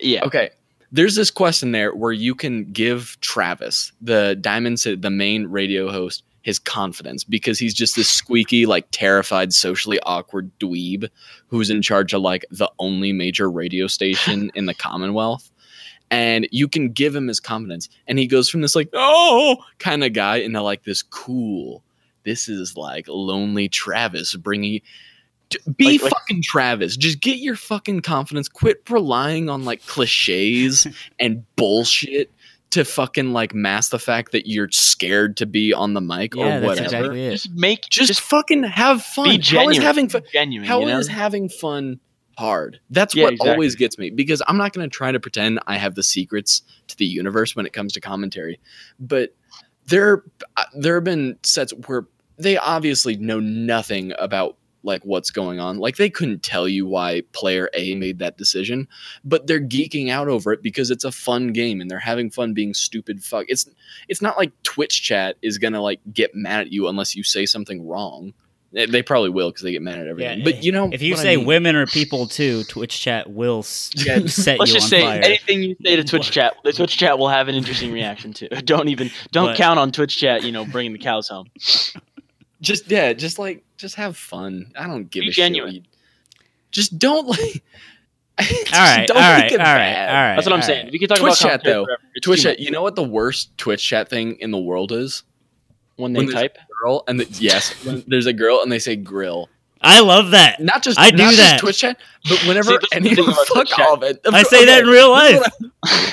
yeah. 0.00 0.24
Okay. 0.24 0.50
There's 0.92 1.14
this 1.16 1.30
quest 1.30 1.62
in 1.62 1.72
there 1.72 1.94
where 1.94 2.12
you 2.12 2.34
can 2.34 2.64
give 2.72 3.16
Travis, 3.20 3.92
the 4.00 4.36
Diamond 4.40 4.78
City, 4.78 4.96
the 4.96 5.10
main 5.10 5.46
radio 5.46 5.90
host, 5.90 6.22
his 6.42 6.58
confidence 6.60 7.24
because 7.24 7.58
he's 7.58 7.74
just 7.74 7.96
this 7.96 8.08
squeaky, 8.08 8.66
like 8.66 8.86
terrified, 8.92 9.52
socially 9.52 9.98
awkward 10.04 10.50
dweeb 10.60 11.08
who's 11.48 11.70
in 11.70 11.82
charge 11.82 12.12
of 12.14 12.20
like 12.22 12.44
the 12.50 12.70
only 12.78 13.12
major 13.12 13.50
radio 13.50 13.88
station 13.88 14.50
in 14.54 14.66
the 14.66 14.74
Commonwealth. 14.74 15.50
And 16.08 16.46
you 16.52 16.68
can 16.68 16.92
give 16.92 17.16
him 17.16 17.26
his 17.26 17.40
confidence, 17.40 17.88
and 18.06 18.16
he 18.16 18.28
goes 18.28 18.48
from 18.48 18.60
this 18.60 18.76
like 18.76 18.88
oh 18.92 19.56
kind 19.80 20.04
of 20.04 20.12
guy 20.12 20.36
into 20.36 20.62
like 20.62 20.84
this 20.84 21.02
cool. 21.02 21.82
This 22.26 22.48
is 22.50 22.76
like 22.76 23.06
lonely 23.08 23.68
Travis 23.70 24.34
bringing. 24.36 24.82
Be 25.76 25.92
Like- 25.92 26.02
like- 26.02 26.12
fucking 26.12 26.42
Travis. 26.42 26.96
Just 26.96 27.20
get 27.20 27.38
your 27.38 27.54
fucking 27.56 28.00
confidence. 28.00 28.48
Quit 28.48 28.82
relying 28.90 29.48
on 29.48 29.64
like 29.64 29.86
cliches 29.86 30.86
and 31.20 31.44
bullshit 31.56 32.30
to 32.70 32.84
fucking 32.84 33.32
like 33.32 33.54
mask 33.54 33.92
the 33.92 33.98
fact 33.98 34.32
that 34.32 34.48
you're 34.48 34.68
scared 34.72 35.36
to 35.36 35.46
be 35.46 35.72
on 35.72 35.94
the 35.94 36.00
mic 36.00 36.34
Yeah, 36.34 36.42
or 36.42 36.48
that's 36.60 36.66
whatever. 36.66 36.84
exactly 36.84 37.26
it. 37.26 37.30
Just 37.30 37.50
make 37.52 37.88
Just, 37.88 38.08
just, 38.08 38.20
fucking 38.22 38.64
have 38.64 39.02
fun. 39.02 39.28
be 39.28 39.38
genuine. 39.38 39.76
is 39.76 39.82
having 39.82 40.08
fun? 40.08 40.22
genuine. 40.32 40.66
How 40.66 40.80
you 40.80 40.86
know? 40.86 40.98
is 40.98 41.06
having 41.06 41.48
fun 41.48 42.00
hard? 42.36 42.80
That's 42.90 43.14
Yeah, 43.14 43.24
what 43.24 43.34
exactly. 43.34 43.52
always 43.52 43.76
gets 43.76 43.98
me 43.98 44.10
because 44.10 44.42
I'm 44.48 44.56
not 44.56 44.72
going 44.72 44.84
to 44.90 44.92
try 44.92 45.12
to 45.12 45.20
pretend 45.20 45.60
I 45.68 45.76
have 45.78 45.94
the 45.94 46.02
secrets 46.02 46.62
to 46.88 46.96
the 46.98 47.06
universe 47.06 47.54
when 47.54 47.66
it 47.66 47.72
comes 47.72 47.92
to 47.92 48.00
commentary. 48.00 48.58
But 48.98 49.32
there, 49.86 50.24
uh, 50.56 50.64
there 50.76 50.96
have 50.96 51.04
been 51.04 51.38
sets 51.44 51.72
where 51.86 52.06
they 52.38 52.56
obviously 52.58 53.16
know 53.16 53.40
nothing 53.40 54.12
about 54.18 54.56
like 54.82 55.02
what's 55.04 55.30
going 55.30 55.58
on. 55.58 55.78
Like 55.78 55.96
they 55.96 56.08
couldn't 56.08 56.44
tell 56.44 56.68
you 56.68 56.86
why 56.86 57.22
player 57.32 57.68
A 57.74 57.96
made 57.96 58.20
that 58.20 58.38
decision, 58.38 58.86
but 59.24 59.46
they're 59.48 59.60
geeking 59.60 60.10
out 60.10 60.28
over 60.28 60.52
it 60.52 60.62
because 60.62 60.90
it's 60.92 61.02
a 61.02 61.10
fun 61.10 61.48
game 61.52 61.80
and 61.80 61.90
they're 61.90 61.98
having 61.98 62.30
fun 62.30 62.54
being 62.54 62.72
stupid 62.72 63.24
fuck. 63.24 63.46
It's 63.48 63.68
it's 64.08 64.22
not 64.22 64.36
like 64.36 64.52
Twitch 64.62 65.02
chat 65.02 65.36
is 65.42 65.58
gonna 65.58 65.80
like 65.82 66.00
get 66.12 66.34
mad 66.36 66.60
at 66.60 66.72
you 66.72 66.86
unless 66.88 67.16
you 67.16 67.24
say 67.24 67.46
something 67.46 67.86
wrong. 67.88 68.32
They- 68.72 68.86
They 68.86 69.02
probably 69.02 69.30
will 69.30 69.48
because 69.50 69.62
they 69.62 69.72
get 69.72 69.82
mad 69.82 69.98
at 69.98 70.06
everything. 70.06 70.38
Yeah, 70.40 70.44
but 70.44 70.62
you 70.62 70.70
know, 70.70 70.88
If 70.92 71.00
you 71.02 71.12
what 71.14 71.20
I 71.20 71.22
say 71.22 71.36
mean. 71.36 71.46
women 71.46 71.74
are 71.74 71.86
people 71.86 72.26
too, 72.28 72.62
Twitch 72.64 73.00
chat 73.00 73.28
will 73.30 73.60
s- 73.60 73.90
Yeah, 73.96 74.18
set 74.26 74.60
Let's 74.60 74.70
you 74.70 74.76
just 74.78 74.84
on 74.86 74.90
say 74.90 75.00
fire. 75.02 75.20
anything 75.24 75.62
you 75.64 75.76
say 75.84 75.96
to 75.96 76.04
Twitch 76.10 76.30
chat, 76.30 76.54
the 76.62 76.72
Twitch 76.72 76.96
chat 76.96 77.18
will 77.18 77.28
have 77.28 77.48
an 77.48 77.54
interesting 77.56 77.90
reaction 77.92 78.32
to. 78.34 78.48
Don't 78.62 78.88
even 78.88 79.10
don't 79.32 79.46
But- 79.46 79.56
count 79.56 79.80
on 79.80 79.90
Twitch 79.90 80.16
chat. 80.16 80.44
You 80.44 80.52
know, 80.52 80.64
bringing 80.64 80.92
the 80.92 80.98
cows 80.98 81.28
home. 81.28 81.46
Just 82.60 82.90
yeah, 82.90 83.12
just 83.12 83.38
like 83.38 83.64
just 83.76 83.94
have 83.96 84.16
fun. 84.16 84.72
I 84.76 84.86
don't 84.86 85.10
give 85.10 85.22
Be 85.22 85.28
a 85.28 85.32
genuine. 85.32 85.74
shit. 85.74 85.82
Just 86.70 86.98
don't 86.98 87.26
like. 87.26 87.62
just 88.40 88.74
all 88.74 88.80
right, 88.80 89.06
don't 89.06 89.16
all 89.16 89.32
make 89.34 89.42
right, 89.44 89.52
it 89.52 89.60
all 89.60 89.64
right, 89.66 89.78
bad. 89.78 90.08
all 90.08 90.14
right. 90.14 90.34
That's 90.36 90.46
what 90.46 90.54
I'm 90.54 90.62
saying. 90.62 90.84
right. 90.86 90.92
We 90.92 90.98
can 90.98 91.08
talk 91.08 91.18
Twitch 91.18 91.40
about 91.40 91.50
chat, 91.50 91.64
though. 91.64 91.86
Twitch 92.22 92.42
chat. 92.42 92.58
You 92.60 92.70
know 92.70 92.82
what 92.82 92.94
the 92.96 93.02
worst 93.04 93.56
Twitch 93.56 93.84
chat 93.86 94.08
thing 94.08 94.36
in 94.40 94.50
the 94.50 94.58
world 94.58 94.92
is? 94.92 95.22
when 95.96 96.12
they 96.12 96.18
when 96.18 96.26
there's- 96.26 96.42
type. 96.42 96.58
Girl 96.82 97.04
and 97.08 97.18
the, 97.18 97.26
yes, 97.40 97.72
when 97.86 98.04
there's 98.06 98.26
a 98.26 98.32
girl 98.34 98.60
and 98.60 98.70
they 98.70 98.78
say 98.78 98.96
grill. 98.96 99.48
I 99.86 100.00
love 100.00 100.32
that. 100.32 100.60
Not 100.60 100.82
just 100.82 100.98
I 100.98 101.10
do 101.10 101.18
just 101.18 101.36
that. 101.38 101.60
Twitch 101.60 101.78
chat, 101.78 101.98
but 102.28 102.38
whenever 102.46 102.72
See, 102.72 102.78
that's 102.92 103.16
the 103.16 103.22
about 103.22 103.34
fuck 103.36 103.46
Twitch 103.54 103.68
chat. 103.70 103.86
off 103.88 104.02
it. 104.02 104.20
I 104.26 104.42
say 104.42 104.64
that 104.66 104.82
in 104.82 104.88
real 104.88 105.10
life. 105.10 105.42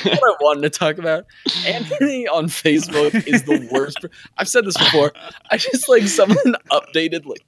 What 0.03 0.21
I 0.23 0.35
wanted 0.41 0.61
to 0.61 0.69
talk 0.69 0.99
about. 0.99 1.25
Anthony 1.65 2.27
on 2.27 2.45
Facebook 2.45 3.15
is 3.27 3.43
the 3.43 3.67
worst. 3.71 3.97
I've 4.37 4.47
said 4.47 4.65
this 4.65 4.77
before. 4.77 5.13
I 5.49 5.57
just 5.57 5.89
like 5.89 6.07
someone 6.07 6.55
updated 6.71 7.25
like 7.25 7.41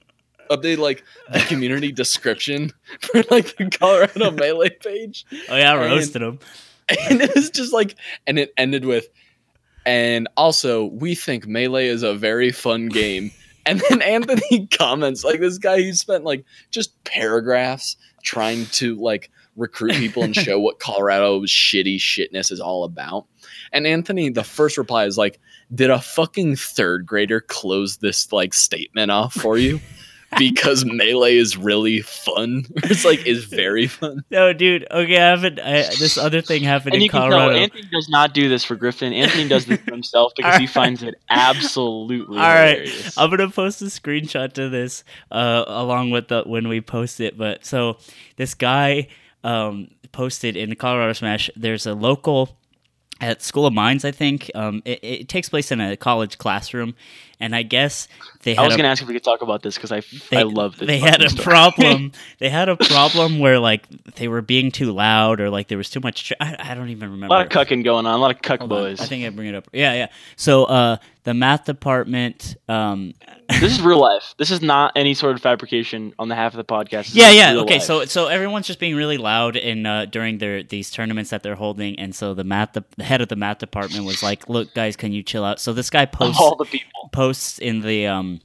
updated 0.50 0.78
like 0.78 1.04
the 1.32 1.38
community 1.40 1.92
description 1.92 2.72
for 3.00 3.22
like 3.30 3.56
the 3.56 3.70
Colorado 3.70 4.32
Melee 4.32 4.70
page. 4.70 5.24
Oh 5.48 5.56
yeah, 5.56 5.72
I 5.72 5.76
And- 5.76 5.92
roasted 5.92 6.22
him. 6.22 6.38
And 7.08 7.20
it 7.20 7.32
was 7.34 7.50
just 7.50 7.72
like 7.72 7.94
and 8.26 8.38
it 8.40 8.52
ended 8.56 8.84
with 8.84 9.08
and 9.84 10.26
also 10.36 10.86
we 10.86 11.14
think 11.14 11.46
Melee 11.46 11.86
is 11.86 12.02
a 12.02 12.14
very 12.14 12.50
fun 12.50 12.88
game. 12.88 13.30
And 13.66 13.82
then 13.90 14.00
Anthony 14.00 14.66
comments 14.70 15.24
like 15.24 15.40
this 15.40 15.58
guy 15.58 15.82
who 15.82 15.92
spent 15.92 16.24
like 16.24 16.44
just 16.70 17.02
paragraphs 17.04 17.96
trying 18.22 18.66
to 18.66 18.94
like 18.96 19.30
recruit 19.56 19.94
people 19.94 20.22
and 20.22 20.34
show 20.34 20.60
what 20.60 20.78
Colorado's 20.78 21.50
shitty 21.50 21.96
shitness 21.96 22.52
is 22.52 22.60
all 22.60 22.84
about. 22.84 23.26
And 23.72 23.86
Anthony, 23.86 24.28
the 24.28 24.44
first 24.44 24.78
reply 24.78 25.06
is 25.06 25.18
like, 25.18 25.40
"Did 25.74 25.90
a 25.90 26.00
fucking 26.00 26.56
third 26.56 27.06
grader 27.06 27.40
close 27.40 27.96
this 27.96 28.32
like 28.32 28.54
statement 28.54 29.10
off 29.10 29.34
for 29.34 29.58
you?" 29.58 29.80
because 30.38 30.84
melee 30.84 31.36
is 31.36 31.56
really 31.56 32.00
fun. 32.02 32.64
it's 32.84 33.04
like 33.04 33.26
is 33.26 33.44
very 33.44 33.86
fun. 33.86 34.22
No, 34.30 34.52
dude. 34.52 34.86
Okay, 34.90 35.16
I 35.16 35.30
haven't. 35.30 35.58
I, 35.60 35.82
this 35.98 36.16
other 36.18 36.40
thing 36.40 36.62
happened 36.62 36.94
And 36.94 37.00
in 37.00 37.02
you 37.02 37.08
can 37.08 37.20
Colorado. 37.20 37.52
tell 37.52 37.62
Anthony 37.62 37.82
does 37.92 38.08
not 38.08 38.34
do 38.34 38.48
this 38.48 38.64
for 38.64 38.76
Griffin. 38.76 39.12
Anthony 39.12 39.48
does 39.48 39.66
this 39.66 39.80
for 39.80 39.92
himself 39.92 40.32
because 40.36 40.56
he 40.58 40.66
finds 40.68 41.02
it 41.02 41.14
absolutely 41.30 42.36
All 42.38 42.42
right, 42.44 42.78
hilarious. 42.78 43.18
I'm 43.18 43.30
gonna 43.30 43.50
post 43.50 43.82
a 43.82 43.86
screenshot 43.86 44.52
to 44.54 44.68
this 44.68 45.04
uh, 45.30 45.64
along 45.66 46.10
with 46.10 46.28
the 46.28 46.42
when 46.44 46.68
we 46.68 46.80
post 46.80 47.20
it. 47.20 47.36
But 47.38 47.64
so 47.64 47.98
this 48.36 48.54
guy 48.54 49.08
um, 49.44 49.88
posted 50.12 50.56
in 50.56 50.70
the 50.70 50.76
Colorado 50.76 51.12
Smash. 51.12 51.50
There's 51.56 51.86
a 51.86 51.94
local 51.94 52.56
at 53.20 53.42
School 53.42 53.66
of 53.66 53.72
Mines, 53.72 54.04
I 54.04 54.10
think. 54.10 54.50
Um, 54.54 54.82
it, 54.84 55.00
it 55.02 55.28
takes 55.28 55.48
place 55.48 55.72
in 55.72 55.80
a 55.80 55.96
college 55.96 56.36
classroom, 56.38 56.94
and 57.40 57.54
I 57.54 57.62
guess 57.62 58.08
they 58.42 58.56
I 58.56 58.62
was 58.62 58.74
going 58.74 58.84
to 58.84 58.88
ask 58.88 59.02
if 59.02 59.08
we 59.08 59.14
could 59.14 59.24
talk 59.24 59.42
about 59.42 59.62
this 59.62 59.74
because 59.74 59.92
I, 59.92 60.02
they, 60.30 60.38
I 60.38 60.42
love 60.42 60.78
this. 60.78 60.86
They 60.86 60.98
had 60.98 61.22
a 61.22 61.28
story. 61.28 61.44
problem. 61.44 62.12
they 62.38 62.48
had 62.48 62.68
a 62.68 62.76
problem 62.76 63.38
where 63.38 63.58
like 63.58 63.88
they 64.14 64.28
were 64.28 64.42
being 64.42 64.70
too 64.70 64.92
loud 64.92 65.40
or 65.40 65.50
like 65.50 65.68
there 65.68 65.78
was 65.78 65.90
too 65.90 66.00
much. 66.00 66.28
Tr- 66.28 66.34
I, 66.40 66.56
I 66.58 66.74
don't 66.74 66.88
even 66.90 67.10
remember. 67.10 67.34
A 67.34 67.38
lot 67.38 67.46
of 67.46 67.52
cucking 67.52 67.84
going 67.84 68.06
on. 68.06 68.14
A 68.14 68.18
lot 68.18 68.30
of 68.30 68.42
cuck 68.42 68.60
Hold 68.60 68.72
on. 68.72 68.78
boys. 68.78 69.00
I 69.00 69.06
think 69.06 69.24
I 69.24 69.30
bring 69.30 69.48
it 69.48 69.54
up. 69.54 69.68
Yeah, 69.72 69.94
yeah. 69.94 70.08
So 70.36 70.64
uh, 70.64 70.96
the 71.26 71.34
math 71.34 71.64
department. 71.64 72.56
Um, 72.68 73.14
this 73.48 73.72
is 73.72 73.82
real 73.82 74.00
life. 74.00 74.34
This 74.38 74.52
is 74.52 74.62
not 74.62 74.92
any 74.94 75.12
sort 75.12 75.34
of 75.34 75.42
fabrication 75.42 76.14
on 76.20 76.28
the 76.28 76.36
half 76.36 76.54
of 76.54 76.56
the 76.56 76.64
podcast. 76.64 77.12
This 77.12 77.16
yeah, 77.16 77.30
yeah. 77.30 77.60
Okay, 77.62 77.74
life. 77.74 77.82
so 77.82 78.04
so 78.04 78.28
everyone's 78.28 78.68
just 78.68 78.78
being 78.78 78.94
really 78.94 79.18
loud 79.18 79.56
in 79.56 79.86
uh, 79.86 80.04
during 80.06 80.38
their 80.38 80.62
these 80.62 80.88
tournaments 80.88 81.30
that 81.30 81.42
they're 81.42 81.56
holding, 81.56 81.98
and 81.98 82.14
so 82.14 82.32
the 82.32 82.44
math 82.44 82.74
the, 82.74 82.84
the 82.96 83.02
head 83.02 83.20
of 83.20 83.28
the 83.28 83.36
math 83.36 83.58
department 83.58 84.04
was 84.04 84.22
like, 84.22 84.48
"Look, 84.48 84.72
guys, 84.72 84.94
can 84.94 85.12
you 85.12 85.24
chill 85.24 85.44
out?" 85.44 85.58
So 85.58 85.72
this 85.72 85.90
guy 85.90 86.06
posts 86.06 86.40
all 86.40 86.54
the 86.54 86.64
people. 86.64 87.10
posts 87.12 87.25
in 87.58 87.80
the 87.80 88.06
um 88.06 88.40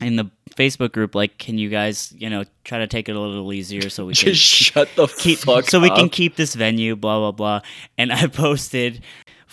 in 0.00 0.16
the 0.16 0.30
Facebook 0.56 0.92
group 0.92 1.14
like, 1.14 1.38
can 1.38 1.58
you 1.58 1.68
guys 1.68 2.12
you 2.16 2.30
know 2.30 2.44
try 2.64 2.78
to 2.78 2.86
take 2.86 3.08
it 3.08 3.16
a 3.16 3.20
little 3.20 3.52
easier 3.52 3.88
so 3.88 4.06
we 4.06 4.14
can 4.14 4.34
shut 4.34 4.88
the 4.96 5.06
keep 5.06 5.40
fuck 5.40 5.68
so 5.68 5.80
we 5.80 5.90
can 5.90 6.08
keep 6.08 6.36
this 6.36 6.54
venue 6.54 6.96
blah 6.96 7.18
blah 7.18 7.32
blah. 7.32 7.60
And 7.98 8.12
i 8.12 8.26
posted 8.28 9.02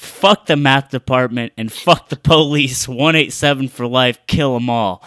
fuck 0.01 0.47
the 0.47 0.55
math 0.55 0.89
department 0.89 1.53
and 1.57 1.71
fuck 1.71 2.09
the 2.09 2.15
police. 2.15 2.87
187 2.87 3.67
for 3.69 3.87
life. 3.87 4.19
Kill 4.27 4.55
them 4.55 4.69
all. 4.69 5.03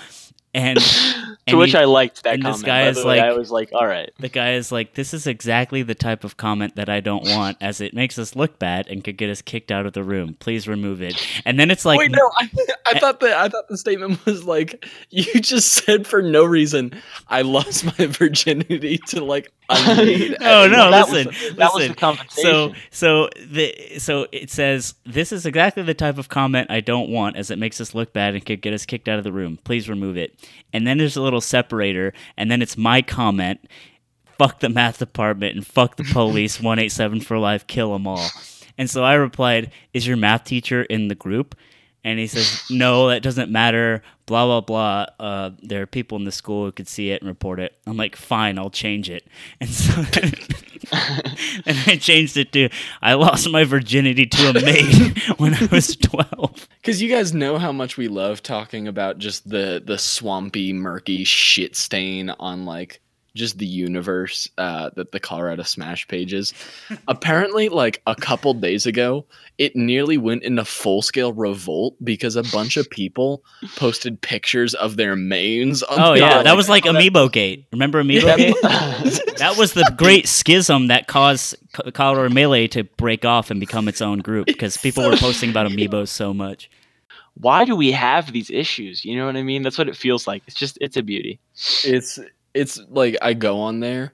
And 0.54 0.78
to 1.46 1.52
and 1.52 1.58
which 1.58 1.72
he- 1.72 1.78
I 1.78 1.84
liked 1.84 2.22
that 2.24 2.34
and 2.34 2.42
this 2.44 2.62
guy 2.62 2.84
by 2.84 2.88
is 2.88 3.02
the 3.02 3.06
way. 3.06 3.20
I 3.20 3.32
was 3.32 3.50
like, 3.50 3.70
all 3.72 3.86
right. 3.86 4.10
the 4.18 4.28
guy 4.28 4.52
is 4.54 4.72
like 4.72 4.94
this 4.94 5.12
is 5.14 5.26
exactly 5.26 5.82
the 5.82 5.94
type 5.94 6.24
of 6.24 6.36
comment 6.36 6.76
that 6.76 6.88
i 6.88 7.00
don't 7.00 7.24
want 7.24 7.56
as 7.60 7.80
it 7.80 7.94
makes 7.94 8.18
us 8.18 8.34
look 8.36 8.58
bad 8.58 8.86
and 8.88 9.02
could 9.04 9.16
get 9.16 9.30
us 9.30 9.42
kicked 9.42 9.70
out 9.70 9.86
of 9.86 9.92
the 9.92 10.02
room 10.02 10.36
please 10.40 10.66
remove 10.68 11.02
it 11.02 11.20
and 11.44 11.58
then 11.58 11.70
it's 11.70 11.84
like 11.84 11.98
Wait, 11.98 12.10
no, 12.10 12.30
I, 12.36 12.48
I 12.86 12.98
thought 12.98 13.20
that 13.20 13.36
I 13.36 13.48
thought 13.48 13.68
the 13.68 13.76
statement 13.78 14.24
was 14.26 14.44
like 14.44 14.86
you 15.10 15.24
just 15.40 15.72
said 15.72 16.06
for 16.06 16.22
no 16.22 16.44
reason 16.44 16.92
I 17.28 17.42
lost 17.42 17.84
my 17.84 18.06
virginity 18.06 18.98
to 19.08 19.24
like 19.24 19.52
unmade. 19.68 20.36
Oh, 20.40 20.68
no, 20.68 20.90
that 20.90 21.08
listen, 21.08 21.26
was, 21.28 21.56
that 21.56 21.72
was 21.72 21.74
listen. 21.76 21.88
the 21.92 21.96
compensation. 21.96 22.42
So 22.42 22.74
so 22.90 23.28
the 23.46 23.98
so 23.98 24.26
it 24.32 24.50
says 24.50 24.94
this 25.04 25.32
is 25.32 25.46
exactly 25.46 25.82
the 25.82 25.94
type 25.94 26.18
of 26.18 26.28
comment 26.28 26.70
I 26.70 26.80
don't 26.80 27.08
want 27.10 27.36
as 27.36 27.50
it 27.50 27.58
makes 27.58 27.80
us 27.80 27.94
look 27.94 28.12
bad 28.12 28.34
and 28.34 28.44
could 28.44 28.60
get 28.60 28.74
us 28.74 28.84
kicked 28.86 29.08
out 29.08 29.18
of 29.18 29.24
the 29.24 29.32
room. 29.32 29.58
Please 29.64 29.88
remove 29.88 30.16
it. 30.16 30.38
And 30.72 30.86
then 30.86 30.98
there's 30.98 31.16
a 31.16 31.22
little 31.22 31.33
separator 31.40 32.12
and 32.36 32.50
then 32.50 32.62
it's 32.62 32.76
my 32.76 33.02
comment. 33.02 33.60
Fuck 34.38 34.60
the 34.60 34.68
math 34.68 34.98
department 34.98 35.54
and 35.54 35.66
fuck 35.66 35.96
the 35.96 36.04
police. 36.04 36.60
One 36.60 36.78
eight 36.78 36.92
seven 36.92 37.20
for 37.20 37.38
life. 37.38 37.66
Kill 37.66 37.92
them 37.92 38.06
all. 38.06 38.28
And 38.76 38.90
so 38.90 39.04
I 39.04 39.14
replied, 39.14 39.70
"Is 39.92 40.06
your 40.06 40.16
math 40.16 40.44
teacher 40.44 40.82
in 40.82 41.08
the 41.08 41.14
group?" 41.14 41.54
And 42.04 42.18
he 42.18 42.26
says, 42.26 42.62
"No, 42.70 43.08
that 43.08 43.22
doesn't 43.22 43.50
matter." 43.50 44.02
Blah 44.26 44.46
blah 44.46 44.60
blah. 44.60 45.06
Uh, 45.18 45.50
there 45.62 45.82
are 45.82 45.86
people 45.86 46.16
in 46.16 46.24
the 46.24 46.32
school 46.32 46.66
who 46.66 46.72
could 46.72 46.88
see 46.88 47.10
it 47.10 47.22
and 47.22 47.28
report 47.28 47.60
it. 47.60 47.76
I'm 47.86 47.96
like, 47.96 48.14
"Fine, 48.14 48.58
I'll 48.58 48.70
change 48.70 49.10
it." 49.10 49.26
And 49.60 49.70
so 49.70 50.04
and 51.66 51.78
I 51.86 51.96
changed 51.96 52.36
it 52.36 52.52
to 52.52 52.68
I 53.00 53.14
lost 53.14 53.48
my 53.48 53.64
virginity 53.64 54.26
to 54.26 54.50
a 54.50 54.52
maid 54.62 55.18
when 55.38 55.54
I 55.54 55.66
was 55.70 55.96
12. 55.96 56.68
Because 56.80 57.00
you 57.00 57.08
guys 57.08 57.32
know 57.32 57.58
how 57.58 57.72
much 57.72 57.96
we 57.96 58.08
love 58.08 58.42
talking 58.42 58.86
about 58.86 59.18
just 59.18 59.48
the 59.48 59.82
the 59.84 59.98
swampy, 59.98 60.72
murky 60.72 61.24
shit 61.24 61.76
stain 61.76 62.30
on 62.30 62.66
like 62.66 63.00
just 63.34 63.58
the 63.58 63.66
universe 63.66 64.48
uh, 64.58 64.90
that 64.96 65.10
the 65.12 65.18
Colorado 65.20 65.62
Smash 65.64 66.06
page 66.08 66.32
is. 66.32 66.54
Apparently, 67.08 67.68
like 67.68 68.00
a 68.06 68.14
couple 68.14 68.54
days 68.54 68.86
ago, 68.86 69.26
it 69.58 69.74
nearly 69.74 70.16
went 70.18 70.42
into 70.44 70.64
full 70.64 71.02
scale 71.02 71.32
revolt 71.32 71.96
because 72.04 72.36
a 72.36 72.42
bunch 72.44 72.76
of 72.76 72.88
people 72.88 73.42
posted 73.76 74.20
pictures 74.20 74.74
of 74.74 74.96
their 74.96 75.16
mains. 75.16 75.82
On 75.82 76.00
Oh 76.00 76.12
the- 76.14 76.20
yeah, 76.20 76.30
God, 76.34 76.46
that 76.46 76.56
was 76.56 76.68
like 76.68 76.86
oh, 76.86 76.92
Amiibo 76.92 77.30
Gate. 77.32 77.66
Remember 77.72 78.02
Amiibo 78.02 78.22
Yeah. 78.22 78.36
Gate? 78.36 79.20
That 79.38 79.56
was 79.58 79.72
the 79.72 79.92
great 79.98 80.28
schism 80.28 80.86
that 80.86 81.08
caused 81.08 81.56
Co- 81.72 81.90
Colorado 81.90 82.32
Melee 82.32 82.68
to 82.68 82.84
break 82.84 83.24
off 83.24 83.50
and 83.50 83.58
become 83.58 83.88
its 83.88 84.00
own 84.00 84.20
group 84.20 84.46
because 84.46 84.76
people 84.76 85.04
were 85.10 85.16
posting 85.16 85.50
about 85.50 85.66
Amiibos 85.66 86.08
so 86.08 86.32
much. 86.32 86.70
why 87.34 87.64
do 87.64 87.74
we 87.74 87.90
have 87.90 88.30
these 88.32 88.48
issues? 88.48 89.04
You 89.04 89.16
know 89.16 89.26
what 89.26 89.34
I 89.36 89.42
mean? 89.42 89.62
That's 89.62 89.76
what 89.76 89.88
it 89.88 89.96
feels 89.96 90.28
like. 90.28 90.44
It's 90.46 90.54
just 90.56 90.78
it's 90.80 90.96
a 90.96 91.02
beauty. 91.02 91.40
it's 91.84 92.20
it's 92.54 92.80
like 92.88 93.16
I 93.20 93.34
go 93.34 93.60
on 93.60 93.80
there 93.80 94.12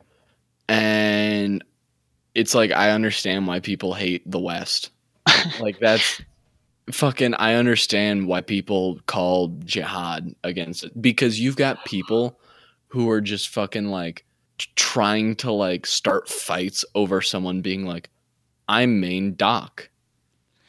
and 0.69 1.63
it's 2.35 2.55
like 2.55 2.73
I 2.73 2.91
understand 2.91 3.47
why 3.47 3.61
people 3.61 3.95
hate 3.95 4.29
the 4.29 4.41
West. 4.41 4.91
like 5.61 5.79
that's 5.79 6.23
fucking 6.91 7.35
I 7.35 7.55
understand 7.55 8.27
why 8.27 8.41
people 8.41 8.99
call 9.07 9.49
jihad 9.65 10.35
against 10.43 10.85
it 10.85 11.01
because 11.01 11.39
you've 11.39 11.57
got 11.57 11.85
people 11.85 12.41
who 12.89 13.11
are 13.11 13.21
just 13.21 13.51
fucking 13.51 13.87
like 13.87 14.25
trying 14.75 15.37
to 15.37 15.53
like 15.53 15.87
start 15.87 16.29
fights 16.29 16.85
over 16.95 17.21
someone 17.21 17.61
being 17.61 17.85
like 17.85 18.11
I'm 18.69 19.01
main 19.01 19.35
doc 19.35 19.90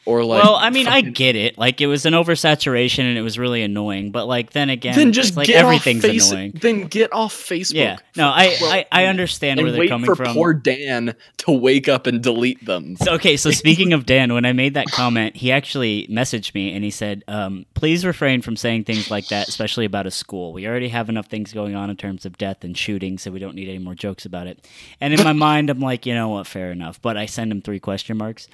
or 0.06 0.24
like 0.24 0.44
well, 0.44 0.56
I 0.56 0.70
mean, 0.72 0.88
I 0.88 1.02
get 1.02 1.36
it. 1.36 1.58
Like 1.58 1.80
it 1.82 1.88
was 1.88 2.06
an 2.06 2.14
oversaturation 2.14 3.04
and 3.04 3.18
it 3.18 3.22
was 3.22 3.38
really 3.38 3.62
annoying, 3.62 4.12
but 4.12 4.26
like 4.26 4.52
then 4.52 4.70
again, 4.70 4.96
then 4.96 5.14
just 5.14 5.38
like 5.38 5.48
get 5.48 5.64
everything's 5.64 6.04
off 6.04 6.12
face- 6.12 6.32
annoying. 6.32 6.52
Then 6.56 6.88
get 6.88 7.14
off 7.14 7.34
Facebook. 7.34 7.74
Yeah. 7.76 7.98
No, 8.16 8.32
I 8.34 8.56
12 8.58 8.74
I, 8.74 8.86
I 8.92 9.06
understand 9.06 9.60
and 9.60 9.66
where 9.66 9.72
they're 9.72 9.82
wait 9.82 9.90
coming 9.90 10.06
for 10.06 10.16
from. 10.16 10.34
poor 10.34 10.54
Dan 10.54 11.16
to 11.38 11.52
wake 11.52 11.88
up 11.88 12.08
and 12.08 12.22
delete 12.22 12.64
them. 12.66 12.96
So, 12.98 13.14
okay, 13.14 13.38
so 13.38 13.52
speaking 13.52 13.94
of 13.94 14.06
Dan, 14.06 14.34
when 14.34 14.46
I 14.46 14.54
made 14.54 14.74
that 14.74 14.88
comment, 14.88 15.36
he 15.36 15.52
actually 15.52 16.08
messaged 16.10 16.54
me 16.54 16.74
and 16.74 16.84
he 16.84 16.90
said, 16.92 17.24
um, 17.28 17.66
"Please 17.74 18.06
refrain 18.06 18.42
from 18.42 18.56
saying 18.56 18.86
things 18.86 19.12
like 19.12 19.28
that, 19.28 19.48
especially 19.48 19.86
about 19.86 20.08
a 20.08 20.12
school. 20.12 20.54
We 20.54 20.68
already 20.68 20.90
have 20.90 21.10
enough 21.10 21.28
things 21.28 21.54
going 21.54 21.76
on 21.76 21.90
in 21.90 21.98
terms 21.98 22.26
of 22.26 22.38
death 22.38 22.64
and 22.64 22.78
shooting, 22.78 23.18
so 23.18 23.32
we 23.32 23.40
don't 23.40 23.56
need 23.56 23.70
any 23.70 23.80
more 23.80 23.96
jokes 23.96 24.26
about 24.26 24.48
it." 24.48 24.68
And 25.00 25.14
in 25.14 25.24
my 25.24 25.34
mind, 25.34 25.70
I'm 25.70 25.80
like, 25.80 26.06
you 26.06 26.14
know 26.14 26.30
what, 26.30 26.48
fair 26.48 26.72
enough. 26.72 27.02
But 27.02 27.18
I 27.18 27.26
send 27.28 27.52
him 27.52 27.62
three 27.62 27.80
question 27.80 28.18
marks, 28.18 28.48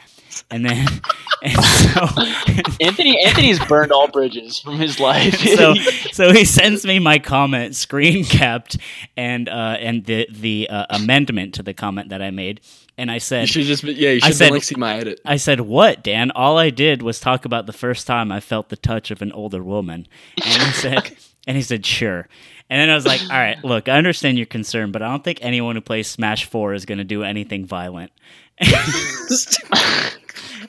and 0.52 0.66
then, 0.66 0.88
and 0.88 1.02
so, 1.46 2.02
Anthony 2.82 3.24
Anthony's 3.26 3.60
burned 3.66 3.92
all 3.92 4.08
bridges 4.08 4.60
from 4.60 4.78
his 4.78 5.00
life. 5.00 5.36
so, 5.38 5.74
so 6.12 6.32
he 6.34 6.46
sends 6.46 6.86
me 6.86 7.00
my 7.00 7.20
comment, 7.20 7.76
screen 7.76 8.24
capped, 8.26 8.78
and 9.16 9.48
uh, 9.50 9.78
and 9.80 10.06
the 10.06 10.28
the 10.32 10.70
uh, 10.70 10.86
amendment 10.90 11.54
to 11.56 11.64
the 11.64 11.74
comment 11.74 12.10
that 12.10 12.22
I 12.22 12.32
made, 12.32 12.62
and 12.98 13.12
I 13.12 13.20
said, 13.20 13.42
You 13.42 13.48
said, 13.48 13.54
should 13.54 13.66
just 13.68 13.84
be, 13.84 13.94
yeah, 13.94 14.12
you 14.12 14.20
I 14.24 14.32
said- 14.32 14.46
been 14.46 14.54
like 14.54 14.64
see 14.64 14.76
my 14.76 14.98
edit. 14.98 15.20
I 15.26 15.38
said, 15.38 15.62
"What, 15.62 16.04
Dan? 16.04 16.32
All 16.32 16.58
I 16.58 16.70
did 16.70 17.02
was 17.02 17.20
talk 17.20 17.46
about 17.46 17.66
the 17.66 17.74
first 17.74 18.08
time 18.08 18.32
I 18.32 18.40
felt 18.40 18.70
the 18.70 18.78
touch 18.78 19.12
of 19.12 19.22
an 19.22 19.32
older 19.32 19.64
woman." 19.64 20.08
And 20.44 20.64
he 20.64 20.72
said, 20.72 21.16
"And 21.48 21.56
he 21.58 21.64
said, 21.64 21.86
sure." 21.86 22.28
And 22.70 22.82
then 22.82 22.90
I 22.90 22.96
was 22.96 23.06
like, 23.06 23.22
"All 23.22 23.38
right, 23.38 23.64
look, 23.64 23.88
I 23.88 23.98
understand 23.98 24.38
your 24.38 24.46
concern, 24.48 24.92
but 24.92 25.02
I 25.02 25.08
don't 25.08 25.24
think 25.24 25.40
anyone 25.42 25.76
who 25.76 25.82
plays 25.82 26.08
Smash 26.08 26.46
Four 26.46 26.74
is 26.74 26.86
going 26.86 26.98
to 26.98 27.04
do 27.04 27.24
anything 27.24 27.66
violent." 27.66 28.12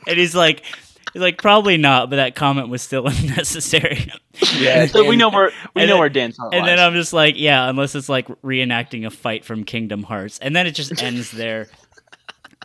and 0.06 0.18
he's 0.18 0.34
like, 0.34 0.62
"He's 1.12 1.22
like, 1.22 1.38
probably 1.38 1.76
not," 1.76 2.10
but 2.10 2.16
that 2.16 2.34
comment 2.34 2.68
was 2.68 2.82
still 2.82 3.06
unnecessary. 3.08 4.12
yeah, 4.56 4.86
so 4.86 5.06
we 5.08 5.16
know 5.16 5.30
where 5.30 5.50
we 5.74 5.82
know 5.82 5.92
then- 5.94 5.98
where 5.98 6.08
Dan's 6.08 6.38
And 6.38 6.66
then. 6.66 6.78
I'm 6.78 6.94
just 6.94 7.12
like, 7.12 7.34
yeah, 7.38 7.68
unless 7.68 7.94
it's 7.94 8.08
like 8.08 8.28
reenacting 8.42 9.06
a 9.06 9.10
fight 9.10 9.44
from 9.44 9.64
Kingdom 9.64 10.02
Hearts. 10.02 10.38
And 10.38 10.54
then 10.54 10.66
it 10.66 10.72
just 10.72 11.02
ends 11.02 11.30
there. 11.30 11.68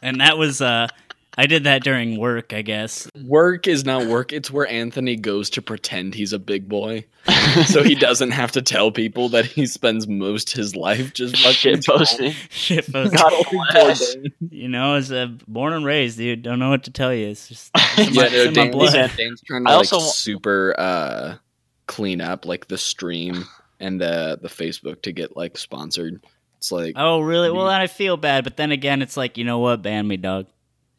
And 0.01 0.19
that 0.21 0.37
was 0.37 0.61
uh 0.61 0.87
I 1.37 1.47
did 1.47 1.63
that 1.63 1.83
during 1.83 2.19
work, 2.19 2.53
I 2.53 2.61
guess. 2.61 3.09
work 3.25 3.67
is 3.67 3.85
not 3.85 4.05
work. 4.05 4.31
It's 4.31 4.51
where 4.51 4.67
Anthony 4.67 5.15
goes 5.15 5.49
to 5.51 5.61
pretend 5.61 6.13
he's 6.13 6.31
a 6.33 6.37
big 6.39 6.69
boy, 6.69 7.05
so 7.65 7.81
he 7.83 7.95
doesn't 7.95 8.31
have 8.31 8.51
to 8.51 8.61
tell 8.61 8.91
people 8.91 9.29
that 9.29 9.45
he 9.45 9.65
spends 9.65 10.07
most 10.07 10.51
his 10.51 10.75
life 10.75 11.13
just 11.13 11.35
fucking 11.37 11.53
shit 11.81 11.85
posting. 11.85 12.31
Shit, 12.49 12.91
post. 12.91 13.13
God 13.15 13.33
bless. 13.69 14.15
you 14.51 14.67
know, 14.69 14.93
as 14.95 15.11
a 15.11 15.35
born 15.47 15.73
and 15.73 15.85
raised, 15.85 16.17
dude, 16.17 16.43
don't 16.43 16.59
know 16.59 16.69
what 16.69 16.83
to 16.83 16.91
tell 16.91 17.13
you. 17.13 17.27
It's 17.29 17.47
just 17.47 17.71
it's 17.75 18.09
in 18.09 18.15
my, 18.15 18.21
Yeah, 18.23 18.27
it's 18.31 18.35
no, 18.35 18.41
in 18.41 18.47
my 18.47 18.53
Dan, 18.63 18.71
blood. 18.71 18.93
Yeah. 18.93 19.07
Dan's 19.15 19.41
trying 19.41 19.65
to 19.65 19.71
I 19.71 19.75
like 19.77 19.91
also- 19.93 19.99
super 20.11 20.75
uh, 20.77 21.35
clean 21.87 22.21
up 22.21 22.45
like 22.45 22.67
the 22.67 22.77
stream 22.77 23.45
and 23.79 23.99
the 23.99 24.37
the 24.41 24.49
Facebook 24.49 25.01
to 25.03 25.11
get 25.11 25.35
like 25.35 25.57
sponsored. 25.57 26.23
It's 26.57 26.71
like 26.71 26.93
Oh, 26.95 27.21
really? 27.21 27.49
Well, 27.51 27.65
then 27.65 27.81
I 27.81 27.87
feel 27.87 28.17
bad, 28.17 28.43
but 28.43 28.55
then 28.55 28.71
again, 28.71 29.01
it's 29.01 29.17
like, 29.17 29.37
you 29.37 29.43
know 29.45 29.59
what? 29.59 29.81
Ban 29.81 30.07
me, 30.07 30.15
dog. 30.17 30.45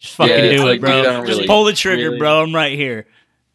Just 0.05 0.17
fucking 0.17 0.35
Yeah, 0.35 0.41
do 0.57 0.67
it's 0.69 0.77
it, 0.77 0.81
bro. 0.83 0.91
dude, 1.03 1.05
Just 1.05 1.29
really- 1.29 1.47
pull 1.47 1.65
the 1.65 1.73
trigger, 1.73 2.05
really- 2.11 2.19
bro. 2.19 2.43
I'm 2.43 2.55
right 2.55 2.77
here. 2.77 3.07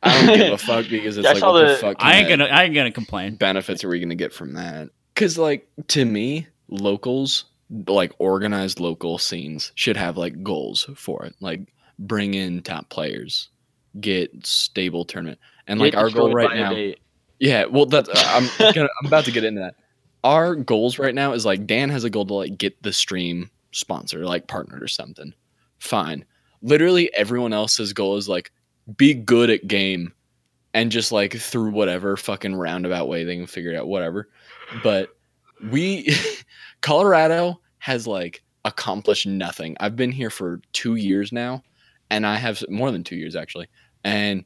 I 0.01 0.25
don't 0.25 0.37
give 0.37 0.53
a 0.53 0.57
fuck 0.57 0.89
because 0.89 1.17
it's 1.17 1.27
I 1.27 1.33
like 1.33 1.43
what 1.43 1.59
the 1.61 1.67
the- 1.67 1.75
fuck. 1.75 1.97
I 1.99 2.15
ain't 2.17 2.29
gonna. 2.29 2.45
I 2.45 2.63
ain't 2.63 2.73
gonna 2.73 2.91
complain. 2.91 3.35
benefits 3.35 3.83
are 3.83 3.89
we 3.89 3.99
gonna 3.99 4.15
get 4.15 4.33
from 4.33 4.53
that? 4.53 4.89
Because 5.13 5.37
like 5.37 5.67
to 5.89 6.05
me, 6.05 6.47
locals 6.69 7.45
like 7.87 8.13
organized 8.17 8.79
local 8.79 9.17
scenes 9.19 9.71
should 9.75 9.97
have 9.97 10.17
like 10.17 10.41
goals 10.41 10.89
for 10.95 11.25
it, 11.25 11.35
like 11.39 11.61
bring 11.99 12.33
in 12.33 12.61
top 12.63 12.89
players, 12.89 13.49
get 13.99 14.31
stable 14.45 15.05
tournament, 15.05 15.37
and 15.67 15.79
like 15.79 15.91
Get 15.91 15.99
our 15.99 16.09
goal 16.09 16.33
right 16.33 16.55
now. 16.55 16.93
Yeah, 17.39 17.65
well, 17.65 17.85
that's 17.85 18.09
uh, 18.09 18.13
I'm 18.25 18.49
gonna, 18.73 18.89
I'm 19.01 19.05
about 19.07 19.25
to 19.25 19.31
get 19.31 19.43
into 19.43 19.61
that. 19.61 19.75
Our 20.23 20.55
goals 20.55 20.97
right 20.97 21.13
now 21.13 21.33
is 21.33 21.45
like 21.45 21.67
Dan 21.67 21.89
has 21.89 22.03
a 22.05 22.09
goal 22.09 22.25
to 22.25 22.33
like 22.33 22.57
get 22.57 22.81
the 22.81 22.91
stream 22.93 23.51
sponsor, 23.71 24.25
like 24.25 24.47
partnered 24.47 24.81
or 24.81 24.87
something. 24.87 25.33
Fine. 25.79 26.25
Literally 26.61 27.13
everyone 27.13 27.53
else's 27.53 27.93
goal 27.93 28.17
is 28.17 28.27
like 28.27 28.51
be 28.97 29.13
good 29.13 29.49
at 29.49 29.67
game, 29.67 30.13
and 30.73 30.91
just 30.91 31.11
like 31.11 31.33
through 31.35 31.71
whatever 31.71 32.17
fucking 32.17 32.55
roundabout 32.55 33.07
way 33.07 33.23
they 33.23 33.37
can 33.37 33.47
figure 33.47 33.71
it 33.71 33.77
out, 33.77 33.87
whatever. 33.87 34.29
But 34.83 35.09
we, 35.71 36.13
Colorado 36.81 37.59
has 37.79 38.07
like 38.07 38.43
accomplished 38.65 39.25
nothing. 39.25 39.75
I've 39.79 39.95
been 39.95 40.11
here 40.11 40.29
for 40.29 40.61
two 40.73 40.95
years 40.95 41.31
now, 41.31 41.63
and 42.09 42.25
I 42.25 42.35
have 42.35 42.63
more 42.69 42.91
than 42.91 43.03
two 43.03 43.15
years 43.15 43.35
actually, 43.35 43.67
and 44.03 44.43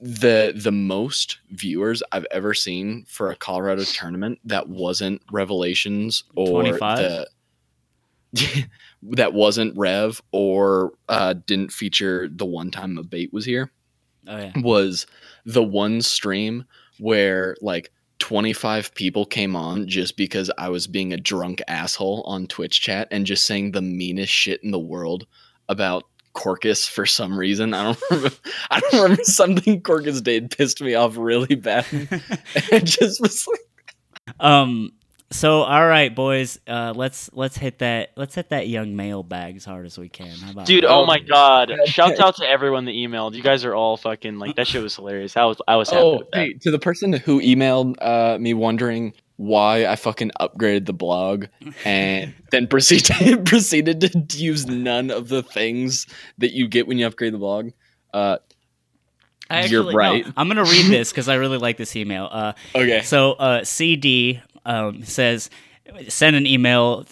the 0.00 0.52
the 0.54 0.72
most 0.72 1.38
viewers 1.50 2.02
I've 2.12 2.26
ever 2.30 2.52
seen 2.52 3.04
for 3.08 3.30
a 3.30 3.36
Colorado 3.36 3.84
tournament 3.84 4.38
that 4.44 4.68
wasn't 4.68 5.22
Revelations 5.30 6.24
or 6.36 6.62
25? 6.62 6.98
the 6.98 8.66
that 9.10 9.32
wasn't 9.34 9.76
Rev 9.76 10.20
or 10.32 10.92
uh, 11.08 11.34
didn't 11.46 11.72
feature 11.72 12.28
the 12.30 12.46
one 12.46 12.70
time 12.70 12.98
a 12.98 13.02
bait 13.02 13.32
was 13.32 13.44
here 13.44 13.70
Oh 14.26 14.36
yeah. 14.38 14.52
was 14.56 15.06
the 15.44 15.62
one 15.62 16.00
stream 16.00 16.64
where 16.98 17.56
like 17.60 17.90
25 18.20 18.94
people 18.94 19.26
came 19.26 19.54
on 19.56 19.86
just 19.86 20.16
because 20.16 20.50
I 20.56 20.68
was 20.70 20.86
being 20.86 21.12
a 21.12 21.18
drunk 21.18 21.60
asshole 21.68 22.22
on 22.26 22.46
Twitch 22.46 22.80
chat 22.80 23.08
and 23.10 23.26
just 23.26 23.44
saying 23.44 23.72
the 23.72 23.82
meanest 23.82 24.32
shit 24.32 24.62
in 24.62 24.70
the 24.70 24.78
world 24.78 25.26
about 25.68 26.04
Corcus 26.32 26.88
for 26.88 27.04
some 27.06 27.38
reason. 27.38 27.74
I 27.74 27.82
don't 27.84 28.00
remember. 28.10 28.36
I 28.70 28.80
don't 28.80 29.02
remember 29.02 29.24
something 29.24 29.82
Corcus 29.82 30.20
did 30.20 30.50
pissed 30.50 30.80
me 30.80 30.94
off 30.94 31.16
really 31.16 31.54
bad. 31.56 31.84
it 31.90 32.84
just 32.84 33.20
was 33.20 33.46
like, 33.46 34.36
um. 34.40 34.90
So 35.30 35.62
all 35.62 35.86
right, 35.86 36.14
boys. 36.14 36.60
Uh, 36.66 36.92
let's 36.94 37.28
let's 37.32 37.56
hit 37.56 37.78
that. 37.78 38.12
Let's 38.16 38.34
hit 38.34 38.50
that 38.50 38.68
young 38.68 38.94
mailbag 38.94 39.56
as 39.56 39.64
hard 39.64 39.84
as 39.84 39.98
we 39.98 40.08
can. 40.08 40.30
How 40.30 40.52
about 40.52 40.66
Dude, 40.66 40.84
that? 40.84 40.90
oh 40.90 41.06
my 41.06 41.18
god! 41.18 41.70
Okay. 41.70 41.86
Shouts 41.86 42.20
out 42.20 42.36
to 42.36 42.46
everyone 42.46 42.84
that 42.84 42.92
emailed. 42.92 43.34
You 43.34 43.42
guys 43.42 43.64
are 43.64 43.74
all 43.74 43.96
fucking 43.96 44.38
like 44.38 44.56
that. 44.56 44.68
Shit 44.68 44.82
was 44.82 44.94
hilarious. 44.94 45.36
I 45.36 45.44
was 45.44 45.60
I 45.66 45.76
was 45.76 45.90
happy 45.90 46.02
oh, 46.02 46.18
with 46.18 46.30
that. 46.30 46.38
hey, 46.38 46.52
to 46.54 46.70
the 46.70 46.78
person 46.78 47.12
who 47.12 47.40
emailed 47.40 47.96
uh, 48.00 48.38
me 48.38 48.54
wondering 48.54 49.12
why 49.36 49.86
I 49.86 49.96
fucking 49.96 50.30
upgraded 50.40 50.86
the 50.86 50.92
blog 50.92 51.46
and 51.84 52.32
then 52.50 52.68
proceeded 52.68 53.44
proceeded 53.46 54.00
to 54.00 54.38
use 54.38 54.66
none 54.66 55.10
of 55.10 55.28
the 55.28 55.42
things 55.42 56.06
that 56.38 56.52
you 56.52 56.68
get 56.68 56.86
when 56.86 56.98
you 56.98 57.06
upgrade 57.06 57.34
the 57.34 57.38
blog. 57.38 57.70
Uh, 58.12 58.38
I 59.50 59.64
you're 59.64 59.82
actually- 59.82 59.92
no, 59.94 59.98
right. 59.98 60.26
I'm 60.36 60.48
gonna 60.48 60.64
read 60.64 60.86
this 60.86 61.10
because 61.12 61.28
I 61.28 61.34
really 61.34 61.58
like 61.58 61.76
this 61.76 61.96
email. 61.96 62.28
Uh, 62.30 62.52
okay. 62.74 63.02
So 63.02 63.32
uh, 63.32 63.64
CD 63.64 64.40
um, 64.64 65.02
says, 65.04 65.50
send 66.08 66.36
an 66.36 66.46
email 66.46 67.06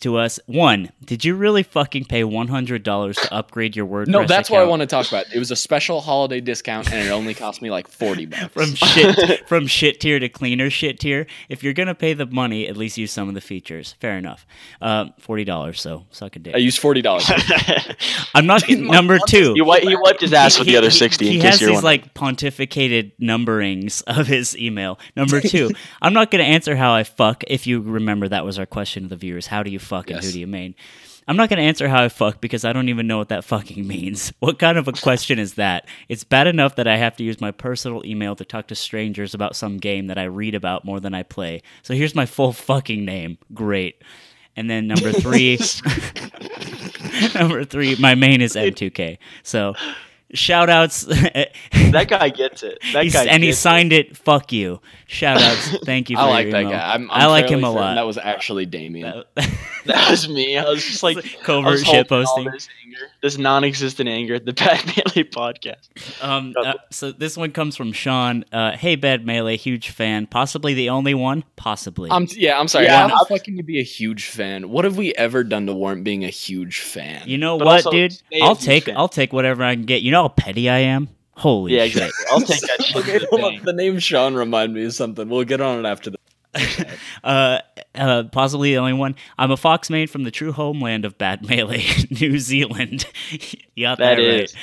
to 0.00 0.16
us. 0.16 0.40
One, 0.46 0.90
did 1.04 1.24
you 1.24 1.34
really 1.34 1.62
fucking 1.62 2.04
pay 2.06 2.24
one 2.24 2.48
hundred 2.48 2.82
dollars 2.82 3.16
to 3.16 3.32
upgrade 3.34 3.76
your 3.76 3.86
WordPress? 3.86 4.08
No, 4.08 4.26
that's 4.26 4.50
what 4.50 4.60
I 4.60 4.64
want 4.64 4.80
to 4.80 4.86
talk 4.86 5.08
about. 5.08 5.26
It 5.34 5.38
was 5.38 5.50
a 5.50 5.56
special 5.56 6.00
holiday 6.00 6.40
discount, 6.40 6.92
and 6.92 7.06
it 7.06 7.10
only 7.10 7.34
cost 7.34 7.62
me 7.62 7.70
like 7.70 7.88
forty 7.88 8.26
bucks. 8.26 8.44
From 8.52 8.74
shit 8.74 9.48
from 9.48 9.66
shit 9.66 10.00
tier 10.00 10.18
to 10.18 10.28
cleaner 10.28 10.70
shit 10.70 10.98
tier. 11.00 11.26
If 11.48 11.62
you're 11.62 11.72
gonna 11.72 11.94
pay 11.94 12.14
the 12.14 12.26
money, 12.26 12.66
at 12.68 12.76
least 12.76 12.98
use 12.98 13.12
some 13.12 13.28
of 13.28 13.34
the 13.34 13.40
features. 13.40 13.94
Fair 14.00 14.16
enough. 14.18 14.46
Um, 14.80 15.12
Forty 15.18 15.44
dollars. 15.44 15.80
So 15.80 16.06
suck 16.10 16.36
a 16.36 16.38
dick. 16.38 16.54
I 16.54 16.58
used 16.58 16.78
forty 16.78 17.02
dollars. 17.02 17.30
I'm 18.34 18.46
not 18.46 18.68
number 18.68 19.18
two. 19.26 19.52
he, 19.54 19.60
wi- 19.60 19.80
he 19.80 19.96
wiped 19.96 20.20
his 20.20 20.32
ass 20.32 20.58
with 20.58 20.66
He- 20.66 20.72
the 20.74 20.78
other 20.78 20.90
sixty. 20.90 21.28
He 21.28 21.36
in 21.36 21.40
case 21.42 21.50
has 21.52 21.60
you're 21.60 21.70
these 21.70 21.82
like 21.82 22.14
pontificated 22.14 23.12
numberings 23.20 24.02
of 24.06 24.26
his 24.26 24.56
email. 24.56 24.98
Number 25.16 25.40
two, 25.40 25.70
I'm 26.02 26.12
not 26.12 26.30
going 26.30 26.44
to 26.44 26.48
answer 26.50 26.76
how 26.76 26.92
I 26.94 27.04
fuck. 27.04 27.44
If 27.46 27.66
you 27.66 27.80
remember, 27.80 28.28
that 28.28 28.44
was 28.44 28.58
our 28.58 28.66
question 28.66 29.04
to 29.04 29.08
the 29.08 29.16
viewers: 29.16 29.46
How 29.46 29.62
do 29.62 29.67
you 29.68 29.78
fuck 29.78 30.08
and 30.10 30.16
Yes. 30.16 30.26
who 30.26 30.32
do 30.32 30.40
you 30.40 30.46
main? 30.46 30.74
I'm 31.26 31.36
not 31.36 31.50
going 31.50 31.58
to 31.58 31.64
answer 31.64 31.88
how 31.88 32.02
I 32.04 32.08
fuck 32.08 32.40
because 32.40 32.64
I 32.64 32.72
don't 32.72 32.88
even 32.88 33.06
know 33.06 33.18
what 33.18 33.28
that 33.28 33.44
fucking 33.44 33.86
means. 33.86 34.32
What 34.38 34.58
kind 34.58 34.78
of 34.78 34.88
a 34.88 34.92
question 34.92 35.38
is 35.38 35.54
that? 35.54 35.86
It's 36.08 36.24
bad 36.24 36.46
enough 36.46 36.76
that 36.76 36.88
I 36.88 36.96
have 36.96 37.16
to 37.16 37.24
use 37.24 37.40
my 37.40 37.50
personal 37.50 38.04
email 38.06 38.34
to 38.36 38.44
talk 38.46 38.68
to 38.68 38.74
strangers 38.74 39.34
about 39.34 39.54
some 39.54 39.76
game 39.76 40.06
that 40.06 40.16
I 40.18 40.24
read 40.24 40.54
about 40.54 40.84
more 40.86 41.00
than 41.00 41.12
I 41.14 41.22
play. 41.22 41.62
So 41.82 41.92
here's 41.94 42.14
my 42.14 42.24
full 42.26 42.52
fucking 42.54 43.04
name. 43.04 43.36
Great. 43.52 44.02
And 44.56 44.68
then 44.70 44.86
number 44.88 45.12
three, 45.12 45.58
number 47.34 47.64
three, 47.64 47.96
my 47.96 48.14
main 48.14 48.40
is 48.40 48.54
M2K. 48.54 49.18
So 49.42 49.74
shout 50.34 50.68
outs. 50.70 51.02
that 51.04 52.06
guy 52.08 52.28
gets 52.30 52.62
it. 52.62 52.78
That 52.92 53.02
He's- 53.04 53.12
guy 53.14 53.24
and 53.26 53.42
he 53.42 53.52
signed 53.52 53.92
it. 53.92 54.16
Fuck 54.16 54.52
you. 54.52 54.80
Shout 55.06 55.40
outs. 55.40 55.76
Thank 55.84 56.10
you. 56.10 56.16
For 56.18 56.22
I 56.22 56.26
like 56.28 56.44
your 56.44 56.52
that 56.52 56.60
email. 56.62 56.72
guy. 56.72 56.94
I'm, 56.94 57.10
I 57.10 57.24
I'm 57.24 57.30
like 57.30 57.48
him 57.48 57.64
a 57.64 57.70
lot. 57.70 57.94
That 57.94 58.06
was 58.06 58.18
actually 58.18 58.66
Damien. 58.66 59.24
That- 59.34 59.50
That 59.86 60.10
was 60.10 60.28
me. 60.28 60.58
I 60.58 60.68
was 60.68 60.84
just 60.84 61.02
like 61.02 61.16
covert 61.44 61.70
was 61.70 61.80
shit 61.82 62.10
holding 62.10 62.26
posting. 62.26 62.44
This, 62.52 62.68
anger, 62.84 63.10
this 63.22 63.38
non-existent 63.38 64.06
anger 64.06 64.34
at 64.34 64.44
the 64.44 64.52
Bad 64.52 64.84
Melee 64.84 65.24
podcast. 65.26 65.88
Um, 66.22 66.52
uh, 66.62 66.74
so 66.90 67.10
this 67.10 67.38
one 67.38 67.52
comes 67.52 67.74
from 67.74 67.92
Sean. 67.92 68.44
Uh, 68.52 68.72
hey, 68.72 68.96
Bad 68.96 69.24
Melee, 69.24 69.56
huge 69.56 69.88
fan. 69.88 70.26
Possibly 70.26 70.74
the 70.74 70.90
only 70.90 71.14
one. 71.14 71.42
Possibly. 71.56 72.10
I'm 72.10 72.26
yeah. 72.32 72.60
I'm 72.60 72.68
sorry. 72.68 72.84
Yeah, 72.84 72.96
How 73.08 73.14
I'm- 73.14 73.18
the 73.30 73.34
fuck 73.34 73.44
can 73.44 73.56
you 73.56 73.62
be 73.62 73.80
a 73.80 73.84
huge 73.84 74.26
fan? 74.26 74.68
What 74.68 74.84
have 74.84 74.98
we 74.98 75.14
ever 75.14 75.42
done 75.42 75.64
to 75.66 75.72
warrant 75.72 76.04
being 76.04 76.22
a 76.22 76.28
huge 76.28 76.80
fan? 76.80 77.22
you 77.26 77.38
know 77.38 77.56
But 77.56 77.64
what, 77.66 77.76
also, 77.86 77.90
dude? 77.92 78.12
stay 78.12 78.40
a 78.40 78.44
I'll 78.44 78.56
take 78.56 78.84
fan. 78.86 78.96
I'll 78.98 79.08
take 79.08 79.32
whatever 79.32 79.64
I 79.64 79.74
can 79.74 79.84
get. 79.84 80.02
You 80.02 80.10
know 80.10 80.17
how 80.22 80.28
petty 80.28 80.68
I 80.68 80.78
am. 80.78 81.08
Holy 81.32 81.74
Yeah, 81.76 81.86
shit. 81.86 82.02
exactly. 82.08 82.24
I'll 82.32 82.40
take 82.40 82.60
that 82.60 82.82
shit. 82.84 82.96
okay, 82.96 83.18
to 83.20 83.28
the 83.30 83.36
hold 83.38 83.62
The 83.64 83.72
name 83.72 83.98
Sean 83.98 84.34
remind 84.34 84.74
me 84.74 84.84
of 84.84 84.92
something. 84.94 85.28
We'll 85.28 85.44
get 85.44 85.60
on 85.60 85.84
it 85.84 85.88
after 85.88 86.10
the. 86.10 86.18
uh, 87.24 87.60
uh, 87.94 88.24
possibly 88.32 88.72
the 88.72 88.78
only 88.78 88.94
one. 88.94 89.14
I'm 89.38 89.50
a 89.50 89.56
fox 89.56 89.90
main 89.90 90.08
from 90.08 90.24
the 90.24 90.30
true 90.30 90.50
homeland 90.52 91.04
of 91.04 91.16
Bad 91.18 91.46
Melee, 91.48 91.84
New 92.10 92.38
Zealand. 92.38 93.06
you 93.74 93.84
got 93.86 93.98
that, 93.98 94.16
That 94.16 94.22
right. 94.22 94.54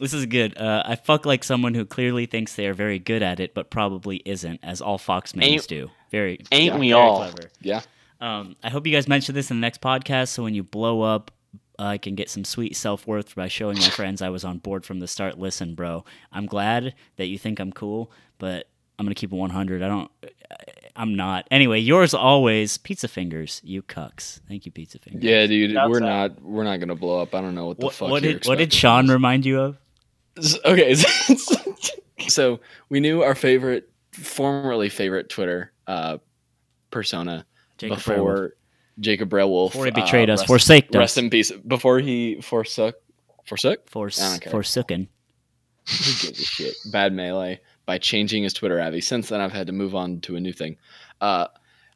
This 0.00 0.12
is 0.12 0.26
good. 0.26 0.56
Uh, 0.58 0.82
I 0.84 0.96
fuck 0.96 1.24
like 1.24 1.44
someone 1.44 1.74
who 1.74 1.84
clearly 1.84 2.26
thinks 2.26 2.56
they 2.56 2.66
are 2.66 2.74
very 2.74 2.98
good 2.98 3.22
at 3.22 3.38
it, 3.38 3.54
but 3.54 3.70
probably 3.70 4.16
isn't, 4.24 4.58
as 4.64 4.80
all 4.80 4.98
fox 4.98 5.36
mains 5.36 5.62
Ain't- 5.62 5.68
do. 5.68 5.90
Very, 6.10 6.38
ain't 6.52 6.74
yeah, 6.74 6.78
we 6.78 6.90
very 6.90 6.92
all? 6.92 7.16
Clever. 7.18 7.50
Yeah. 7.60 7.80
Um, 8.20 8.56
I 8.62 8.70
hope 8.70 8.86
you 8.86 8.92
guys 8.92 9.06
mention 9.06 9.34
this 9.34 9.50
in 9.50 9.58
the 9.58 9.60
next 9.60 9.80
podcast, 9.80 10.28
so 10.28 10.42
when 10.44 10.54
you 10.54 10.62
blow 10.64 11.02
up, 11.02 11.30
I 11.78 11.98
can 11.98 12.14
get 12.14 12.30
some 12.30 12.44
sweet 12.44 12.76
self 12.76 13.06
worth 13.06 13.34
by 13.34 13.48
showing 13.48 13.78
my 13.78 13.88
friends 13.88 14.22
I 14.22 14.28
was 14.28 14.44
on 14.44 14.58
board 14.58 14.84
from 14.84 15.00
the 15.00 15.08
start. 15.08 15.38
Listen, 15.38 15.74
bro, 15.74 16.04
I'm 16.32 16.46
glad 16.46 16.94
that 17.16 17.26
you 17.26 17.38
think 17.38 17.58
I'm 17.58 17.72
cool, 17.72 18.10
but 18.38 18.68
I'm 18.98 19.06
gonna 19.06 19.14
keep 19.14 19.32
it 19.32 19.36
100. 19.36 19.82
I 19.82 19.88
don't. 19.88 20.10
I'm 20.96 21.16
not. 21.16 21.48
Anyway, 21.50 21.80
yours 21.80 22.14
always, 22.14 22.78
Pizza 22.78 23.08
Fingers. 23.08 23.60
You 23.64 23.82
cucks. 23.82 24.40
Thank 24.48 24.64
you, 24.66 24.70
Pizza 24.70 25.00
Fingers. 25.00 25.24
Yeah, 25.24 25.46
dude. 25.46 25.72
Shouts 25.72 25.90
we're 25.90 25.96
out. 25.96 26.32
not. 26.32 26.42
We're 26.42 26.62
not 26.64 26.78
gonna 26.78 26.94
blow 26.94 27.20
up. 27.20 27.34
I 27.34 27.40
don't 27.40 27.54
know 27.56 27.66
what 27.66 27.78
the 27.80 27.86
What, 27.86 27.94
fuck. 27.94 28.10
what 28.10 28.22
did 28.22 28.46
What 28.46 28.58
did 28.58 28.72
Sean 28.72 29.08
remind 29.08 29.44
you 29.44 29.60
of? 29.60 29.78
Okay, 30.64 30.94
so 32.28 32.60
we 32.88 33.00
knew 33.00 33.22
our 33.22 33.34
favorite, 33.34 33.90
formerly 34.12 34.88
favorite 34.88 35.28
Twitter 35.28 35.72
uh, 35.86 36.18
persona 36.90 37.46
Jacob 37.78 37.98
before 37.98 38.16
Fairwood. 38.16 38.50
Jacob 39.00 39.30
Brelwolf. 39.30 39.72
Before 39.72 39.84
he 39.86 39.90
betrayed 39.90 40.30
uh, 40.30 40.34
us, 40.34 40.40
rest- 40.40 40.46
forsaked 40.48 40.94
Rest 40.94 41.18
in 41.18 41.30
peace. 41.30 41.50
Before 41.52 41.98
he 42.00 42.40
forsook, 42.40 42.96
forsook. 43.44 43.88
Fors- 43.90 44.20
I 44.20 44.30
don't 44.30 44.40
care. 44.40 44.52
forsooken. 44.52 45.08
Who 45.88 46.26
gives 46.26 46.40
a 46.40 46.44
shit? 46.44 46.74
Bad 46.90 47.12
melee 47.12 47.60
by 47.86 47.98
changing 47.98 48.42
his 48.44 48.52
Twitter 48.54 48.78
Abby. 48.78 49.00
Since 49.00 49.28
then, 49.28 49.40
I've 49.40 49.52
had 49.52 49.66
to 49.66 49.72
move 49.72 49.94
on 49.94 50.20
to 50.22 50.36
a 50.36 50.40
new 50.40 50.52
thing. 50.52 50.76
Uh, 51.20 51.48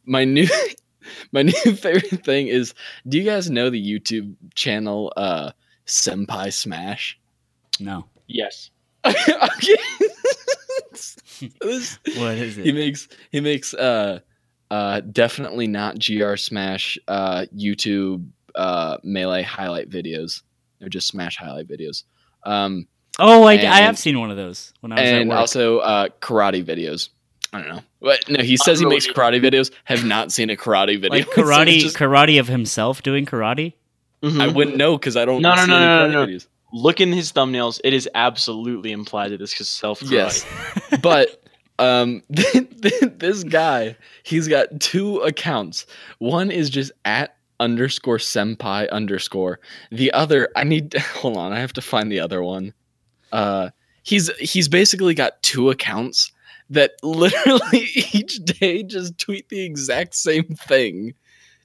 my 0.05 0.24
new, 0.24 0.46
my 1.32 1.42
new 1.42 1.53
favorite 1.53 2.24
thing 2.24 2.49
is. 2.49 2.74
Do 3.09 3.16
you 3.18 3.24
guys 3.24 3.49
know 3.51 3.70
the 3.70 3.82
YouTube 3.82 4.34
channel 4.55 5.12
uh, 5.16 5.53
Senpai 5.86 6.53
Smash? 6.53 7.18
No, 7.80 8.05
Yes. 8.26 8.70
okay. 9.07 9.76
This- 11.61 11.99
what 12.16 12.34
is 12.36 12.57
he 12.57 12.70
it? 12.70 12.74
makes 12.74 13.09
he 13.30 13.40
makes 13.40 13.72
uh 13.74 14.18
uh 14.70 15.00
definitely 15.00 15.66
not 15.66 15.98
gr 15.98 16.36
smash 16.36 16.98
uh 17.08 17.46
youtube 17.56 18.26
uh 18.54 18.98
melee 19.02 19.42
highlight 19.42 19.88
videos 19.90 20.42
they're 20.78 20.88
just 20.88 21.08
smash 21.08 21.36
highlight 21.36 21.66
videos 21.68 22.04
um 22.44 22.86
Oh, 23.20 23.42
I, 23.42 23.54
I 23.54 23.80
have 23.80 23.98
seen 23.98 24.20
one 24.20 24.30
of 24.30 24.36
those 24.36 24.72
when 24.80 24.92
I 24.92 24.94
was 25.00 25.08
at 25.10 25.20
and 25.22 25.30
work. 25.30 25.38
also 25.40 25.78
uh 25.78 26.08
karate 26.20 26.64
videos 26.64 27.08
i 27.52 27.58
don't 27.60 27.68
know 27.68 27.80
but 28.00 28.28
no 28.28 28.42
he 28.44 28.56
says 28.56 28.78
he 28.78 28.86
makes 28.86 29.06
karate 29.08 29.40
videos 29.42 29.72
have 29.84 30.04
not 30.04 30.30
seen 30.30 30.50
a 30.50 30.56
karate 30.56 31.00
video 31.00 31.10
like 31.18 31.26
So 31.34 31.42
karate, 31.42 31.78
just- 31.80 31.96
karate 31.96 32.38
of 32.38 32.46
himself 32.48 33.02
doing 33.02 33.26
karate. 33.26 33.72
Mhm. 34.22 34.40
i 34.40 34.46
wouldn't 34.48 34.76
know 34.76 34.96
because 34.98 35.16
i 35.16 35.24
don't 35.24 35.42
No, 35.42 35.54
no, 35.54 35.66
no, 35.66 35.76
any 35.76 35.84
no, 35.84 35.90
karate 35.90 36.12
no, 36.12 36.24
no. 36.24 36.32
videos. 36.32 36.46
Look 36.70 37.00
in 37.00 37.10
his 37.14 37.32
thumbnails. 37.32 37.80
It 37.82 37.94
is 37.94 38.06
absolutely 38.14 38.92
implied 38.92 39.30
that 39.30 39.38
this 39.38 39.58
is 39.58 39.70
self 39.70 40.02
Yes. 40.02 40.44
but 41.00 41.42
um 41.79 42.22
this 42.29 43.45
guy 43.45 43.97
he's 44.22 44.49
got 44.49 44.81
two 44.81 45.18
accounts. 45.18 45.87
One 46.18 46.51
is 46.51 46.70
just 46.70 46.93
at 47.05 47.37
underscore 47.61 48.18
senpai 48.18 48.89
underscore. 48.91 49.61
The 49.91 50.12
other 50.12 50.49
i 50.57 50.64
need 50.64 50.93
to, 50.93 51.01
hold 51.16 51.37
on 51.37 51.53
i 51.53 51.59
have 51.59 51.72
to 51.74 51.83
find 51.83 52.11
the 52.11 52.20
other 52.20 52.43
one. 52.43 52.72
Uh 53.33 53.70
he's 54.03 54.31
he's 54.39 54.68
basically 54.68 55.14
got 55.14 55.43
two 55.43 55.70
accounts 55.70 56.33
that 56.70 56.93
literally 57.03 57.89
each 58.12 58.37
day 58.45 58.83
just 58.83 59.18
tweet 59.18 59.49
the 59.49 59.64
exact 59.64 60.14
same 60.14 60.45
thing 60.45 61.14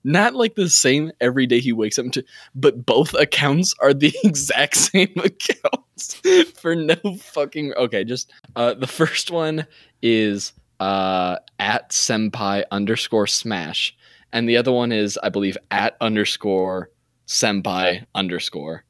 not 0.03 0.35
like 0.35 0.55
the 0.55 0.69
same 0.69 1.11
every 1.21 1.45
day 1.47 1.59
he 1.59 1.71
wakes 1.73 1.97
up 1.99 2.05
to 2.11 2.23
but 2.55 2.85
both 2.85 3.13
accounts 3.13 3.73
are 3.81 3.93
the 3.93 4.13
exact 4.23 4.75
same 4.75 5.13
accounts 5.17 6.15
for 6.55 6.75
no 6.75 6.95
fucking 7.19 7.73
okay 7.75 8.03
just 8.03 8.31
uh 8.55 8.73
the 8.73 8.87
first 8.87 9.31
one 9.31 9.65
is 10.01 10.53
uh 10.79 11.37
at 11.59 11.89
senpai 11.91 12.63
underscore 12.71 13.27
smash 13.27 13.95
and 14.33 14.49
the 14.49 14.57
other 14.57 14.71
one 14.71 14.91
is 14.91 15.17
i 15.23 15.29
believe 15.29 15.57
at 15.71 15.95
underscore 16.01 16.89
senpai 17.27 18.05
underscore 18.15 18.83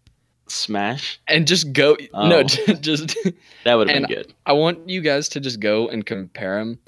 Smash. 0.49 1.19
and 1.27 1.47
just 1.47 1.71
go 1.73 1.95
Oh. 2.13 2.27
no 2.27 2.43
just 2.81 3.15
That 3.63 3.75
would 3.75 3.89
have 3.89 4.07
been 4.07 4.15
good. 4.17 4.33
i 4.45 4.53
want 4.53 4.89
you 4.89 5.01
guys 5.01 5.29
to 5.29 5.39
just 5.39 5.59
go 5.59 5.87
and 5.87 6.05
compare 6.05 6.59
them 6.59 6.79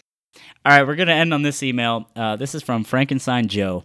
All 0.65 0.71
right, 0.77 0.85
we're 0.85 0.95
gonna 0.95 1.13
end 1.13 1.33
on 1.33 1.41
this 1.43 1.61
email. 1.63 2.09
Uh, 2.15 2.35
this 2.35 2.53
is 2.55 2.61
from 2.63 2.83
Frankenstein 2.83 3.47
Joe. 3.47 3.83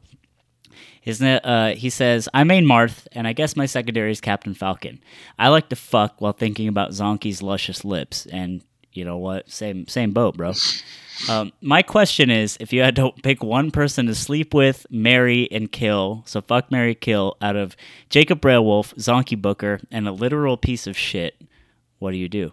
Isn't 1.04 1.26
it? 1.26 1.44
Uh, 1.44 1.68
he 1.74 1.88
says, 1.90 2.28
"I 2.34 2.44
main 2.44 2.66
Marth, 2.66 3.06
and 3.12 3.26
I 3.26 3.32
guess 3.32 3.56
my 3.56 3.66
secondary 3.66 4.10
is 4.10 4.20
Captain 4.20 4.52
Falcon. 4.54 5.00
I 5.38 5.48
like 5.48 5.68
to 5.70 5.76
fuck 5.76 6.20
while 6.20 6.32
thinking 6.34 6.68
about 6.68 6.90
Zonky's 6.90 7.40
luscious 7.42 7.84
lips, 7.84 8.26
and 8.26 8.62
you 8.92 9.04
know 9.04 9.16
what? 9.16 9.50
Same 9.50 9.86
same 9.88 10.10
boat, 10.12 10.36
bro." 10.36 10.52
Um, 11.28 11.52
my 11.60 11.82
question 11.82 12.30
is, 12.30 12.56
if 12.60 12.72
you 12.72 12.80
had 12.82 12.96
to 12.96 13.12
pick 13.22 13.42
one 13.42 13.70
person 13.70 14.06
to 14.06 14.14
sleep 14.14 14.54
with, 14.54 14.86
marry, 14.90 15.50
and 15.52 15.70
kill, 15.70 16.22
so 16.26 16.40
fuck, 16.40 16.70
marry, 16.70 16.94
kill, 16.94 17.36
out 17.42 17.56
of 17.56 17.76
Jacob 18.08 18.40
Brailwolf, 18.40 18.94
Zonky 18.94 19.40
Booker, 19.40 19.80
and 19.90 20.08
a 20.08 20.12
literal 20.12 20.56
piece 20.56 20.86
of 20.86 20.96
shit, 20.96 21.38
what 21.98 22.12
do 22.12 22.16
you 22.16 22.28
do? 22.28 22.52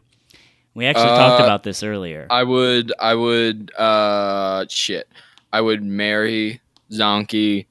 We 0.74 0.86
actually 0.86 1.08
talked 1.08 1.39
Uh, 1.41 1.45
about 1.45 1.64
this 1.64 1.82
earlier. 1.82 2.28
I 2.30 2.43
would, 2.43 2.91
I 3.00 3.16
would, 3.16 3.72
uh, 3.78 4.66
shit. 4.70 5.08
I 5.54 5.62
would 5.62 5.82
marry 5.82 6.60
Zonky, 6.91 7.68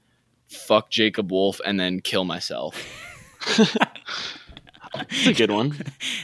fuck 0.57 0.90
Jacob 0.90 1.30
Wolf, 1.30 1.61
and 1.64 1.78
then 1.78 2.00
kill 2.00 2.24
myself. 2.24 2.74
That's 4.94 5.26
a 5.26 5.34
good 5.34 5.50
one. 5.50 5.76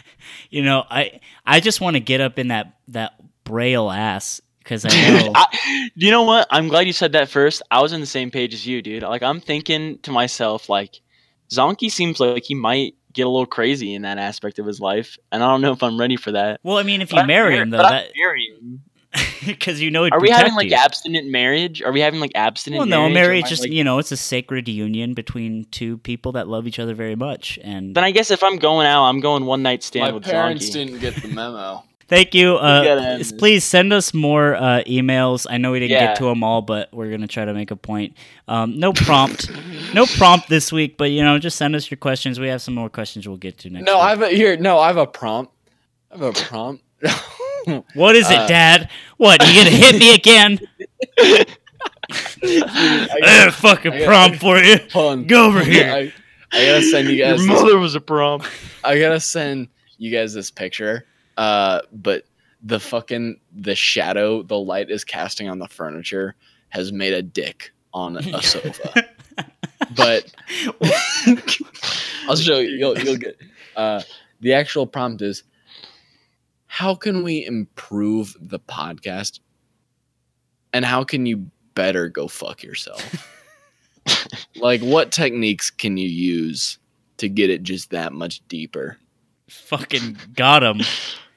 you 0.50 0.62
know, 0.62 0.84
I 0.90 1.20
I 1.46 1.60
just 1.60 1.80
want 1.80 1.94
to 1.96 2.00
get 2.00 2.20
up 2.20 2.38
in 2.38 2.48
that 2.48 2.74
that 2.88 3.12
braille 3.44 3.90
ass 3.90 4.40
because 4.58 4.84
I 4.84 4.88
know. 5.20 5.32
I, 5.34 5.88
you 5.94 6.10
know 6.10 6.22
what? 6.22 6.46
I'm 6.50 6.68
glad 6.68 6.86
you 6.86 6.92
said 6.92 7.12
that 7.12 7.28
first. 7.28 7.62
I 7.70 7.82
was 7.82 7.92
on 7.92 8.00
the 8.00 8.06
same 8.06 8.30
page 8.30 8.54
as 8.54 8.66
you, 8.66 8.80
dude. 8.82 9.02
Like 9.02 9.22
I'm 9.22 9.40
thinking 9.40 9.98
to 10.00 10.10
myself, 10.10 10.68
like 10.68 11.00
Zonky 11.50 11.90
seems 11.90 12.18
like 12.20 12.44
he 12.44 12.54
might 12.54 12.94
get 13.12 13.26
a 13.26 13.28
little 13.28 13.46
crazy 13.46 13.94
in 13.94 14.02
that 14.02 14.16
aspect 14.18 14.58
of 14.58 14.64
his 14.66 14.80
life, 14.80 15.18
and 15.30 15.42
I 15.42 15.48
don't 15.48 15.60
know 15.60 15.72
if 15.72 15.82
I'm 15.82 15.98
ready 16.00 16.16
for 16.16 16.32
that. 16.32 16.60
well, 16.62 16.78
I 16.78 16.82
mean, 16.82 17.02
if 17.02 17.10
But 17.10 17.16
you 17.16 17.20
I'm 17.22 17.26
marry 17.26 17.56
him 17.58 17.70
though, 17.70 17.78
but 17.78 17.86
I'm 17.86 17.92
that 17.92 18.10
marrying. 18.16 18.80
because 19.46 19.80
you 19.80 19.90
know 19.90 20.04
he'd 20.04 20.12
Are 20.12 20.20
we 20.20 20.30
having 20.30 20.54
like 20.54 20.70
you. 20.70 20.76
abstinent 20.76 21.28
marriage? 21.30 21.82
Are 21.82 21.92
we 21.92 22.00
having 22.00 22.20
like 22.20 22.32
abstinent? 22.34 22.78
Well, 22.78 22.86
no, 22.86 23.00
marriage? 23.08 23.10
Or 23.10 23.14
marriage 23.14 23.48
just 23.48 23.62
like- 23.62 23.72
you 23.72 23.84
know 23.84 23.98
it's 23.98 24.12
a 24.12 24.16
sacred 24.16 24.68
union 24.68 25.14
between 25.14 25.64
two 25.70 25.98
people 25.98 26.32
that 26.32 26.48
love 26.48 26.66
each 26.66 26.78
other 26.78 26.94
very 26.94 27.14
much. 27.16 27.58
And 27.62 27.94
Then 27.94 28.04
I 28.04 28.10
guess 28.10 28.30
if 28.30 28.42
I'm 28.42 28.56
going 28.56 28.86
out, 28.86 29.04
I'm 29.04 29.20
going 29.20 29.44
one 29.44 29.62
night 29.62 29.82
stand 29.82 30.06
My 30.06 30.12
with 30.12 30.24
parents 30.24 30.68
Zonky. 30.70 30.72
didn't 30.72 31.00
get 31.00 31.14
the 31.16 31.28
memo. 31.28 31.84
thank 32.08 32.34
you. 32.34 32.56
Uh, 32.56 32.84
gotta 32.84 33.00
end 33.02 33.20
s- 33.20 33.30
this. 33.30 33.38
please 33.38 33.64
send 33.64 33.92
us 33.92 34.14
more 34.14 34.54
uh, 34.54 34.82
emails. 34.86 35.46
I 35.48 35.58
know 35.58 35.72
we 35.72 35.80
didn't 35.80 35.92
Yeah. 35.92 36.06
get 36.06 36.16
to 36.16 36.24
them 36.24 36.42
all, 36.42 36.62
but 36.62 36.88
we're 36.94 37.10
gonna 37.10 37.26
try 37.26 37.44
to 37.44 37.52
make 37.52 37.70
a 37.70 37.76
point. 37.76 38.16
Um, 38.48 38.78
no 38.78 38.92
prompt, 38.94 39.50
no 39.94 40.06
prompt 40.06 40.48
this 40.48 40.72
week, 40.72 40.96
but 40.96 41.10
you 41.10 41.22
know, 41.22 41.38
just 41.38 41.56
send 41.58 41.74
us 41.76 41.90
your 41.90 41.98
questions. 41.98 42.40
We 42.40 42.48
have 42.48 42.62
some 42.62 42.74
more 42.74 42.88
questions 42.88 43.28
we'll 43.28 43.36
get 43.36 43.58
to 43.58 43.70
next. 43.70 43.84
No, 43.84 43.96
week. 43.96 44.02
I 44.04 44.08
have 44.10 44.22
a 44.22 44.28
here. 44.28 44.56
No, 44.56 44.78
I 44.78 44.86
have 44.86 44.96
a 44.96 45.06
prompt. 45.06 45.52
I 46.10 46.18
have 46.18 46.22
a 46.22 46.32
prompt. 46.32 46.82
What 47.94 48.16
is 48.16 48.30
it, 48.30 48.38
uh, 48.38 48.46
Dad? 48.46 48.90
What 49.18 49.40
you 49.46 49.54
gonna 49.54 49.70
hit 49.76 49.98
me 49.98 50.14
again? 50.14 50.58
I 51.18 51.46
I 53.24 53.44
a 53.46 53.50
fucking 53.50 53.92
I 53.92 53.98
got- 54.00 54.06
prompt 54.06 54.38
for 54.40 54.58
you. 54.58 54.76
Hold 54.92 55.12
on. 55.12 55.26
Go 55.26 55.46
over 55.46 55.60
here. 55.64 55.90
I, 55.92 56.12
I 56.56 56.66
gotta 56.66 56.82
send 56.82 57.08
you 57.08 57.16
guys. 57.16 57.38
Your 57.44 57.54
This, 57.54 57.62
mother 57.62 57.78
was 57.78 57.94
a 57.94 58.00
prom. 58.00 58.42
I 58.84 58.98
gotta 58.98 59.20
send 59.20 59.68
you 59.98 60.10
guys 60.12 60.34
this 60.34 60.50
picture. 60.50 61.06
Uh, 61.36 61.80
but 61.92 62.24
the 62.62 62.78
fucking 62.78 63.40
the 63.54 63.74
shadow 63.74 64.42
the 64.42 64.58
light 64.58 64.90
is 64.90 65.04
casting 65.04 65.48
on 65.48 65.58
the 65.58 65.68
furniture 65.68 66.34
has 66.68 66.92
made 66.92 67.12
a 67.14 67.22
dick 67.22 67.72
on 67.94 68.16
a 68.16 68.42
sofa. 68.42 69.08
but 69.96 70.32
I'll 72.28 72.36
show 72.36 72.58
you. 72.58 72.70
You'll 72.70 72.98
you'll 72.98 73.16
get. 73.16 73.36
Uh, 73.76 74.02
the 74.40 74.52
actual 74.54 74.86
prompt 74.86 75.22
is, 75.22 75.44
how 76.72 76.94
can 76.94 77.22
we 77.22 77.44
improve 77.44 78.34
the 78.40 78.58
podcast, 78.58 79.40
and 80.72 80.86
how 80.86 81.04
can 81.04 81.26
you 81.26 81.50
better 81.74 82.08
go 82.08 82.26
fuck 82.26 82.62
yourself? 82.62 83.28
like, 84.56 84.80
what 84.80 85.12
techniques 85.12 85.68
can 85.68 85.98
you 85.98 86.08
use 86.08 86.78
to 87.18 87.28
get 87.28 87.50
it 87.50 87.62
just 87.62 87.90
that 87.90 88.14
much 88.14 88.40
deeper? 88.48 88.96
fucking 89.50 90.16
got 90.34 90.62
him. 90.62 90.80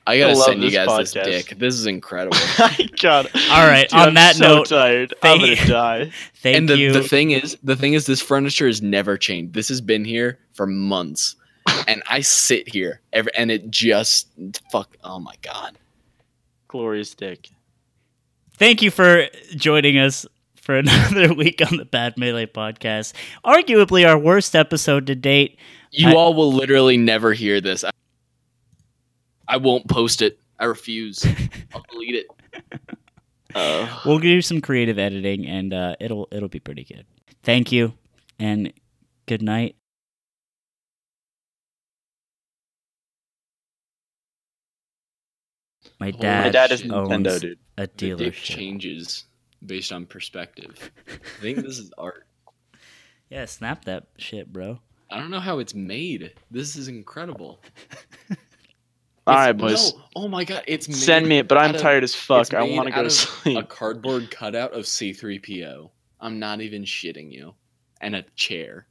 I 0.07 0.19
gotta 0.19 0.31
I 0.31 0.35
send 0.35 0.63
you 0.63 0.71
guys 0.71 0.87
podcast. 0.87 1.13
this 1.25 1.45
dick. 1.45 1.59
This 1.59 1.73
is 1.75 1.85
incredible. 1.85 2.37
I 2.57 2.87
got. 3.01 3.25
All 3.51 3.67
right. 3.67 3.89
Dude, 3.89 3.99
on 3.99 4.07
I'm 4.07 4.13
that 4.13 4.37
so 4.37 4.59
note, 4.59 4.67
tired. 4.69 5.13
thank- 5.21 5.41
I'm 5.41 5.53
gonna 5.53 5.67
die. 5.67 6.11
thank 6.35 6.53
you. 6.53 6.57
and 6.59 6.69
the, 6.69 6.77
you. 6.77 6.93
the 6.93 7.03
thing 7.03 7.31
is, 7.31 7.57
the 7.61 7.75
thing 7.75 7.93
is, 7.93 8.05
this 8.05 8.21
furniture 8.21 8.69
is 8.69 8.81
never 8.81 9.17
changed. 9.17 9.53
This 9.53 9.67
has 9.67 9.81
been 9.81 10.05
here 10.05 10.39
for 10.53 10.65
months, 10.65 11.35
and 11.87 12.01
I 12.09 12.21
sit 12.21 12.67
here 12.69 13.01
every, 13.13 13.31
and 13.37 13.51
it 13.51 13.69
just 13.69 14.27
fuck. 14.71 14.95
Oh 15.03 15.19
my 15.19 15.35
god. 15.41 15.77
Glorious 16.67 17.13
dick. 17.13 17.49
Thank 18.57 18.81
you 18.81 18.91
for 18.91 19.25
joining 19.55 19.97
us 19.97 20.25
for 20.55 20.75
another 20.79 21.33
week 21.33 21.61
on 21.69 21.77
the 21.77 21.85
Bad 21.85 22.17
Melee 22.17 22.45
podcast. 22.47 23.13
Arguably 23.45 24.07
our 24.07 24.17
worst 24.17 24.55
episode 24.55 25.07
to 25.07 25.15
date. 25.15 25.57
You 25.91 26.09
I- 26.09 26.15
all 26.15 26.33
will 26.33 26.51
literally 26.53 26.97
never 26.97 27.33
hear 27.33 27.61
this. 27.61 27.83
I, 27.83 27.91
I 29.47 29.57
won't 29.57 29.87
post 29.87 30.21
it. 30.21 30.39
I 30.59 30.65
refuse. 30.65 31.25
I'll 31.73 31.83
delete 31.91 32.15
it. 32.15 32.27
Uh, 33.53 33.87
We'll 34.05 34.19
do 34.19 34.41
some 34.41 34.59
creative 34.61 34.97
editing, 34.99 35.45
and 35.45 35.73
uh, 35.73 35.95
it'll 35.99 36.27
it'll 36.31 36.49
be 36.49 36.59
pretty 36.59 36.83
good. 36.83 37.05
Thank 37.43 37.71
you, 37.71 37.93
and 38.39 38.73
good 39.27 39.41
night. 39.41 39.75
My 45.99 46.11
dad, 46.11 46.45
my 46.45 46.49
dad 46.49 46.71
is 46.71 46.81
shit. 46.81 46.91
owns 46.91 47.09
Nintendo, 47.09 47.39
dude. 47.39 47.59
a 47.77 47.81
The 47.81 47.87
dick 47.87 48.17
dealership. 48.17 48.33
changes 48.43 49.25
based 49.65 49.91
on 49.91 50.05
perspective. 50.05 50.91
I 51.07 51.41
think 51.41 51.57
this 51.59 51.79
is 51.79 51.91
art. 51.97 52.25
Yeah, 53.29 53.45
snap 53.45 53.85
that 53.85 54.05
shit, 54.17 54.51
bro. 54.51 54.79
I 55.09 55.17
don't 55.19 55.31
know 55.31 55.39
how 55.39 55.59
it's 55.59 55.73
made. 55.73 56.33
This 56.51 56.75
is 56.75 56.87
incredible. 56.87 57.59
All 59.27 59.33
It's- 59.33 59.45
right, 59.47 59.57
boys. 59.57 59.93
no, 59.95 60.01
oh 60.15 60.27
my 60.27 60.43
god, 60.43 60.63
it's 60.67 60.87
made 60.87 60.97
Send 60.97 61.27
me 61.27 61.39
it, 61.39 61.47
but 61.47 61.57
I'm 61.57 61.73
of- 61.73 61.81
tired 61.81 62.03
as 62.03 62.13
fuck. 62.13 62.53
I 62.53 62.61
want 62.63 62.87
to 62.87 62.93
go 62.93 63.03
to 63.03 63.09
sleep. 63.09 63.57
A 63.57 63.63
cardboard 63.63 64.29
cutout 64.29 64.73
of 64.73 64.85
C3PO. 64.85 65.89
I'm 66.19 66.39
not 66.39 66.61
even 66.61 66.83
shitting 66.83 67.31
you. 67.31 67.55
And 68.01 68.15
a 68.15 68.23
chair. 68.35 68.85